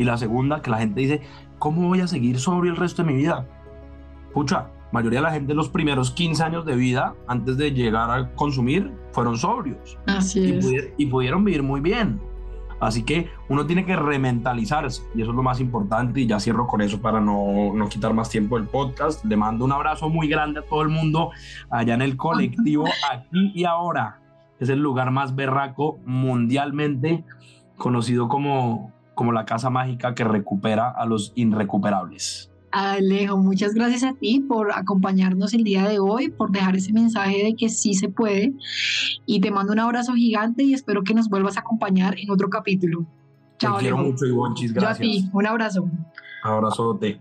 Y 0.00 0.04
la 0.04 0.16
segunda, 0.16 0.62
que 0.62 0.70
la 0.70 0.78
gente 0.78 0.98
dice, 0.98 1.20
¿cómo 1.58 1.86
voy 1.86 2.00
a 2.00 2.06
seguir 2.06 2.40
sobrio 2.40 2.72
el 2.72 2.78
resto 2.78 3.02
de 3.02 3.12
mi 3.12 3.18
vida? 3.18 3.46
Pucha, 4.32 4.68
mayoría 4.92 5.18
de 5.18 5.24
la 5.24 5.30
gente 5.30 5.52
los 5.52 5.68
primeros 5.68 6.10
15 6.12 6.42
años 6.42 6.64
de 6.64 6.74
vida, 6.74 7.14
antes 7.28 7.58
de 7.58 7.70
llegar 7.72 8.10
a 8.10 8.34
consumir, 8.34 8.90
fueron 9.12 9.36
sobrios. 9.36 9.98
Así 10.06 10.40
y, 10.40 10.52
es. 10.52 10.64
Pudieron, 10.64 10.90
y 10.96 11.04
pudieron 11.04 11.44
vivir 11.44 11.62
muy 11.62 11.82
bien. 11.82 12.18
Así 12.80 13.02
que 13.02 13.28
uno 13.50 13.66
tiene 13.66 13.84
que 13.84 13.94
rementalizarse 13.94 15.02
y 15.14 15.20
eso 15.20 15.32
es 15.32 15.36
lo 15.36 15.42
más 15.42 15.60
importante 15.60 16.22
y 16.22 16.26
ya 16.26 16.40
cierro 16.40 16.66
con 16.66 16.80
eso 16.80 17.02
para 17.02 17.20
no, 17.20 17.74
no 17.74 17.88
quitar 17.90 18.14
más 18.14 18.30
tiempo 18.30 18.58
del 18.58 18.68
podcast. 18.68 19.22
Le 19.26 19.36
mando 19.36 19.66
un 19.66 19.72
abrazo 19.72 20.08
muy 20.08 20.28
grande 20.28 20.60
a 20.60 20.62
todo 20.62 20.80
el 20.80 20.88
mundo 20.88 21.30
allá 21.68 21.92
en 21.92 22.00
el 22.00 22.16
colectivo, 22.16 22.86
aquí 23.12 23.52
y 23.54 23.64
ahora. 23.64 24.18
Es 24.60 24.70
el 24.70 24.78
lugar 24.78 25.10
más 25.10 25.36
berraco 25.36 25.98
mundialmente 26.06 27.22
conocido 27.76 28.28
como, 28.28 28.92
como 29.20 29.32
la 29.32 29.44
casa 29.44 29.68
mágica 29.68 30.14
que 30.14 30.24
recupera 30.24 30.88
a 30.88 31.04
los 31.04 31.32
irrecuperables. 31.34 32.50
Alejo, 32.70 33.36
muchas 33.36 33.74
gracias 33.74 34.02
a 34.02 34.14
ti 34.14 34.40
por 34.40 34.72
acompañarnos 34.72 35.52
el 35.52 35.62
día 35.62 35.86
de 35.86 35.98
hoy, 35.98 36.30
por 36.30 36.50
dejar 36.50 36.74
ese 36.76 36.94
mensaje 36.94 37.44
de 37.44 37.54
que 37.54 37.68
sí 37.68 37.92
se 37.92 38.08
puede. 38.08 38.54
Y 39.26 39.42
te 39.42 39.50
mando 39.50 39.74
un 39.74 39.78
abrazo 39.78 40.14
gigante 40.14 40.62
y 40.62 40.72
espero 40.72 41.02
que 41.02 41.12
nos 41.12 41.28
vuelvas 41.28 41.58
a 41.58 41.60
acompañar 41.60 42.18
en 42.18 42.30
otro 42.30 42.48
capítulo. 42.48 43.04
Chao, 43.58 43.74
te 43.76 43.80
quiero 43.82 43.98
Alejo. 43.98 44.10
mucho, 44.12 44.24
Ivonchis, 44.24 44.72
Yo 44.72 44.78
a 44.80 44.84
gracias. 44.84 45.06
ti, 45.06 45.28
un 45.34 45.46
abrazo. 45.46 45.86
Abrazote. 46.42 47.20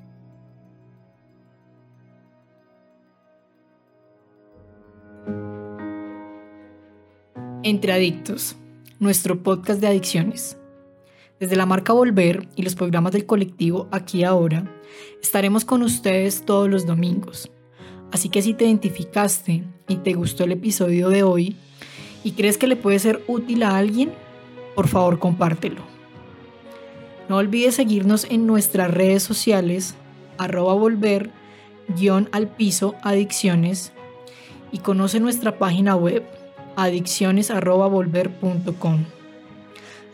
Entre 7.63 7.91
Adictos, 7.91 8.55
nuestro 8.99 9.43
podcast 9.43 9.81
de 9.81 9.87
adicciones. 9.87 10.58
Desde 11.39 11.55
la 11.55 11.65
marca 11.65 11.93
Volver 11.93 12.49
y 12.57 12.63
los 12.63 12.75
programas 12.75 13.13
del 13.13 13.25
colectivo 13.25 13.87
Aquí 13.91 14.25
Ahora, 14.25 14.69
estaremos 15.21 15.63
con 15.63 15.83
ustedes 15.83 16.43
todos 16.45 16.69
los 16.69 16.85
domingos. 16.85 17.49
Así 18.11 18.27
que 18.27 18.41
si 18.41 18.53
te 18.53 18.65
identificaste 18.65 19.63
y 19.87 19.95
te 19.97 20.13
gustó 20.13 20.43
el 20.43 20.51
episodio 20.51 21.07
de 21.07 21.23
hoy 21.23 21.55
y 22.25 22.31
crees 22.31 22.57
que 22.57 22.67
le 22.67 22.75
puede 22.75 22.99
ser 22.99 23.23
útil 23.27 23.63
a 23.63 23.77
alguien, 23.77 24.11
por 24.75 24.89
favor 24.89 25.19
compártelo. 25.19 25.81
No 27.29 27.37
olvides 27.37 27.75
seguirnos 27.75 28.25
en 28.25 28.45
nuestras 28.45 28.91
redes 28.91 29.23
sociales, 29.23 29.95
arroba 30.37 30.73
volver, 30.73 31.31
guion 31.95 32.27
al 32.33 32.49
piso, 32.49 32.95
adicciones, 33.01 33.93
y 34.71 34.77
conoce 34.79 35.21
nuestra 35.21 35.57
página 35.57 35.95
web, 35.95 36.25
adicciones.volver.com. 36.75 39.18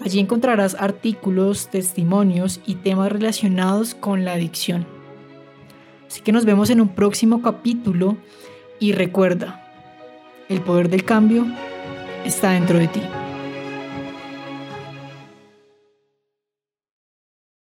Allí 0.01 0.19
encontrarás 0.19 0.75
artículos, 0.79 1.69
testimonios 1.69 2.59
y 2.65 2.75
temas 2.75 3.11
relacionados 3.11 3.95
con 3.95 4.25
la 4.25 4.33
adicción. 4.33 4.85
Así 6.07 6.21
que 6.21 6.31
nos 6.31 6.45
vemos 6.45 6.69
en 6.69 6.81
un 6.81 6.89
próximo 6.89 7.41
capítulo 7.41 8.17
y 8.79 8.91
recuerda, 8.91 9.61
el 10.49 10.61
poder 10.61 10.89
del 10.89 11.03
cambio 11.03 11.45
está 12.25 12.51
dentro 12.51 12.77
de 12.77 12.87
ti. 12.87 13.01